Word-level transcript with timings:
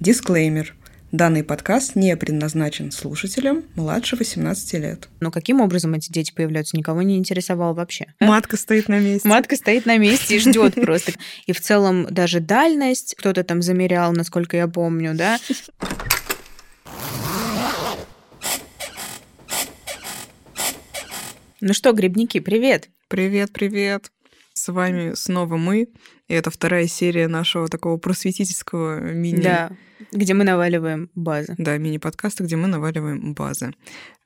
Дисклеймер. 0.00 0.74
Данный 1.12 1.44
подкаст 1.44 1.94
не 1.94 2.16
предназначен 2.16 2.90
слушателям 2.90 3.64
младше 3.74 4.16
18 4.16 4.72
лет. 4.74 5.08
Но 5.20 5.30
каким 5.30 5.60
образом 5.60 5.92
эти 5.92 6.10
дети 6.10 6.32
появляются, 6.32 6.74
никого 6.74 7.02
не 7.02 7.18
интересовало 7.18 7.74
вообще. 7.74 8.06
Матка 8.18 8.56
стоит 8.56 8.88
на 8.88 8.98
месте. 8.98 9.28
Матка 9.28 9.56
стоит 9.56 9.84
на 9.84 9.98
месте 9.98 10.36
и 10.36 10.38
ждет 10.38 10.74
просто. 10.76 11.12
И 11.44 11.52
в 11.52 11.60
целом 11.60 12.06
даже 12.08 12.40
дальность 12.40 13.14
кто-то 13.18 13.44
там 13.44 13.60
замерял, 13.60 14.12
насколько 14.12 14.56
я 14.56 14.68
помню, 14.68 15.14
да. 15.14 15.38
Ну 21.60 21.74
что, 21.74 21.92
грибники, 21.92 22.40
привет! 22.40 22.88
Привет, 23.08 23.52
привет! 23.52 24.10
С 24.54 24.70
вами 24.72 25.14
снова 25.14 25.56
мы. 25.56 25.88
И 26.28 26.34
это 26.34 26.50
вторая 26.50 26.86
серия 26.86 27.28
нашего 27.28 27.68
такого 27.68 27.96
просветительского 27.98 29.00
мини... 29.00 29.40
Да, 29.42 29.70
где 30.12 30.34
мы 30.34 30.44
наваливаем 30.44 31.10
базы. 31.14 31.54
Да, 31.58 31.76
мини-подкаста, 31.78 32.44
где 32.44 32.56
мы 32.56 32.68
наваливаем 32.68 33.34
базы. 33.34 33.74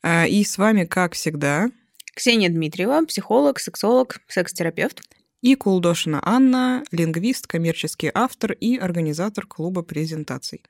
А, 0.02 0.26
И 0.26 0.42
с 0.44 0.58
вами, 0.58 0.84
как 0.84 1.14
всегда, 1.14 1.70
Ксения 2.14 2.48
Дмитриева, 2.48 3.04
психолог, 3.06 3.58
сексолог, 3.58 4.20
секс-терапевт. 4.28 5.02
и 5.40 5.56
Кулдошина 5.56 6.20
Анна, 6.24 6.82
лингвист, 6.92 7.46
коммерческий 7.46 8.10
автор 8.14 8.52
и 8.52 8.76
организатор 8.76 9.46
клуба 9.46 9.82
презентаций. 9.82 10.62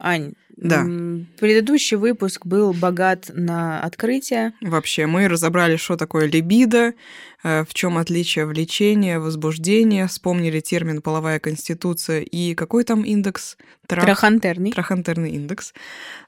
Ань, 0.00 0.32
Да. 0.56 0.82
предыдущий 1.38 1.96
выпуск 1.96 2.46
был 2.46 2.72
богат 2.72 3.30
на 3.32 3.80
открытие. 3.80 4.52
Вообще, 4.60 5.06
мы 5.06 5.28
разобрали, 5.28 5.76
что 5.76 5.96
такое 5.96 6.26
либидо, 6.26 6.94
э, 7.44 7.64
в 7.64 7.72
чем 7.74 7.96
отличие 7.98 8.46
влечения, 8.46 9.20
возбуждения, 9.20 10.06
вспомнили 10.08 10.58
термин 10.60 11.00
половая 11.00 11.38
конституция 11.38 12.20
и 12.22 12.54
какой 12.54 12.82
там 12.84 13.02
индекс? 13.02 13.56
Трах- 13.86 14.04
Трахантерный. 14.04 14.72
Трахантерный 14.72 15.30
индекс. 15.32 15.74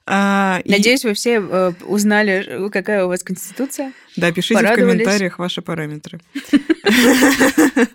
А, 0.05 0.61
и- 0.63 0.71
Надеюсь, 0.71 1.03
вы 1.03 1.13
все 1.13 1.41
э, 1.41 1.73
узнали, 1.85 2.69
какая 2.71 3.03
у 3.05 3.09
вас 3.09 3.23
конституция. 3.23 3.91
Да, 4.15 4.31
пишите 4.31 4.65
в 4.65 4.75
комментариях 4.75 5.39
ваши 5.39 5.61
параметры. 5.61 6.19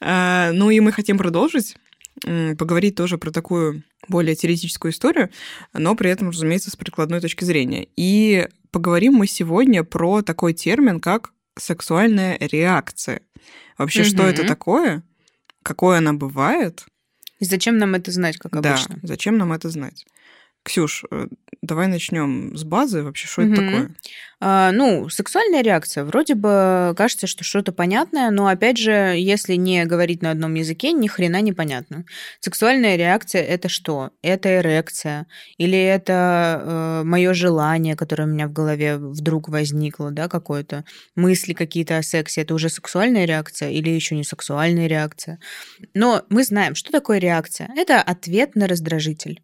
А, 0.00 0.50
Ну 0.52 0.70
и 0.70 0.80
мы 0.80 0.92
хотим 0.92 1.16
продолжить, 1.16 1.76
поговорить 2.58 2.94
тоже 2.94 3.18
про 3.18 3.30
такую 3.30 3.82
более 4.08 4.34
теоретическую 4.34 4.92
историю, 4.92 5.30
но 5.72 5.94
при 5.94 6.10
этом, 6.10 6.30
разумеется, 6.30 6.70
с 6.70 6.76
прикладной 6.76 7.20
точки 7.20 7.44
зрения. 7.44 7.86
И 7.96 8.48
поговорим 8.70 9.14
мы 9.14 9.26
сегодня 9.26 9.84
про 9.84 10.22
такой 10.22 10.52
термин, 10.52 11.00
как 11.00 11.32
сексуальная 11.58 12.36
реакция. 12.40 13.20
Вообще, 13.78 14.04
что 14.04 14.24
это 14.24 14.46
такое? 14.46 15.02
Какое 15.62 15.98
она 15.98 16.12
бывает? 16.12 16.84
И 17.40 17.44
зачем 17.44 17.78
нам 17.78 17.94
это 17.94 18.10
знать, 18.10 18.36
как 18.38 18.60
да, 18.60 18.74
обычно? 18.74 18.98
зачем 19.02 19.36
нам 19.36 19.52
это 19.52 19.68
знать? 19.68 20.06
Ксюш, 20.64 21.04
э, 21.10 21.26
давай 21.60 21.88
начнем 21.88 22.56
с 22.56 22.64
базы. 22.64 23.02
Вообще, 23.02 23.26
что 23.28 23.42
это 23.42 23.50
Мгм. 23.60 23.66
такое? 23.66 23.90
А, 24.40 24.72
ну, 24.72 25.08
сексуальная 25.10 25.62
реакция. 25.62 26.04
Вроде 26.04 26.34
бы 26.34 26.94
кажется, 26.96 27.26
что 27.26 27.44
что-то 27.44 27.72
понятное, 27.72 28.30
но 28.30 28.46
опять 28.46 28.78
же, 28.78 28.90
если 28.90 29.56
не 29.56 29.84
говорить 29.84 30.22
на 30.22 30.30
одном 30.30 30.54
языке, 30.54 30.92
ни 30.92 31.06
хрена 31.06 31.42
не 31.42 31.52
понятно. 31.52 32.04
Сексуальная 32.40 32.96
реакция 32.96 33.42
это 33.42 33.68
что? 33.68 34.10
Это 34.22 34.58
эрекция? 34.60 35.26
Или 35.58 35.78
это 35.78 37.02
мое 37.04 37.34
желание, 37.34 37.94
которое 37.94 38.24
у 38.24 38.30
меня 38.30 38.48
в 38.48 38.52
голове 38.52 38.96
вдруг 38.96 39.48
возникло, 39.48 40.10
да, 40.10 40.28
какое-то 40.28 40.84
мысли 41.14 41.52
какие-то 41.52 41.98
о 41.98 42.02
сексе? 42.02 42.40
Это 42.40 42.54
уже 42.54 42.70
сексуальная 42.70 43.26
реакция 43.26 43.70
или 43.70 43.90
еще 43.90 44.16
не 44.16 44.24
сексуальная 44.24 44.86
реакция? 44.86 45.38
Но 45.92 46.22
мы 46.30 46.42
знаем, 46.42 46.74
что 46.74 46.90
такое 46.90 47.18
реакция. 47.18 47.70
Это 47.76 48.00
ответ 48.02 48.56
на 48.56 48.66
раздражитель. 48.66 49.42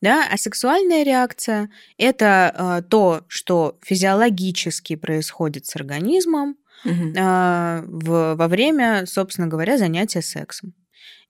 Да, 0.00 0.26
а 0.30 0.36
сексуальная 0.36 1.02
реакция 1.02 1.70
это 1.98 2.80
э, 2.82 2.88
то, 2.88 3.22
что 3.28 3.78
физиологически 3.82 4.96
происходит 4.96 5.66
с 5.66 5.76
организмом 5.76 6.56
Мгм. 6.84 7.14
э, 7.16 7.82
в- 7.86 8.34
во 8.34 8.48
время, 8.48 9.04
собственно 9.06 9.46
говоря, 9.48 9.78
занятия 9.78 10.20
сексом. 10.22 10.74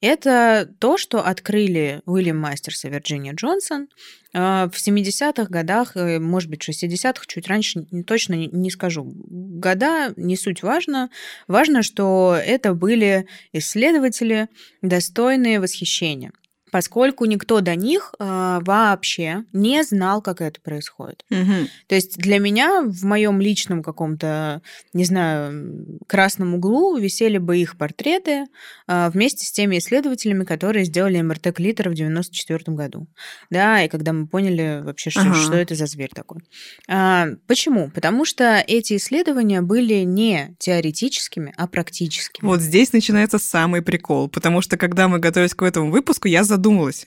Это 0.00 0.69
то, 0.81 0.98
что 0.98 1.25
открыли 1.25 2.03
Уильям 2.04 2.36
Мастерс 2.38 2.84
и 2.84 2.88
Вирджиния 2.91 3.32
Джонсон 3.32 3.88
э, 4.34 4.69
в 4.70 4.76
70-х 4.76 5.48
годах, 5.48 5.97
э, 5.97 6.19
может 6.19 6.50
быть, 6.50 6.60
60-х, 6.62 7.25
чуть 7.28 7.47
раньше, 7.47 7.84
точно 8.06 8.34
не 8.34 8.70
скажу. 8.70 9.04
Года 9.14 10.12
не 10.16 10.37
суть 10.37 10.62
важно. 10.62 11.10
Важно, 11.47 11.82
что 11.84 12.37
это 12.44 12.75
были 12.75 13.26
исследователи, 13.53 14.48
достойные 14.82 15.60
восхищения 15.60 16.32
поскольку 16.74 17.24
никто 17.26 17.60
до 17.60 17.76
них 17.76 18.14
э, 18.18 18.58
вообще 18.60 19.44
не 19.52 19.84
знал, 19.84 20.20
как 20.20 20.40
это 20.40 20.60
происходит. 20.60 21.24
Мгм. 21.30 21.68
То 21.86 21.94
есть 21.94 22.18
для 22.18 22.40
меня 22.40 22.82
в 22.82 23.04
моем 23.04 23.40
личном 23.40 23.80
каком-то, 23.80 24.60
не 24.92 25.04
знаю, 25.04 26.00
красном 26.08 26.54
углу 26.54 26.96
висели 26.96 27.38
бы 27.38 27.58
их 27.58 27.78
портреты 27.78 28.46
э, 28.88 29.08
вместе 29.10 29.46
с 29.46 29.52
теми 29.52 29.78
исследователями, 29.78 30.42
которые 30.42 30.84
сделали 30.84 31.22
МРТ 31.22 31.54
клитора 31.54 31.90
в 31.90 31.94
94 31.94 32.64
году. 32.74 33.06
Да, 33.50 33.80
и 33.84 33.88
когда 33.88 34.12
мы 34.12 34.26
поняли 34.26 34.80
вообще, 34.82 35.10
что, 35.10 35.20
Ага. 35.20 35.34
что 35.36 35.54
это 35.54 35.76
за 35.76 35.86
зверь 35.86 36.10
такой. 36.12 36.40
А, 36.88 37.28
почему? 37.46 37.88
Потому 37.90 38.24
что 38.24 38.64
эти 38.66 38.96
исследования 38.96 39.60
были 39.60 40.02
не 40.02 40.56
теоретическими, 40.58 41.54
а 41.56 41.68
практическими. 41.68 42.44
Вот 42.44 42.60
здесь 42.60 42.92
начинается 42.92 43.38
самый 43.38 43.80
прикол, 43.80 44.28
потому 44.28 44.60
что 44.60 44.76
когда 44.76 45.06
мы 45.06 45.20
готовились 45.20 45.54
к 45.54 45.62
этому 45.62 45.92
выпуску, 45.92 46.26
я 46.26 46.42
задумалась, 46.42 46.63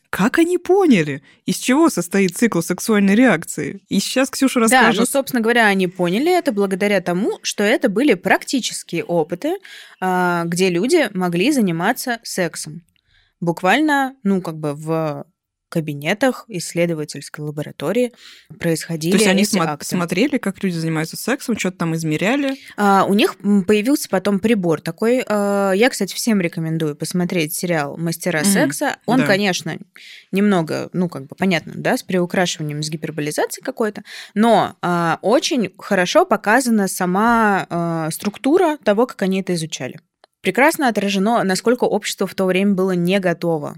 как 0.10 0.38
они 0.40 0.58
поняли, 0.58 1.22
из 1.46 1.58
чего 1.58 1.90
состоит 1.90 2.36
цикл 2.38 2.62
сексуальной 2.62 3.16
реакции. 3.16 3.82
И 3.90 4.00
сейчас 4.00 4.30
Ксюша 4.30 4.60
Да, 4.60 4.64
расскажет. 4.66 5.00
ну, 5.00 5.06
собственно 5.06 5.42
говоря, 5.42 5.66
они 5.68 5.88
поняли 5.88 6.36
это 6.38 6.52
благодаря 6.52 7.02
тому, 7.02 7.40
что 7.42 7.64
это 7.64 7.90
были 7.90 8.14
практические 8.14 9.04
опыты, 9.04 9.56
а, 10.00 10.44
где 10.46 10.70
люди 10.70 11.10
могли 11.14 11.52
заниматься 11.52 12.20
сексом. 12.24 12.84
Буквально, 13.40 14.16
ну, 14.24 14.42
как 14.42 14.58
бы 14.58 14.74
в 14.74 15.26
кабинетах 15.70 16.46
исследовательской 16.48 17.44
лаборатории 17.46 18.14
происходили 18.60 19.12
То 19.12 19.18
есть 19.18 19.28
они 19.30 19.44
смо- 19.44 19.66
акты. 19.74 19.86
смотрели, 19.86 20.38
как 20.38 20.64
люди 20.64 20.76
занимаются 20.78 21.18
сексом, 21.18 21.58
что-то 21.58 21.78
там 21.80 21.96
измеряли. 21.96 22.56
А, 22.78 23.06
у 23.08 23.14
них 23.14 23.36
появился 23.68 24.10
потом 24.10 24.40
прибор 24.40 24.82
такой. 24.82 25.24
а, 25.28 25.72
Я, 25.74 25.90
кстати, 25.90 26.14
всем 26.16 26.40
рекомендую 26.42 26.96
посмотреть 26.96 27.54
сериал 27.54 27.98
«Мастера 27.98 28.40
Мгм. 28.42 28.52
секса». 28.52 28.98
Он, 29.06 29.20
Да. 29.20 29.26
конечно, 29.28 29.78
немного, 30.32 30.90
ну, 30.94 31.10
как 31.10 31.28
бы 31.28 31.36
понятно, 31.36 31.74
да, 31.76 31.98
с 31.98 32.04
приукрашиванием, 32.04 32.82
с 32.84 32.90
гиперболизацией 32.90 33.64
какой-то, 33.64 34.04
но 34.34 34.76
а, 34.82 35.20
очень 35.22 35.74
хорошо 35.78 36.26
показана 36.26 36.88
сама 36.88 37.66
а, 37.70 38.10
структура 38.12 38.78
того, 38.84 39.06
как 39.06 39.22
они 39.22 39.42
это 39.42 39.54
изучали. 39.56 40.00
Прекрасно 40.42 40.88
отражено, 40.88 41.44
насколько 41.44 41.84
общество 41.84 42.26
в 42.28 42.36
то 42.36 42.46
время 42.46 42.74
было 42.74 42.92
не 42.92 43.20
готово 43.20 43.76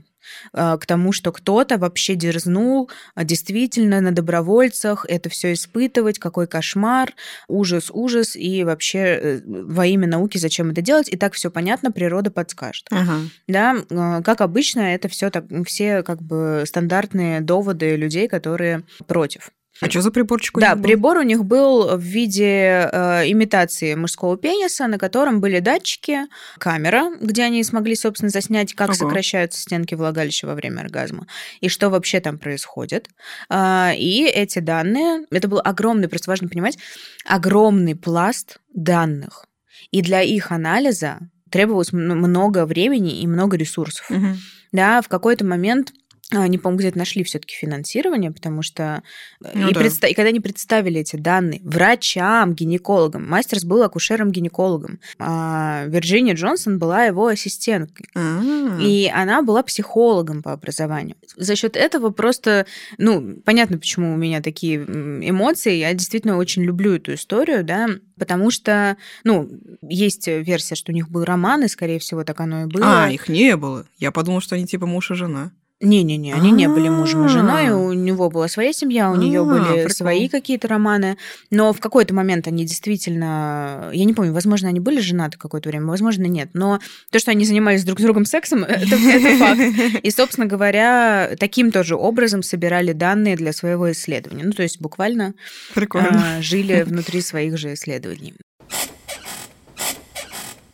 к 0.53 0.85
тому, 0.85 1.11
что 1.11 1.31
кто-то 1.31 1.77
вообще 1.77 2.15
дерзнул 2.15 2.89
а, 3.15 3.23
действительно 3.23 4.01
на 4.01 4.11
добровольцах 4.11 5.05
это 5.07 5.29
все 5.29 5.53
испытывать, 5.53 6.19
какой 6.19 6.47
кошмар, 6.47 7.13
ужас, 7.47 7.89
ужас, 7.91 8.35
и 8.35 8.63
вообще 8.63 8.99
э, 8.99 9.41
во 9.45 9.85
имя 9.85 10.07
науки 10.07 10.37
зачем 10.37 10.71
это 10.71 10.81
делать, 10.81 11.09
и 11.09 11.17
так 11.17 11.33
все 11.33 11.49
понятно, 11.51 11.91
природа 11.91 12.31
подскажет. 12.31 12.87
Ага. 12.91 13.19
Да, 13.47 13.75
э, 13.89 14.21
как 14.23 14.41
обычно, 14.41 14.81
это 14.81 15.07
все 15.07 15.29
так, 15.29 15.45
все 15.65 16.03
как 16.03 16.21
бы 16.21 16.63
стандартные 16.65 17.41
доводы 17.41 17.95
людей, 17.95 18.27
которые 18.27 18.83
против. 19.07 19.51
А 19.81 19.89
что 19.89 20.01
за 20.01 20.11
приборчик 20.11 20.57
у 20.57 20.59
Да, 20.59 20.69
них 20.69 20.77
был? 20.77 20.83
прибор 20.83 21.17
у 21.17 21.21
них 21.21 21.45
был 21.45 21.95
в 21.97 22.01
виде 22.01 22.89
э, 22.91 23.29
имитации 23.31 23.95
мужского 23.95 24.37
пениса, 24.37 24.87
на 24.87 24.97
котором 24.97 25.39
были 25.39 25.59
датчики, 25.59 26.21
камера, 26.57 27.11
где 27.21 27.43
они 27.43 27.63
смогли, 27.63 27.95
собственно, 27.95 28.29
заснять, 28.29 28.73
как 28.73 28.89
Ого. 28.89 28.95
сокращаются 28.97 29.61
стенки 29.61 29.95
влагалища 29.95 30.47
во 30.47 30.55
время 30.55 30.81
оргазма 30.81 31.27
и 31.61 31.69
что 31.69 31.89
вообще 31.89 32.19
там 32.19 32.37
происходит. 32.37 33.09
А, 33.49 33.93
и 33.95 34.23
эти 34.25 34.59
данные, 34.59 35.25
это 35.31 35.47
был 35.47 35.61
огромный, 35.63 36.07
просто 36.09 36.29
важно 36.29 36.47
понимать, 36.49 36.77
огромный 37.25 37.95
пласт 37.95 38.59
данных. 38.73 39.45
И 39.91 40.01
для 40.01 40.21
их 40.21 40.51
анализа 40.51 41.19
требовалось 41.49 41.93
много 41.93 42.65
времени 42.65 43.21
и 43.21 43.27
много 43.27 43.57
ресурсов. 43.57 44.09
Мгм. 44.09 44.37
Да, 44.71 45.01
в 45.01 45.07
какой-то 45.07 45.45
момент 45.45 45.93
а, 46.31 46.47
не 46.47 46.59
помню, 46.59 46.77
где-то 46.79 46.97
нашли 46.97 47.23
все-таки 47.23 47.55
финансирование, 47.55 48.31
потому 48.31 48.61
что 48.61 49.01
э, 49.43 49.49
Ну 49.55 49.69
и, 49.69 49.73
да. 49.73 49.81
предста- 49.81 50.07
и 50.07 50.13
когда 50.13 50.29
они 50.29 50.39
представили 50.39 51.01
эти 51.01 51.15
данные 51.15 51.59
врачам, 51.63 52.53
гинекологам, 52.53 53.27
Мастерс 53.27 53.63
был 53.63 53.81
акушером-гинекологом, 53.81 54.99
а 55.17 55.85
Вирджиния 55.87 56.35
Джонсон 56.35 56.77
была 56.77 57.05
его 57.05 57.27
ассистенткой. 57.27 58.05
А. 58.13 58.77
И 58.79 59.11
она 59.11 59.41
была 59.41 59.63
психологом 59.63 60.43
по 60.43 60.51
образованию. 60.51 61.15
За 61.35 61.55
счет 61.55 61.75
этого 61.75 62.11
просто, 62.11 62.67
ну, 62.99 63.37
понятно, 63.43 63.79
почему 63.79 64.13
у 64.13 64.17
меня 64.17 64.41
такие 64.41 64.77
эмоции. 64.77 65.73
Я 65.73 65.93
действительно 65.95 66.37
очень 66.37 66.63
люблю 66.63 66.93
эту 66.95 67.15
историю, 67.15 67.63
да, 67.63 67.87
потому 68.19 68.51
что, 68.51 68.97
ну, 69.23 69.49
есть 69.81 70.27
версия, 70.27 70.75
что 70.75 70.91
у 70.91 70.95
них 70.95 71.09
был 71.09 71.23
роман, 71.23 71.63
и, 71.63 71.67
скорее 71.67 71.97
всего, 71.97 72.23
так 72.23 72.39
оно 72.39 72.63
и 72.63 72.65
было. 72.65 73.05
А, 73.05 73.09
их 73.09 73.29
не 73.29 73.57
было. 73.57 73.87
Я 73.97 74.11
подумала, 74.11 74.41
что 74.41 74.55
они 74.55 74.67
типа 74.67 74.85
муж 74.85 75.09
и 75.09 75.15
жена. 75.15 75.51
Не-не-не, 75.81 76.33
они 76.33 76.51
не 76.51 76.67
были 76.67 76.89
мужем 76.89 77.25
и 77.25 77.29
женой, 77.29 77.69
у 77.69 77.93
него 77.93 78.29
была 78.29 78.49
своя 78.49 78.73
семья, 78.73 79.09
у 79.09 79.15
нее 79.15 79.41
А, 79.41 79.45
были 79.45 79.87
свои 79.87 80.27
какие-то 80.27 80.67
романы, 80.67 81.17
но 81.51 81.71
в 81.71 81.79
какой-то 81.79 82.13
момент 82.13 82.47
они 82.47 82.65
действительно, 82.65 83.89
я 83.93 84.03
не 84.03 84.13
помню, 84.13 84.33
возможно, 84.33 84.67
они 84.67 84.81
были 84.81 84.99
женаты 84.99 85.37
какое-то 85.37 85.69
время, 85.69 85.85
возможно, 85.85 86.23
нет, 86.23 86.49
но 86.53 86.79
то, 87.11 87.19
что 87.19 87.31
они 87.31 87.45
занимались 87.45 87.85
друг 87.85 87.99
с 87.99 88.03
другом 88.03 88.25
сексом, 88.25 88.63
это, 88.65 88.93
это 88.93 89.37
факт. 89.37 90.01
И, 90.03 90.11
собственно 90.11 90.47
говоря, 90.47 91.31
таким 91.39 91.71
тоже 91.71 91.95
образом 91.95 92.43
собирали 92.43 92.91
данные 92.91 93.37
для 93.37 93.53
своего 93.53 93.89
исследования. 93.93 94.43
Ну, 94.43 94.51
то 94.51 94.63
есть 94.63 94.81
буквально 94.81 95.33
Прикольно. 95.73 96.39
а, 96.39 96.41
жили 96.41 96.83
внутри 96.83 97.21
своих 97.21 97.57
же 97.57 97.73
исследований. 97.73 98.33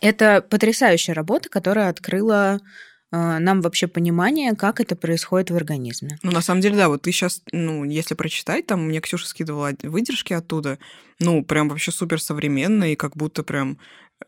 Это 0.00 0.40
потрясающая 0.40 1.14
работа, 1.14 1.48
которая 1.48 1.88
открыла 1.88 2.54
а, 2.54 2.60
нам 3.12 3.60
вообще 3.60 3.86
понимание, 3.86 4.54
как 4.54 4.80
это 4.80 4.96
происходит 4.96 5.50
в 5.50 5.56
организме. 5.56 6.18
Ну, 6.22 6.32
на 6.32 6.40
самом 6.40 6.60
деле, 6.60 6.76
да, 6.76 6.88
вот 6.88 7.02
ты 7.02 7.12
сейчас, 7.12 7.42
ну, 7.52 7.84
если 7.84 8.14
прочитать, 8.14 8.66
там 8.66 8.86
мне 8.88 9.00
Ксюша 9.00 9.26
скидывала 9.26 9.72
выдержки 9.82 10.32
оттуда, 10.32 10.78
ну, 11.20 11.44
прям 11.44 11.68
вообще 11.68 11.92
супер 11.92 12.20
современно, 12.20 12.92
и 12.92 12.96
как 12.96 13.16
будто 13.16 13.42
прям 13.42 13.78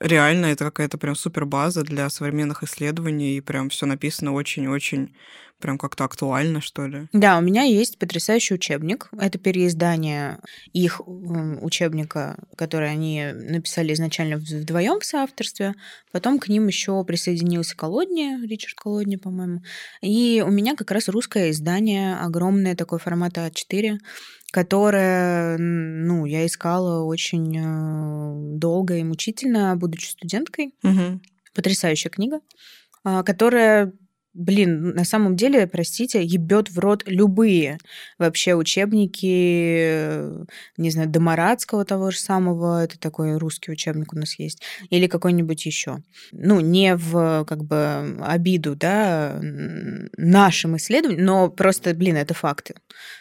реально 0.01 0.47
это 0.47 0.65
какая-то 0.65 0.99
прям 0.99 1.17
супер 1.17 1.45
база 1.45 1.83
для 1.83 2.09
современных 2.11 2.63
исследований, 2.63 3.37
и 3.37 3.41
прям 3.41 3.69
все 3.71 3.87
написано 3.87 4.33
очень-очень 4.33 5.15
прям 5.59 5.79
как-то 5.79 6.05
актуально, 6.05 6.61
что 6.61 6.87
ли. 6.87 7.09
Да, 7.13 7.39
у 7.39 7.41
меня 7.41 7.63
есть 7.63 7.99
потрясающий 7.99 8.55
учебник. 8.55 9.09
Это 9.19 9.39
переиздание 9.39 10.39
их 10.73 11.01
м, 11.07 11.63
учебника, 11.63 12.39
который 12.57 12.91
они 12.91 13.31
написали 13.33 13.93
изначально 13.93 14.37
вдвоем 14.37 15.01
в 15.01 15.05
соавторстве. 15.05 15.75
Потом 16.13 16.39
к 16.39 16.49
ним 16.49 16.67
еще 16.67 17.03
присоединился 17.05 17.77
Колодни, 17.77 18.39
Ричард 18.47 18.75
Колодни, 18.77 19.17
по-моему. 19.17 19.63
И 20.01 20.43
у 20.47 20.51
меня 20.51 20.77
как 20.77 20.91
раз 20.91 21.09
русское 21.09 21.51
издание, 21.51 22.17
огромное 22.17 22.77
такое 22.77 22.99
формата 22.99 23.47
А4, 23.47 23.99
которое, 24.51 25.59
ну, 25.59 26.25
я 26.25 26.47
искала 26.47 27.05
очень 27.05 27.57
э, 27.59 28.57
долго 28.59 28.97
и 28.97 29.03
мучительно, 29.03 29.77
будучи 29.77 30.09
студенткой. 30.09 30.73
Угу. 30.83 31.21
Потрясающая 31.55 32.11
книга, 32.11 32.41
а, 33.05 33.23
которая 33.23 33.93
блин, 34.39 34.95
на 34.95 35.05
самом 35.05 35.37
деле, 35.37 35.67
простите, 35.67 36.23
ебет 36.25 36.71
в 36.71 36.79
рот 36.79 37.03
любые 37.07 37.79
вообще 38.19 38.55
учебники, 38.55 39.27
не 40.77 40.91
знаю, 40.91 41.09
Домарадского 41.09 41.85
того 41.85 42.11
же 42.11 42.19
самого, 42.19 42.85
это 42.85 42.99
такой 42.99 43.37
русский 43.37 43.73
учебник 43.73 44.13
у 44.13 44.17
нас 44.17 44.39
есть, 44.39 44.63
или 44.91 45.07
какой-нибудь 45.07 45.67
еще. 45.67 45.99
Ну, 46.33 46.61
не 46.61 46.97
в 46.97 47.45
как 47.47 47.65
бы 47.65 48.17
обиду, 48.23 48.77
да, 48.77 49.39
нашим 50.17 50.77
исследованиям, 50.77 51.25
но 51.25 51.51
просто, 51.51 51.93
блин, 51.95 52.17
это 52.17 52.35
факты. 52.35 52.75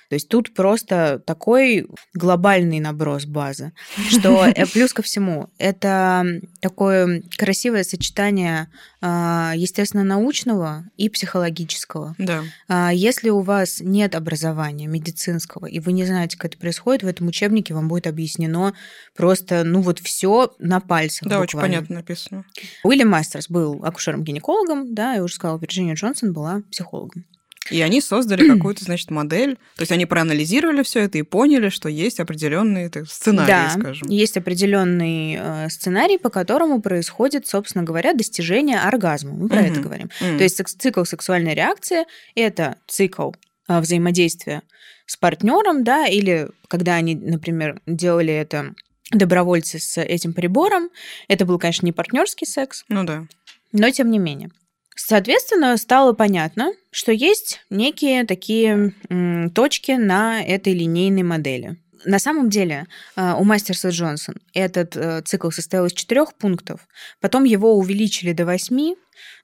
То 0.10 0.16
есть 0.16 0.30
тут 0.30 0.54
просто 0.54 1.22
такой 1.26 1.88
глобальный 2.14 2.80
наброс 2.80 3.26
базы, 3.26 3.74
что 4.10 4.46
э, 4.56 4.66
плюс 4.66 4.94
ко 4.94 5.02
всему, 5.02 5.50
это 5.58 6.26
такое 6.62 7.24
красивое 7.38 7.84
сочетание 7.84 8.70
а, 9.02 9.54
естественно-научного 9.56 10.86
и 10.96 11.10
психологического. 11.10 12.16
Да. 12.18 12.44
А, 12.68 12.92
Если 12.94 13.30
у 13.30 13.42
вас 13.42 13.80
нет 13.82 14.16
образования 14.16 14.88
медицинского, 14.88 15.66
и 15.66 15.80
вы 15.80 15.92
не 15.92 16.06
знаете, 16.06 16.38
как 16.38 16.52
это 16.52 16.58
происходит, 16.58 17.04
в 17.04 17.08
этом 17.08 17.28
учебнике 17.28 17.74
вам 17.74 17.90
будет 17.90 18.08
объяснено 18.08 18.74
просто, 19.16 19.64
ну 19.64 19.82
вот 19.82 20.00
все 20.00 20.54
на 20.60 20.80
пальцах. 20.80 21.28
Да, 21.28 21.40
очень 21.40 21.58
буквально. 21.58 21.78
понятно 21.78 21.96
написано. 21.98 22.46
Уильям 22.84 23.10
Мастерс 23.10 23.50
был 23.50 23.84
акушером-гинекологом, 23.84 24.94
да, 24.94 25.14
я 25.14 25.24
уже 25.24 25.36
сказала, 25.36 25.60
Вирджиния 25.60 25.96
Джонсон 25.96 26.34
была 26.34 26.62
психологом. 26.72 27.26
И 27.72 27.82
они 27.82 28.02
создали 28.02 28.48
какую-то, 28.56 28.84
значит, 28.84 29.12
модель. 29.12 29.56
То 29.76 29.82
есть 29.82 29.92
они 29.92 30.06
проанализировали 30.06 30.84
все 30.84 31.02
это 31.02 31.18
и 31.18 31.22
поняли, 31.24 31.70
что 31.70 31.90
есть 31.90 32.20
определенные 32.20 32.90
так, 32.90 33.08
сценарии, 33.08 33.48
да, 33.48 33.70
скажем. 33.70 34.08
есть 34.10 34.38
определенный 34.38 35.38
э, 35.40 35.70
сценарий, 35.70 36.18
по 36.18 36.30
которому 36.30 36.82
происходит, 36.82 37.48
собственно 37.48 37.84
говоря, 37.84 38.14
достижение 38.14 38.80
оргазма. 38.80 39.32
Мы 39.34 39.50
про 39.50 39.62
Мгм. 39.62 39.72
это 39.72 39.82
говорим. 39.82 40.10
М. 40.22 40.38
То 40.38 40.44
есть 40.44 40.62
цикл 40.80 41.04
сексуальной 41.04 41.54
реакции– 41.54 42.06
это 42.36 42.76
цикл 42.88 43.32
а, 43.68 43.82
взаимодействия 43.82 44.62
с 45.06 45.18
партнером, 45.18 45.84
да, 45.84 46.06
или 46.08 46.50
когда 46.68 46.96
они, 46.96 47.16
например, 47.16 47.82
делали 47.86 48.34
это 48.34 48.74
добровольцы 49.12 49.80
с 49.80 50.00
этим 50.02 50.34
прибором, 50.34 50.90
это 51.28 51.46
был, 51.46 51.58
конечно, 51.60 51.86
не 51.86 51.92
партнерский 51.94 52.46
секс, 52.46 52.84
Ну 52.90 53.04
да. 53.04 53.26
но 53.72 53.90
тем 53.92 54.12
не 54.12 54.20
менее. 54.20 54.50
Соответственно, 55.00 55.78
стало 55.78 56.14
понятно, 56.14 56.74
что 56.92 57.12
есть 57.12 57.62
некие 57.70 58.26
такие 58.26 58.94
м, 59.10 59.52
точки 59.52 59.92
на 59.92 60.44
этой 60.44 60.74
линейной 60.74 61.22
модели. 61.24 61.78
На 62.04 62.20
самом 62.20 62.50
деле 62.50 62.88
э, 63.16 63.34
у 63.38 63.44
Мастерса 63.44 63.90
Джонсон 63.90 64.36
этот 64.54 64.96
э, 64.98 65.22
цикл 65.24 65.52
состоял 65.52 65.86
из 65.86 65.94
четырех 65.94 66.34
пунктов, 66.36 66.88
потом 67.22 67.44
его 67.44 67.76
увеличили 67.78 68.34
до 68.34 68.46
восьми, 68.46 68.96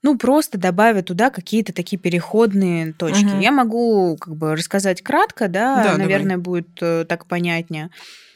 ну 0.02 0.18
просто 0.18 0.58
добавив 0.58 1.06
туда 1.06 1.30
какие-то 1.30 1.72
такие 1.72 2.00
переходные 2.00 2.94
точки. 2.94 3.24
Мгм. 3.26 3.40
Я 3.40 3.52
могу 3.52 4.18
как 4.18 4.36
бы 4.36 4.56
рассказать 4.56 5.02
кратко, 5.02 5.48
да, 5.50 5.78
Да, 5.78 5.84
давай. 5.84 5.98
наверное, 6.00 6.38
будет 6.38 6.70
э, 6.82 7.06
так 7.08 7.28
понятнее, 7.28 7.90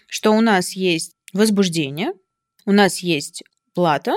что 0.08 0.32
у 0.32 0.42
нас 0.42 0.72
есть 0.74 1.14
возбуждение, 1.34 2.12
у 2.66 2.72
нас 2.72 3.00
есть 3.00 3.44
плата, 3.74 4.16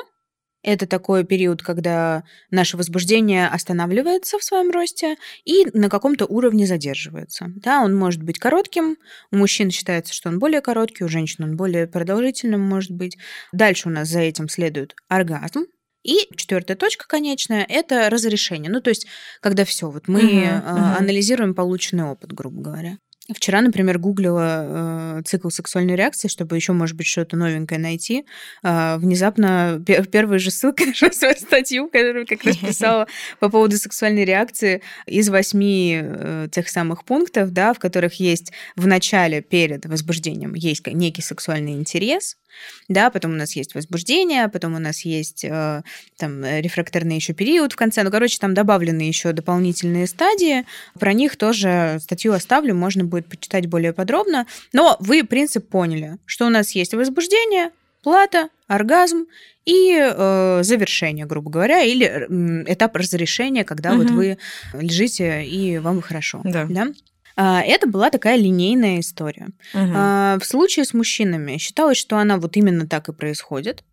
это 0.62 0.86
такой 0.86 1.24
период, 1.24 1.62
когда 1.62 2.24
наше 2.50 2.76
возбуждение 2.76 3.46
останавливается 3.46 4.38
в 4.38 4.44
своем 4.44 4.70
росте 4.70 5.16
и 5.44 5.66
на 5.72 5.88
каком-то 5.88 6.26
уровне 6.26 6.66
задерживается. 6.66 7.46
Да, 7.56 7.82
он 7.82 7.94
может 7.96 8.22
быть 8.22 8.38
коротким, 8.38 8.96
у 9.30 9.36
мужчин 9.36 9.70
считается, 9.70 10.12
что 10.12 10.28
он 10.28 10.38
более 10.38 10.60
короткий, 10.60 11.04
у 11.04 11.08
женщин 11.08 11.44
он 11.44 11.56
более 11.56 11.86
продолжительным 11.86 12.60
может 12.60 12.90
быть. 12.90 13.16
Дальше 13.52 13.88
у 13.88 13.92
нас 13.92 14.08
за 14.08 14.20
этим 14.20 14.48
следует 14.48 14.94
оргазм. 15.08 15.66
И 16.02 16.28
четвертая 16.34 16.76
точка 16.76 17.06
конечная– 17.06 17.66
это 17.68 18.08
разрешение. 18.08 18.70
Ну, 18.70 18.80
то 18.80 18.88
есть, 18.88 19.06
когда 19.42 19.66
все, 19.66 19.90
вот 19.90 20.08
мы 20.08 20.20
э, 20.20 20.58
мгм. 20.58 20.96
анализируем 20.98 21.54
полученный 21.54 22.04
опыт, 22.04 22.32
грубо 22.32 22.62
говоря. 22.62 22.98
Вчера, 23.34 23.60
например, 23.60 23.98
гуглила 23.98 25.18
э, 25.18 25.22
цикл 25.24 25.50
сексуальной 25.50 25.94
реакции, 25.94 26.28
чтобы 26.28 26.56
еще, 26.56 26.72
может 26.72 26.96
быть, 26.96 27.06
что-то 27.06 27.36
новенькое 27.36 27.80
найти. 27.80 28.24
А, 28.62 28.98
внезапно 28.98 29.82
пе- 29.86 30.04
первая 30.04 30.38
же 30.38 30.50
ссылка 30.50 30.84
на 31.02 31.12
свою 31.12 31.34
статью, 31.34 31.88
которую 31.88 32.26
как 32.26 32.42
раз 32.44 32.56
писала 32.56 33.06
по 33.38 33.48
поводу 33.48 33.76
сексуальной 33.76 34.24
реакции 34.24 34.82
из 35.06 35.28
восьми 35.28 36.00
э, 36.02 36.48
тех 36.50 36.68
самых 36.68 37.04
пунктов, 37.04 37.52
да, 37.52 37.72
в 37.72 37.78
которых 37.78 38.14
есть 38.14 38.52
в 38.76 38.86
начале, 38.86 39.42
перед 39.42 39.86
возбуждением, 39.86 40.54
есть 40.54 40.86
некий 40.86 41.22
сексуальный 41.22 41.72
интерес, 41.72 42.36
да, 42.88 43.10
потом 43.10 43.32
у 43.32 43.36
нас 43.36 43.56
есть 43.56 43.74
возбуждение, 43.74 44.48
потом 44.48 44.74
у 44.74 44.78
нас 44.78 45.04
есть 45.04 45.44
э, 45.44 45.82
там 46.16 46.44
э, 46.44 46.60
рефрактерный 46.60 47.16
еще 47.16 47.32
период 47.32 47.72
в 47.72 47.76
конце, 47.76 48.02
ну, 48.02 48.10
короче, 48.10 48.38
там 48.38 48.54
добавлены 48.54 49.02
еще 49.02 49.32
дополнительные 49.32 50.06
стадии, 50.06 50.64
про 50.98 51.12
них 51.12 51.36
тоже 51.36 51.98
статью 52.00 52.32
оставлю, 52.32 52.74
можно 52.74 53.04
будет 53.04 53.26
почитать 53.26 53.66
более 53.66 53.92
подробно, 53.92 54.46
но 54.72 54.96
вы 55.00 55.24
принцип 55.24 55.68
поняли, 55.68 56.18
что 56.26 56.46
у 56.46 56.50
нас 56.50 56.72
есть 56.72 56.94
возбуждение, 56.94 57.70
плата, 58.02 58.48
оргазм 58.66 59.26
и 59.66 59.94
э, 60.00 60.60
завершение, 60.62 61.26
грубо 61.26 61.50
говоря, 61.50 61.82
или 61.82 62.26
этап 62.66 62.96
разрешения, 62.96 63.64
когда 63.64 63.94
вот 63.94 64.06
Мгм. 64.06 64.16
вы 64.16 64.38
лежите 64.72 65.44
и 65.44 65.78
вам 65.78 66.00
хорошо. 66.00 66.40
Да. 66.44 66.62
А, 66.62 66.86
Это 67.42 67.86
была 67.86 68.10
такая 68.10 68.36
линейная 68.36 69.00
история. 69.00 69.48
А, 69.74 70.38
В 70.38 70.44
случае 70.44 70.84
с 70.84 70.94
мужчинами 70.94 71.56
считалось, 71.58 71.96
что 71.98 72.18
она 72.18 72.36
вот 72.38 72.56
именно 72.56 72.86
так 72.86 73.08
и 73.08 73.12
происходит. 73.12 73.84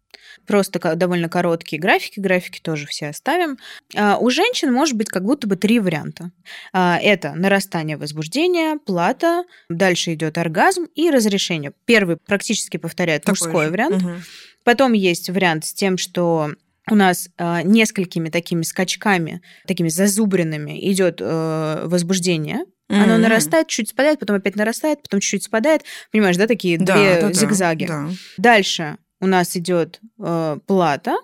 Просто 0.46 0.80
довольно 0.96 1.30
короткие 1.30 1.80
графики, 1.82 2.20
графики 2.20 2.60
тоже 2.62 2.86
все 2.88 3.08
оставим. 3.08 3.58
А, 3.96 4.18
У 4.18 4.30
женщин 4.30 4.72
может 4.72 4.96
быть 4.96 5.10
как 5.10 5.24
будто 5.24 5.48
бы 5.48 5.56
три 5.56 5.80
варианта. 5.80 6.32
А, 6.74 6.98
Это 7.02 7.34
нарастание 7.34 7.98
возбуждения, 7.98 8.78
плата, 8.78 9.44
дальше 9.70 10.14
идет 10.14 10.38
оргазм 10.38 10.86
и 10.96 11.10
разрешение. 11.10 11.72
Первый 11.86 12.18
практически 12.18 12.78
повторяет 12.78 13.24
Такой 13.24 13.32
мужской 13.48 13.66
же. 13.66 13.72
вариант. 13.72 14.02
Мгм. 14.02 14.24
Потом 14.64 14.94
есть 14.94 15.30
вариант 15.30 15.66
с 15.66 15.74
тем, 15.74 15.98
что 15.98 16.52
у 16.90 16.96
нас 16.96 17.30
а, 17.38 17.64
несколькими 17.64 18.30
такими 18.30 18.62
скачками, 18.64 19.42
такими 19.66 19.90
зазубренными 19.90 20.90
идет 20.92 21.18
э, 21.20 21.82
возбуждение. 21.86 22.60
Оно 22.90 23.16
М. 23.16 23.22
нарастает, 23.22 23.68
чуть 23.68 23.90
спадает, 23.90 24.20
потом 24.20 24.38
опять 24.38 24.56
нарастает, 24.56 25.02
потом 25.02 25.20
чуть-чуть 25.20 25.44
спадает. 25.44 25.84
Понимаешь, 26.12 26.38
да, 26.38 26.48
такие 26.48 26.78
Да, 26.78 26.96
две 26.96 27.22
да, 27.22 27.34
зигзаги. 27.34 27.86
да. 27.86 28.10
Дальше 28.38 28.98
у 29.20 29.28
нас 29.28 29.58
идет 29.58 30.00
э, 30.20 30.58
плата, 30.66 31.18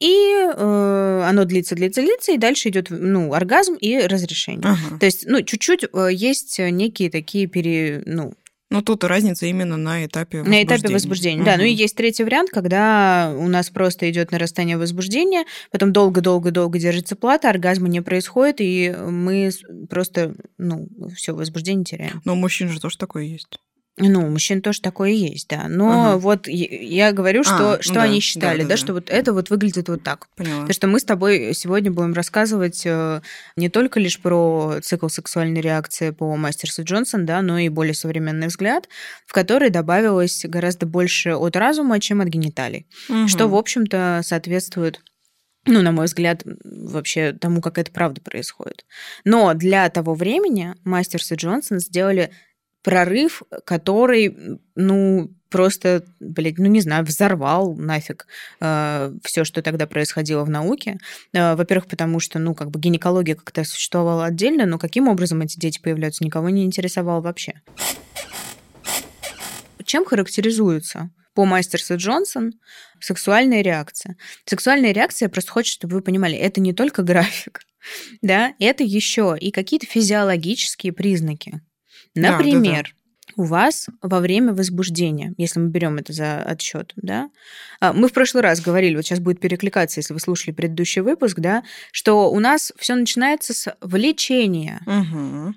и 0.00 0.34
э, 0.34 1.22
оно 1.28 1.44
длится, 1.44 1.74
длится, 1.74 2.00
длится, 2.02 2.32
и 2.32 2.38
дальше 2.38 2.70
идет 2.70 2.86
ну, 2.90 3.32
оргазм 3.34 3.74
и 3.74 3.98
разрешение. 3.98 4.62
Ага. 4.64 4.98
То 4.98 5.06
есть, 5.06 5.24
ну, 5.28 5.42
чуть-чуть 5.42 5.84
э, 5.92 6.08
есть 6.12 6.58
некие 6.58 7.10
такие 7.10 7.46
пере, 7.46 8.02
ну, 8.06 8.32
Но 8.72 8.82
тут 8.82 9.04
разница 9.04 9.46
именно 9.46 9.76
на 9.76 10.04
этапе 10.04 10.38
возбуждения. 10.38 10.64
На 10.64 10.66
этапе 10.66 10.92
возбуждения, 10.92 11.40
угу. 11.40 11.46
да. 11.46 11.56
Ну 11.56 11.64
и 11.64 11.70
есть 11.70 11.96
третий 11.96 12.24
вариант, 12.24 12.50
когда 12.50 13.34
у 13.36 13.48
нас 13.48 13.70
просто 13.70 14.10
идет 14.10 14.32
нарастание 14.32 14.78
возбуждения, 14.78 15.44
потом 15.70 15.92
долго-долго-долго 15.92 16.78
держится 16.78 17.16
плата, 17.16 17.50
оргазма 17.50 17.88
не 17.88 18.00
происходит, 18.00 18.56
и 18.60 18.94
мы 18.96 19.50
просто, 19.90 20.34
ну, 20.58 20.88
все, 21.14 21.34
возбуждение 21.34 21.84
теряем. 21.84 22.22
Но 22.24 22.32
у 22.32 22.36
мужчин 22.36 22.68
же 22.68 22.80
тоже 22.80 22.96
такое 22.96 23.24
есть. 23.24 23.58
Ну, 23.98 24.26
у 24.26 24.30
мужчин 24.30 24.62
тоже 24.62 24.80
такое 24.80 25.10
есть, 25.10 25.48
да. 25.48 25.66
Но 25.68 26.12
ага. 26.12 26.18
вот 26.18 26.48
я 26.48 27.12
говорю, 27.12 27.44
что, 27.44 27.74
а, 27.74 27.82
что 27.82 27.94
да, 27.94 28.02
они 28.04 28.20
считали, 28.20 28.58
да, 28.58 28.64
да, 28.64 28.68
да, 28.70 28.76
что 28.78 28.94
вот 28.94 29.10
это 29.10 29.34
вот 29.34 29.50
выглядит 29.50 29.90
вот 29.90 30.02
так. 30.02 30.28
Поняла. 30.34 30.60
Потому 30.60 30.72
что 30.72 30.86
мы 30.86 31.00
с 31.00 31.04
тобой 31.04 31.52
сегодня 31.54 31.90
будем 31.90 32.14
рассказывать 32.14 32.86
э, 32.86 33.20
не 33.56 33.68
только 33.68 34.00
лишь 34.00 34.18
про 34.18 34.76
цикл 34.82 35.08
сексуальной 35.08 35.60
реакции 35.60 36.10
по 36.10 36.34
Мастерсу 36.36 36.84
Джонсон, 36.84 37.26
да, 37.26 37.42
но 37.42 37.58
и 37.58 37.68
более 37.68 37.92
современный 37.92 38.46
взгляд, 38.46 38.88
в 39.26 39.34
который 39.34 39.68
добавилось 39.68 40.42
гораздо 40.46 40.86
больше 40.86 41.34
от 41.34 41.54
разума, 41.54 42.00
чем 42.00 42.22
от 42.22 42.28
гениталий. 42.28 42.86
Угу. 43.10 43.28
Что, 43.28 43.46
в 43.46 43.54
общем-то, 43.54 44.22
соответствует 44.24 45.00
ну, 45.64 45.80
на 45.80 45.92
мой 45.92 46.06
взгляд, 46.06 46.42
вообще 46.64 47.32
тому, 47.32 47.60
как 47.60 47.78
это 47.78 47.92
правда 47.92 48.20
происходит. 48.20 48.84
Но 49.24 49.54
для 49.54 49.88
того 49.90 50.14
времени 50.14 50.74
Мастерс 50.82 51.30
и 51.30 51.36
Джонсон 51.36 51.78
сделали 51.78 52.32
прорыв, 52.82 53.42
который, 53.64 54.60
ну, 54.74 55.30
просто, 55.52 56.04
блядь, 56.18 56.58
ну 56.58 56.66
не 56.66 56.80
знаю, 56.80 57.04
взорвал 57.04 57.76
нафиг 57.76 58.26
э, 58.60 59.12
все, 59.22 59.44
что 59.44 59.62
тогда 59.62 59.86
происходило 59.86 60.44
в 60.44 60.50
науке. 60.50 60.98
Э, 61.32 61.54
во-первых, 61.54 61.86
потому 61.86 62.18
что, 62.18 62.38
ну, 62.38 62.54
как 62.54 62.70
бы 62.70 62.80
гинекология 62.80 63.34
как-то 63.34 63.62
существовала 63.62 64.24
отдельно, 64.24 64.66
но 64.66 64.78
каким 64.78 65.08
образом 65.08 65.42
эти 65.42 65.58
дети 65.58 65.80
появляются, 65.80 66.24
никого 66.24 66.48
не 66.48 66.64
интересовало 66.64 67.20
вообще. 67.20 67.60
Чем 69.84 70.04
характеризуется 70.06 71.10
по 71.34 71.44
Мастерсу 71.44 71.96
Джонсон 71.96 72.54
сексуальная 72.98 73.62
реакция? 73.62 74.16
Сексуальная 74.46 74.92
реакция, 74.92 75.28
просто 75.28 75.52
хочет, 75.52 75.74
чтобы 75.74 75.96
вы 75.96 76.02
понимали, 76.02 76.36
это 76.36 76.60
не 76.60 76.72
только 76.72 77.02
график, 77.02 77.60
да, 78.22 78.54
это 78.58 78.84
еще 78.84 79.36
и 79.38 79.50
какие-то 79.50 79.86
физиологические 79.86 80.92
признаки. 80.94 81.60
Например, 82.14 82.82
да, 82.84 82.90
да, 82.90 83.34
да. 83.36 83.42
у 83.42 83.46
вас 83.46 83.86
во 84.02 84.20
время 84.20 84.52
возбуждения, 84.52 85.34
если 85.38 85.60
мы 85.60 85.68
берем 85.68 85.96
это 85.96 86.12
за 86.12 86.42
отсчет, 86.42 86.92
да, 86.96 87.30
а, 87.80 87.92
мы 87.92 88.08
в 88.08 88.12
прошлый 88.12 88.42
раз 88.42 88.60
говорили, 88.60 88.94
вот 88.96 89.04
сейчас 89.04 89.20
будет 89.20 89.40
перекликаться, 89.40 90.00
если 90.00 90.12
вы 90.12 90.20
слушали 90.20 90.54
предыдущий 90.54 91.00
выпуск, 91.00 91.40
да, 91.40 91.62
что 91.90 92.30
у 92.30 92.38
нас 92.38 92.72
все 92.78 92.94
начинается 92.94 93.54
с 93.54 93.74
влечения. 93.80 94.80
Угу. 94.86 95.54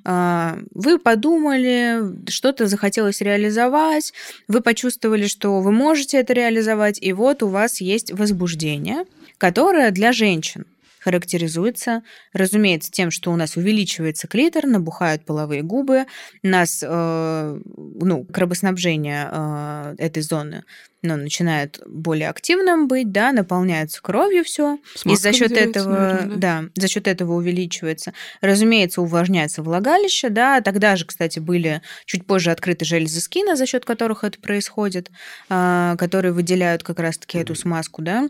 Вы 0.73 0.99
подумали, 0.99 2.29
что-то 2.29 2.67
захотелось 2.67 3.21
реализовать, 3.21 4.13
вы 4.47 4.61
почувствовали, 4.61 5.27
что 5.27 5.59
вы 5.59 5.71
можете 5.71 6.17
это 6.17 6.33
реализовать, 6.33 6.97
и 7.01 7.13
вот 7.13 7.43
у 7.43 7.47
вас 7.47 7.81
есть 7.81 8.11
возбуждение, 8.11 9.05
которое 9.37 9.91
для 9.91 10.13
женщин 10.13 10.65
характеризуется, 11.05 12.01
разумеется, 12.33 12.91
тем, 12.91 13.11
что 13.11 13.31
у 13.31 13.35
нас 13.35 13.57
увеличивается 13.57 14.27
клитор, 14.27 14.65
набухают 14.65 15.23
половые 15.23 15.61
губы, 15.61 16.05
нас, 16.41 16.83
э, 16.83 17.59
ну, 17.75 18.25
кровоснабжение 18.25 19.29
э, 19.31 19.95
этой 19.99 20.23
зоны 20.23 20.63
ну, 21.03 21.17
начинает 21.17 21.79
более 21.85 22.29
активным 22.29 22.87
быть, 22.87 23.11
да, 23.11 23.31
наполняется 23.31 24.01
кровью 24.01 24.43
все, 24.43 24.79
и 25.05 25.15
за 25.15 25.31
счет 25.33 25.51
этого, 25.51 25.93
наверное, 25.93 26.37
да? 26.37 26.61
да, 26.63 26.81
за 26.81 26.87
счет 26.87 27.07
этого 27.07 27.33
увеличивается. 27.33 28.13
Разумеется, 28.41 29.03
увлажняется 29.03 29.61
влагалище, 29.61 30.29
да, 30.29 30.61
тогда 30.61 30.95
же, 30.95 31.05
кстати, 31.05 31.37
были 31.37 31.83
чуть 32.05 32.25
позже 32.25 32.49
открыты 32.49 32.85
железы 32.85 33.21
скина, 33.21 33.55
за 33.55 33.67
счет 33.67 33.85
которых 33.85 34.23
это 34.23 34.39
происходит, 34.39 35.11
э, 35.49 35.95
которые 35.99 36.31
выделяют 36.31 36.81
как 36.81 36.97
раз-таки 36.97 37.37
эту 37.37 37.53
смазку, 37.53 38.01
да 38.01 38.27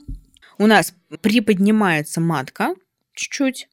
у 0.58 0.68
нас 0.68 0.94
приподнимается 1.22 2.22
матка 2.22 2.76
чуть-чуть, 3.14 3.70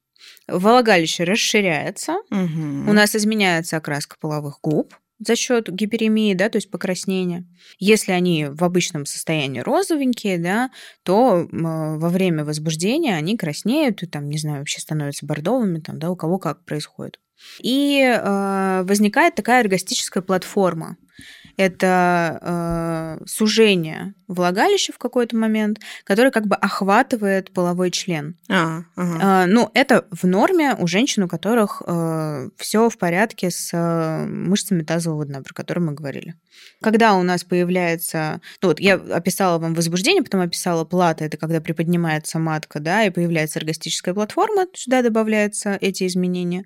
влагалище 0.47 1.25
расширяется, 1.25 2.19
угу. 2.31 2.91
у 2.91 2.93
нас 2.93 3.15
изменяется 3.17 3.77
окраска 3.77 4.17
половых 4.21 4.61
губ 4.63 4.95
за 5.19 5.37
счет 5.37 5.73
гиперемии, 5.73 6.35
да, 6.35 6.49
то 6.49 6.57
есть 6.57 6.71
покраснения. 6.71 7.47
Если 7.79 8.13
они 8.13 8.47
в 8.47 8.65
обычном 8.65 9.07
состоянии 9.07 9.61
розовенькие, 9.61 10.39
да, 10.39 10.71
то 11.05 11.49
во 11.53 12.09
время 12.09 12.45
возбуждения 12.45 13.15
они 13.15 13.37
краснеют 13.37 14.03
и 14.03 14.07
там, 14.07 14.29
не 14.29 14.39
знаю, 14.39 14.59
вообще 14.59 14.81
становятся 14.81 15.27
бордовыми, 15.27 15.79
там, 15.79 15.99
да, 15.99 16.11
у 16.11 16.17
кого 16.17 16.39
как 16.39 16.65
происходит. 16.65 17.21
И 17.61 18.01
э, 18.03 18.83
возникает 18.85 19.35
такая 19.35 19.61
оргастическая 19.61 20.23
платформа 20.23 20.97
это 21.57 22.39
э, 23.21 23.25
сужение 23.27 24.15
влагалища 24.29 24.93
в 24.93 24.99
какой-то 24.99 25.37
момент, 25.37 25.79
которое 26.05 26.31
как 26.31 26.47
бы 26.47 26.57
охватывает 26.57 27.53
половой 27.53 27.91
член. 27.91 28.37
А, 28.49 28.83
ага. 28.97 29.45
э, 29.45 29.47
ну, 29.47 29.71
это 29.75 30.07
в 30.11 30.25
норме 30.25 30.75
у 30.79 30.87
женщин, 30.87 31.25
у 31.25 31.29
которых 31.29 31.83
э, 31.87 32.49
все 32.57 32.89
в 32.89 32.99
порядке 32.99 33.51
с 33.51 33.71
э, 33.73 34.27
мышцами 34.27 34.83
тазового 34.83 35.25
дна, 35.25 35.43
про 35.43 35.55
которые 35.55 35.85
мы 35.85 35.93
говорили. 35.93 36.35
Когда 36.81 37.15
у 37.15 37.23
нас 37.23 37.45
появляется... 37.45 38.41
Ну, 38.61 38.69
вот 38.69 38.81
я 38.81 38.95
описала 38.95 39.59
вам 39.59 39.75
возбуждение, 39.75 40.23
потом 40.23 40.41
описала 40.41 40.85
плата, 40.85 41.25
это 41.25 41.37
когда 41.37 41.61
приподнимается 41.61 42.39
матка, 42.39 42.81
да, 42.81 43.05
и 43.05 43.11
появляется 43.11 43.59
оргастическая 43.59 44.15
платформа, 44.15 44.67
сюда 44.75 45.03
добавляются 45.03 45.79
эти 45.81 46.07
изменения. 46.07 46.65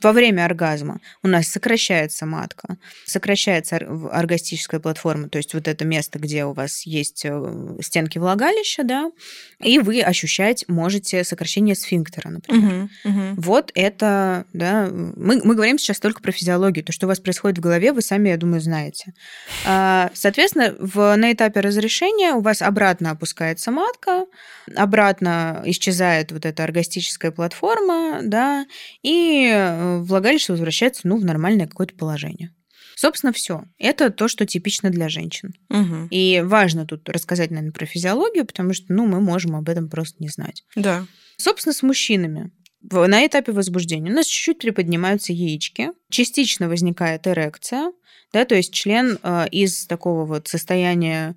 Во 0.00 0.12
время 0.12 0.44
оргазма 0.44 1.00
у 1.24 1.28
нас 1.28 1.48
сокращается 1.48 2.24
матка, 2.24 2.76
сокращается 3.04 3.80
оргастическая 4.28 4.78
платформа, 4.78 5.28
то 5.28 5.38
есть 5.38 5.54
вот 5.54 5.66
это 5.66 5.84
место, 5.84 6.18
где 6.18 6.44
у 6.44 6.52
вас 6.52 6.82
есть 6.82 7.24
э, 7.24 7.76
стенки 7.80 8.18
влагалища, 8.18 8.84
да, 8.84 9.10
и 9.62 9.78
вы 9.78 10.02
ощущать 10.02 10.66
можете 10.68 11.24
сокращение 11.24 11.74
сфинктера, 11.74 12.28
например. 12.28 12.90
Угу, 13.04 13.10
угу. 13.10 13.34
Вот 13.38 13.72
это, 13.74 14.44
да, 14.52 14.88
мы, 14.92 15.40
мы 15.42 15.54
говорим 15.54 15.78
сейчас 15.78 15.98
только 15.98 16.20
про 16.20 16.32
физиологию, 16.32 16.84
то, 16.84 16.92
что 16.92 17.06
у 17.06 17.08
вас 17.08 17.20
происходит 17.20 17.58
в 17.58 17.62
голове, 17.62 17.92
вы 17.92 18.02
сами, 18.02 18.28
я 18.28 18.36
думаю, 18.36 18.60
знаете. 18.60 19.14
А, 19.66 20.10
соответственно, 20.12 20.74
в, 20.78 21.16
на 21.16 21.32
этапе 21.32 21.60
разрешения 21.60 22.34
у 22.34 22.40
вас 22.40 22.60
обратно 22.60 23.12
опускается 23.12 23.70
матка, 23.70 24.26
обратно 24.76 25.62
исчезает 25.64 26.32
вот 26.32 26.44
эта 26.44 26.64
оргастическая 26.64 27.30
платформа, 27.30 28.20
да, 28.22 28.66
и 29.02 29.50
э, 29.50 29.98
влагалище 29.98 30.52
возвращается, 30.52 31.08
ну, 31.08 31.16
в 31.16 31.24
нормальное 31.24 31.66
какое-то 31.66 31.94
положение. 31.94 32.52
Собственно, 32.98 33.32
все. 33.32 33.62
Это 33.78 34.10
то, 34.10 34.26
что 34.26 34.44
типично 34.44 34.90
для 34.90 35.08
женщин. 35.08 35.54
Угу. 35.70 36.08
И 36.10 36.42
важно 36.44 36.84
тут 36.84 37.08
рассказать, 37.08 37.50
наверное, 37.50 37.70
про 37.70 37.86
физиологию, 37.86 38.44
потому 38.44 38.72
что, 38.72 38.92
ну, 38.92 39.06
мы 39.06 39.20
можем 39.20 39.54
об 39.54 39.68
этом 39.68 39.88
просто 39.88 40.16
не 40.18 40.28
знать. 40.28 40.64
Да. 40.74 41.06
Собственно, 41.36 41.72
с 41.72 41.84
мужчинами. 41.84 42.50
На 42.82 43.24
этапе 43.24 43.52
возбуждения 43.52 44.10
у 44.10 44.14
нас 44.14 44.26
чуть-чуть 44.26 44.58
приподнимаются 44.58 45.32
яички, 45.32 45.90
частично 46.10 46.68
возникает 46.68 47.28
эрекция, 47.28 47.92
да, 48.32 48.44
то 48.44 48.56
есть 48.56 48.74
член 48.74 49.20
э, 49.22 49.48
из 49.52 49.86
такого 49.86 50.26
вот 50.26 50.48
состояния 50.48 51.36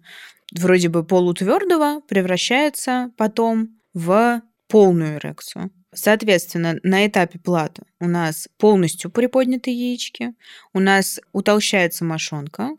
вроде 0.51 0.89
бы 0.89 1.03
полутвердого 1.03 2.01
превращается 2.01 3.11
потом 3.17 3.79
в 3.93 4.41
полную 4.67 5.17
эрекцию. 5.17 5.69
Соответственно, 5.93 6.77
на 6.83 7.05
этапе 7.05 7.37
платы 7.37 7.83
у 7.99 8.07
нас 8.07 8.47
полностью 8.57 9.11
приподняты 9.11 9.71
яички, 9.71 10.33
у 10.73 10.79
нас 10.79 11.19
утолщается 11.33 12.05
мошонка, 12.05 12.77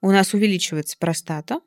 у 0.00 0.10
нас 0.10 0.32
увеличивается 0.32 0.96
простата, 0.98 1.60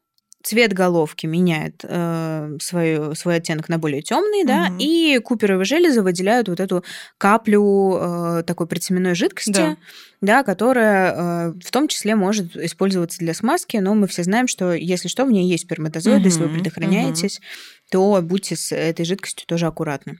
цвет 0.45 0.73
головки 0.73 1.25
меняет 1.25 1.83
э, 1.83 2.57
свой, 2.61 3.15
свой 3.15 3.37
оттенок 3.37 3.67
на 3.67 3.79
более 3.79 4.01
темный, 4.01 4.41
угу. 4.41 4.47
да, 4.47 4.69
и 4.79 5.19
куперовые 5.19 5.65
железы 5.65 6.03
выделяют 6.03 6.47
вот 6.47 6.59
эту 6.59 6.83
каплю 7.17 7.97
э, 7.99 8.43
такой 8.45 8.67
предсеменной 8.67 9.15
жидкости, 9.15 9.51
да, 9.51 9.77
да 10.21 10.43
которая 10.43 11.13
э, 11.13 11.53
в 11.63 11.71
том 11.71 11.87
числе 11.87 12.15
может 12.15 12.55
использоваться 12.55 13.17
для 13.17 13.33
смазки, 13.33 13.77
но 13.77 13.95
мы 13.95 14.07
все 14.07 14.23
знаем, 14.23 14.47
что 14.47 14.73
если 14.73 15.07
что, 15.07 15.25
в 15.25 15.31
ней 15.31 15.49
есть 15.49 15.63
сперматозоиды, 15.63 16.19
угу. 16.19 16.25
если 16.25 16.43
вы 16.43 16.49
предохраняетесь, 16.49 17.39
угу. 17.39 17.45
то 17.89 18.21
будьте 18.21 18.55
с 18.55 18.71
этой 18.71 19.03
жидкостью 19.03 19.47
тоже 19.47 19.65
аккуратны. 19.65 20.19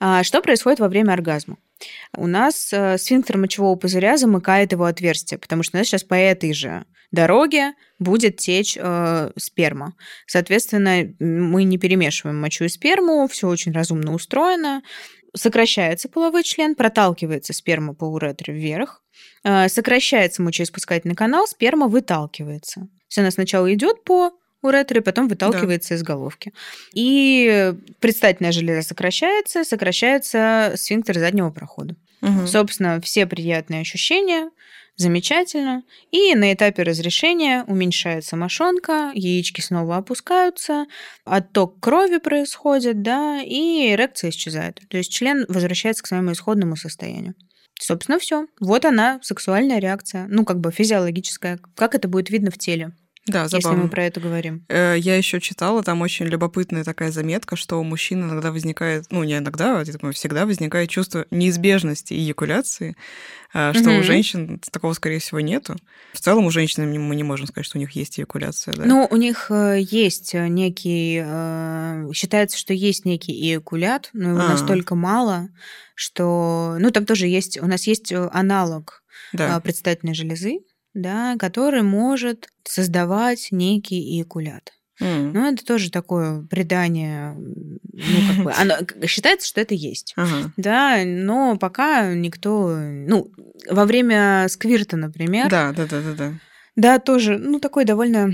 А 0.00 0.22
что 0.22 0.42
происходит 0.42 0.80
во 0.80 0.88
время 0.88 1.12
оргазма? 1.12 1.56
У 2.16 2.26
нас 2.26 2.72
э, 2.72 2.98
сфинктер 2.98 3.38
мочевого 3.38 3.76
пузыря 3.76 4.16
замыкает 4.16 4.72
его 4.72 4.84
отверстие, 4.84 5.38
потому 5.38 5.62
что 5.62 5.76
у 5.76 5.78
нас 5.78 5.86
сейчас 5.86 6.04
по 6.04 6.14
этой 6.14 6.52
же 6.52 6.84
дороге 7.10 7.74
будет 7.98 8.38
течь 8.38 8.76
э, 8.78 9.30
сперма. 9.36 9.94
Соответственно, 10.26 11.14
мы 11.18 11.64
не 11.64 11.78
перемешиваем 11.78 12.40
мочу 12.40 12.64
и 12.64 12.68
сперму, 12.68 13.28
все 13.28 13.48
очень 13.48 13.72
разумно 13.72 14.14
устроено. 14.14 14.82
Сокращается 15.34 16.08
половой 16.08 16.42
член, 16.42 16.74
проталкивается 16.74 17.54
сперма 17.54 17.94
по 17.94 18.04
уретре 18.04 18.52
вверх, 18.52 19.02
э, 19.44 19.68
сокращается 19.68 20.42
мочеиспускательный 20.42 21.14
канал, 21.14 21.46
сперма 21.46 21.88
выталкивается. 21.88 22.88
Есть 23.08 23.18
она 23.18 23.30
сначала 23.30 23.72
идет 23.72 24.04
по 24.04 24.32
уретры, 24.62 25.00
потом 25.00 25.28
выталкивается 25.28 25.90
да. 25.90 25.94
из 25.96 26.02
головки. 26.02 26.52
И 26.94 27.74
предстательная 28.00 28.52
железа 28.52 28.82
сокращается, 28.86 29.64
сокращается 29.64 30.72
сфинктер 30.76 31.18
заднего 31.18 31.50
прохода. 31.50 31.96
Угу. 32.22 32.46
Собственно, 32.46 33.00
все 33.00 33.26
приятные 33.26 33.80
ощущения, 33.80 34.50
замечательно. 34.96 35.82
И 36.10 36.34
на 36.34 36.52
этапе 36.52 36.82
разрешения 36.82 37.64
уменьшается 37.66 38.36
мошонка, 38.36 39.10
яички 39.14 39.60
снова 39.60 39.96
опускаются, 39.96 40.86
отток 41.24 41.80
крови 41.80 42.18
происходит, 42.18 43.02
да, 43.02 43.42
и 43.42 43.92
эрекция 43.92 44.30
исчезает. 44.30 44.80
То 44.88 44.96
есть 44.96 45.12
член 45.12 45.44
возвращается 45.48 46.02
к 46.02 46.06
своему 46.06 46.32
исходному 46.32 46.76
состоянию. 46.76 47.34
Собственно, 47.80 48.20
все. 48.20 48.46
Вот 48.60 48.84
она, 48.84 49.18
сексуальная 49.22 49.80
реакция. 49.80 50.26
Ну, 50.28 50.44
как 50.44 50.60
бы 50.60 50.70
физиологическая. 50.70 51.58
Как 51.74 51.96
это 51.96 52.06
будет 52.06 52.30
видно 52.30 52.52
в 52.52 52.58
теле. 52.58 52.92
Да, 53.26 53.46
забавно. 53.46 53.76
Если 53.76 53.82
мы 53.84 53.88
про 53.88 54.04
это 54.04 54.20
говорим. 54.20 54.64
Э, 54.68 54.96
я 54.98 55.16
еще 55.16 55.40
читала, 55.40 55.84
там 55.84 56.00
очень 56.02 56.26
любопытная 56.26 56.82
такая 56.82 57.12
заметка, 57.12 57.54
что 57.54 57.78
у 57.78 57.84
мужчин 57.84 58.24
иногда 58.24 58.50
возникает, 58.50 59.06
ну, 59.10 59.22
не 59.22 59.38
иногда, 59.38 59.78
а 59.78 59.84
думаю, 59.84 60.12
всегда 60.12 60.44
возникает 60.44 60.90
чувство 60.90 61.26
неизбежности 61.30 62.14
эякуляции, 62.14 62.96
а, 63.54 63.72
что 63.74 63.90
угу. 63.90 64.00
у 64.00 64.02
женщин 64.02 64.60
такого, 64.72 64.92
скорее 64.94 65.20
всего, 65.20 65.38
нету. 65.38 65.76
В 66.12 66.20
целом 66.20 66.46
у 66.46 66.50
женщин 66.50 66.90
мы 67.00 67.14
не 67.14 67.22
можем 67.22 67.46
сказать, 67.46 67.66
что 67.66 67.78
у 67.78 67.80
них 67.80 67.92
есть 67.92 68.18
эякуляция. 68.18 68.74
Да? 68.74 68.84
Ну, 68.84 69.06
у 69.08 69.16
них 69.16 69.50
э, 69.50 69.78
есть 69.80 70.34
некий... 70.34 71.22
Э, 71.24 72.08
считается, 72.12 72.58
что 72.58 72.74
есть 72.74 73.04
некий 73.04 73.32
эякулят, 73.32 74.10
но 74.14 74.30
его 74.30 74.40
а. 74.40 74.48
настолько 74.48 74.96
мало, 74.96 75.48
что... 75.94 76.76
Ну, 76.80 76.90
там 76.90 77.06
тоже 77.06 77.28
есть... 77.28 77.60
У 77.62 77.66
нас 77.66 77.86
есть 77.86 78.12
аналог 78.12 79.04
да. 79.32 79.60
предстательной 79.60 80.14
железы, 80.14 80.58
да, 80.94 81.36
который 81.38 81.82
может 81.82 82.48
создавать 82.64 83.48
некий 83.50 84.16
эякулят. 84.16 84.72
Mm. 85.00 85.32
Ну, 85.32 85.52
это 85.52 85.64
тоже 85.64 85.90
такое 85.90 86.42
предание, 86.42 87.34
ну, 87.34 88.28
как 88.28 88.44
бы, 88.44 88.52
оно, 88.58 89.06
считается, 89.06 89.48
что 89.48 89.60
это 89.60 89.74
есть, 89.74 90.14
uh-huh. 90.16 90.50
да, 90.56 91.02
но 91.04 91.56
пока 91.56 92.12
никто, 92.14 92.76
ну, 92.76 93.32
во 93.68 93.84
время 93.84 94.46
сквирта, 94.48 94.96
например, 94.96 95.50
да, 95.50 95.72
да, 95.72 95.86
да, 95.86 96.00
да, 96.00 96.12
да 96.14 96.32
да, 96.74 96.98
тоже, 96.98 97.36
ну, 97.36 97.60
такой 97.60 97.84
довольно, 97.84 98.32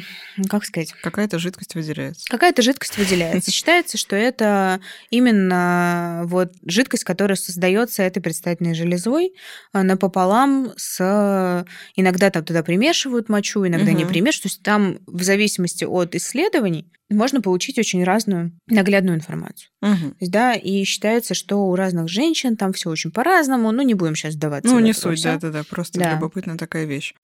как 0.49 0.65
сказать... 0.65 0.93
Какая-то 1.03 1.41
жидкость 1.41 1.75
выделяется. 1.75 2.25
Какая-то 2.29 2.63
жидкость 2.63 2.97
выделяется. 2.97 3.51
Считается, 3.51 3.99
что 3.99 4.15
это 4.15 4.81
именно 5.11 6.23
вот 6.27 6.53
жидкость, 6.65 7.03
которая 7.03 7.37
создается 7.37 8.05
этой 8.05 8.21
предстательной 8.21 8.75
железой 8.75 9.35
а, 9.73 9.83
напополам 9.83 10.73
с... 10.77 11.65
Иногда 11.97 12.31
там 12.31 12.45
туда 12.45 12.63
примешивают 12.63 13.29
мочу, 13.29 13.67
иногда 13.67 13.93
не 13.93 14.05
примешивают. 14.05 14.43
То 14.43 14.49
есть 14.49 14.63
там 14.63 14.99
в 15.07 15.23
зависимости 15.25 15.83
от 15.85 16.15
исследований 16.15 16.93
можно 17.11 17.41
получить 17.41 17.79
очень 17.79 18.05
разную 18.05 18.53
наглядную 18.67 19.17
информацию. 19.17 19.71
Угу. 19.81 20.17
есть, 20.21 20.31
да, 20.33 20.55
и 20.55 20.85
считается, 20.85 21.35
что 21.35 21.67
у 21.67 21.75
разных 21.75 22.09
женщин 22.09 22.57
там 22.57 22.73
все 22.73 22.91
очень 22.91 23.11
по-разному. 23.11 23.73
Ну, 23.73 23.83
не 23.83 23.95
будем 23.95 24.15
сейчас 24.15 24.35
сдаваться. 24.35 24.73
Ну, 24.73 24.79
не 24.79 24.93
суть, 24.93 25.23
да-да-да, 25.23 25.65
просто 25.69 25.99
да. 25.99 26.15
любопытная 26.15 26.57
такая 26.57 26.85
вещь. 26.85 27.15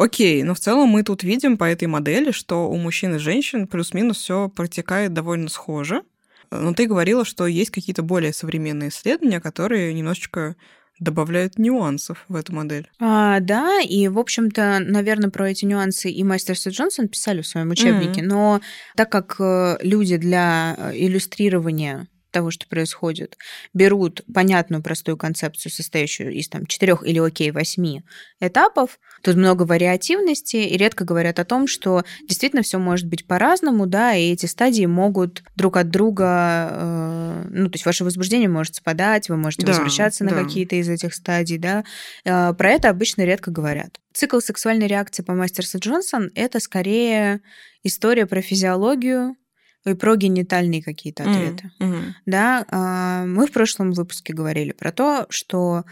Окей, 0.00 0.42
но 0.44 0.54
в 0.54 0.58
целом 0.58 0.88
мы 0.88 1.02
тут 1.02 1.22
видим 1.22 1.58
по 1.58 1.64
этой 1.64 1.86
модели, 1.86 2.30
что 2.30 2.70
у 2.70 2.76
мужчин 2.78 3.16
и 3.16 3.18
женщин 3.18 3.66
плюс-минус 3.66 4.16
все 4.16 4.48
протекает 4.48 5.12
довольно 5.12 5.50
схоже. 5.50 6.04
Но 6.50 6.72
ты 6.72 6.86
говорила, 6.86 7.26
что 7.26 7.46
есть 7.46 7.70
какие-то 7.70 8.02
более 8.02 8.32
современные 8.32 8.88
исследования, 8.88 9.42
которые 9.42 9.92
немножечко 9.92 10.56
добавляют 11.00 11.58
нюансов 11.58 12.24
в 12.28 12.36
эту 12.36 12.54
модель. 12.54 12.88
А, 12.98 13.40
да, 13.40 13.78
и, 13.82 14.08
в 14.08 14.18
общем-то, 14.18 14.78
наверное, 14.80 15.28
про 15.28 15.50
эти 15.50 15.66
нюансы 15.66 16.10
и 16.10 16.24
Мастерс 16.24 16.66
и 16.66 16.70
Джонсон 16.70 17.08
писали 17.08 17.42
в 17.42 17.46
своем 17.46 17.68
учебнике, 17.68 18.22
mm-hmm. 18.22 18.26
но 18.26 18.60
так 18.96 19.12
как 19.12 19.36
э, 19.38 19.76
люди 19.82 20.16
для 20.16 20.76
э, 20.78 20.92
иллюстрирования 20.96 22.08
того, 22.30 22.50
что 22.50 22.66
происходит, 22.66 23.36
берут 23.74 24.22
понятную 24.32 24.82
простую 24.82 25.16
концепцию, 25.16 25.72
состоящую 25.72 26.32
из 26.32 26.48
там 26.48 26.66
четырех 26.66 27.06
или 27.06 27.18
окей 27.18 27.50
восьми 27.50 28.02
этапов, 28.40 28.98
тут 29.22 29.36
много 29.36 29.64
вариативности 29.64 30.56
и 30.56 30.76
редко 30.76 31.04
говорят 31.04 31.38
о 31.38 31.44
том, 31.44 31.66
что 31.66 32.04
действительно 32.28 32.62
все 32.62 32.78
может 32.78 33.06
быть 33.06 33.26
по-разному, 33.26 33.86
да, 33.86 34.14
и 34.14 34.32
эти 34.32 34.46
стадии 34.46 34.86
могут 34.86 35.42
друг 35.56 35.76
от 35.76 35.90
друга, 35.90 36.68
э, 36.70 37.46
ну 37.50 37.68
то 37.68 37.74
есть 37.74 37.86
ваше 37.86 38.04
возбуждение 38.04 38.48
может 38.48 38.76
спадать, 38.76 39.28
вы 39.28 39.36
можете 39.36 39.66
да, 39.66 39.72
возвращаться 39.72 40.24
да. 40.24 40.34
на 40.34 40.42
какие-то 40.42 40.76
из 40.76 40.88
этих 40.88 41.14
стадий, 41.14 41.58
да, 41.58 41.84
э, 42.24 42.54
про 42.54 42.70
это 42.70 42.88
обычно 42.88 43.22
редко 43.22 43.50
говорят. 43.50 44.00
Цикл 44.12 44.40
сексуальной 44.40 44.86
реакции 44.86 45.22
по 45.22 45.34
Мастерс 45.34 45.74
и 45.74 45.78
Джонсон 45.78 46.30
это 46.34 46.58
скорее 46.58 47.40
история 47.84 48.26
про 48.26 48.40
физиологию, 48.42 49.36
и 49.84 49.94
про 49.94 50.16
генитальные 50.16 50.82
какие-то 50.82 51.22
ответы. 51.22 51.70
Mm-hmm. 51.80 52.12
Да, 52.26 52.66
а, 52.70 53.24
мы 53.24 53.46
в 53.46 53.52
прошлом 53.52 53.92
выпуске 53.92 54.32
говорили 54.32 54.72
про 54.72 54.92
то, 54.92 55.26
что 55.30 55.84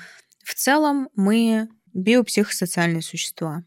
в 0.44 0.55
целом 0.55 1.09
мы 1.14 1.68
биопсихосоциальные 1.94 3.03
существа. 3.03 3.64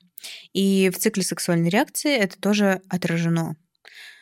И 0.54 0.92
в 0.94 1.00
цикле 1.00 1.24
сексуальной 1.24 1.70
реакции 1.70 2.16
это 2.16 2.40
тоже 2.40 2.82
отражено. 2.88 3.56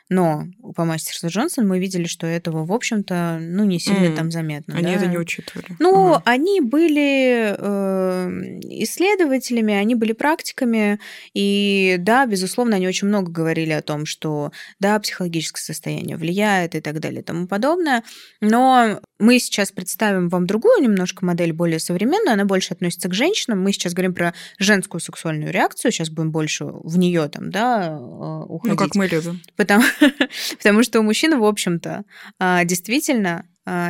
Но 0.09 0.45
по 0.75 0.85
мастерству 0.85 1.29
Джонсон 1.29 1.67
мы 1.67 1.79
видели, 1.79 2.05
что 2.05 2.25
этого, 2.25 2.65
в 2.65 2.73
общем-то, 2.73 3.37
ну, 3.39 3.63
не 3.63 3.79
сильно 3.79 4.07
mm. 4.07 4.15
там 4.15 4.31
заметно. 4.31 4.75
Они 4.75 4.87
да? 4.87 4.93
это 4.93 5.05
не 5.05 5.17
учитывали. 5.17 5.67
Ну, 5.77 6.11
угу. 6.11 6.21
они 6.25 6.61
были 6.61 7.55
э, 7.57 8.59
исследователями, 8.83 9.73
они 9.73 9.93
были 9.95 10.13
практиками, 10.13 10.99
и 11.33 11.97
да, 11.99 12.25
безусловно, 12.25 12.77
они 12.77 12.87
очень 12.87 13.07
много 13.07 13.31
говорили 13.31 13.71
о 13.71 13.81
том, 13.81 14.05
что 14.05 14.51
да, 14.79 14.99
психологическое 14.99 15.61
состояние 15.61 16.17
влияет 16.17 16.75
и 16.75 16.81
так 16.81 16.99
далее 16.99 17.21
и 17.21 17.23
тому 17.23 17.47
подобное. 17.47 18.03
Но 18.41 18.99
мы 19.19 19.39
сейчас 19.39 19.71
представим 19.71 20.29
вам 20.29 20.47
другую 20.47 20.81
немножко 20.81 21.25
модель, 21.25 21.53
более 21.53 21.79
современную, 21.79 22.33
она 22.33 22.45
больше 22.45 22.73
относится 22.73 23.09
к 23.09 23.13
женщинам. 23.13 23.61
Мы 23.61 23.73
сейчас 23.73 23.93
говорим 23.93 24.13
про 24.13 24.33
женскую 24.57 25.01
сексуальную 25.01 25.51
реакцию, 25.51 25.91
сейчас 25.91 26.09
будем 26.09 26.31
больше 26.31 26.65
в 26.65 26.97
нее 26.97 27.27
там, 27.29 27.51
да, 27.51 27.97
уходить. 27.99 28.79
Ну, 28.79 28.85
как 28.85 28.95
мы 28.95 29.07
любим. 29.07 29.41
Потому, 29.55 29.83
потому 30.57 30.83
что 30.83 30.99
у 30.99 31.03
мужчин, 31.03 31.39
в 31.39 31.43
общем-то, 31.43 32.03
а, 32.39 32.63
действительно 32.65 33.47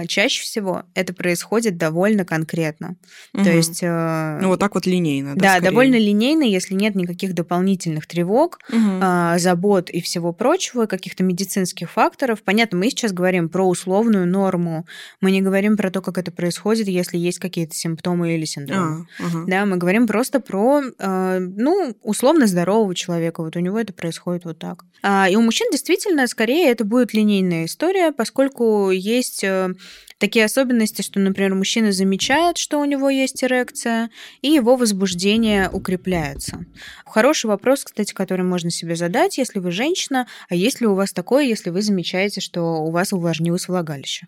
чаще 0.07 0.43
всего 0.43 0.83
это 0.93 1.13
происходит 1.13 1.77
довольно 1.77 2.25
конкретно. 2.25 2.95
Угу. 3.33 3.43
То 3.43 3.51
есть... 3.51 3.79
Э, 3.81 4.39
ну, 4.41 4.49
вот 4.49 4.59
так 4.59 4.75
вот 4.75 4.85
линейно. 4.85 5.35
Да, 5.35 5.59
да 5.59 5.69
довольно 5.69 5.95
линейно, 5.95 6.43
если 6.43 6.73
нет 6.73 6.95
никаких 6.95 7.33
дополнительных 7.33 8.07
тревог, 8.07 8.59
угу. 8.71 9.37
забот 9.37 9.89
и 9.89 10.01
всего 10.01 10.33
прочего, 10.33 10.85
каких-то 10.85 11.23
медицинских 11.23 11.91
факторов. 11.91 12.41
Понятно, 12.43 12.77
мы 12.77 12.89
сейчас 12.89 13.11
говорим 13.11 13.49
про 13.49 13.67
условную 13.67 14.27
норму. 14.27 14.85
Мы 15.21 15.31
не 15.31 15.41
говорим 15.41 15.77
про 15.77 15.91
то, 15.91 16.01
как 16.01 16.17
это 16.17 16.31
происходит, 16.31 16.87
если 16.87 17.17
есть 17.17 17.39
какие-то 17.39 17.75
симптомы 17.75 18.35
или 18.35 18.45
синдромы. 18.45 19.07
А, 19.19 19.23
угу. 19.23 19.45
Да, 19.47 19.65
мы 19.65 19.77
говорим 19.77 20.07
просто 20.07 20.39
про, 20.39 20.81
э, 20.81 21.39
ну, 21.39 21.95
условно 22.01 22.47
здорового 22.47 22.95
человека. 22.95 23.41
Вот 23.41 23.55
у 23.55 23.59
него 23.59 23.79
это 23.79 23.93
происходит 23.93 24.45
вот 24.45 24.59
так. 24.59 24.85
А, 25.01 25.29
и 25.29 25.35
у 25.35 25.41
мужчин 25.41 25.67
действительно 25.71 26.27
скорее 26.27 26.69
это 26.69 26.83
будет 26.83 27.13
линейная 27.13 27.65
история, 27.65 28.11
поскольку 28.11 28.91
есть 28.91 29.43
э, 29.43 29.68
такие 30.17 30.45
особенности, 30.45 31.01
что, 31.01 31.19
например, 31.19 31.55
мужчина 31.55 31.91
замечает, 31.91 32.57
что 32.57 32.79
у 32.79 32.85
него 32.85 33.09
есть 33.09 33.43
эрекция, 33.43 34.09
и 34.41 34.49
его 34.49 34.75
возбуждение 34.75 35.69
укрепляется. 35.69 36.65
Хороший 37.05 37.47
вопрос, 37.47 37.83
кстати, 37.83 38.13
который 38.13 38.45
можно 38.45 38.69
себе 38.71 38.95
задать, 38.95 39.37
если 39.37 39.59
вы 39.59 39.71
женщина, 39.71 40.27
а 40.49 40.55
есть 40.55 40.81
ли 40.81 40.87
у 40.87 40.95
вас 40.95 41.13
такое, 41.13 41.43
если 41.43 41.69
вы 41.69 41.81
замечаете, 41.81 42.41
что 42.41 42.83
у 42.83 42.91
вас 42.91 43.13
увлажнилось 43.13 43.67
влагалище? 43.67 44.27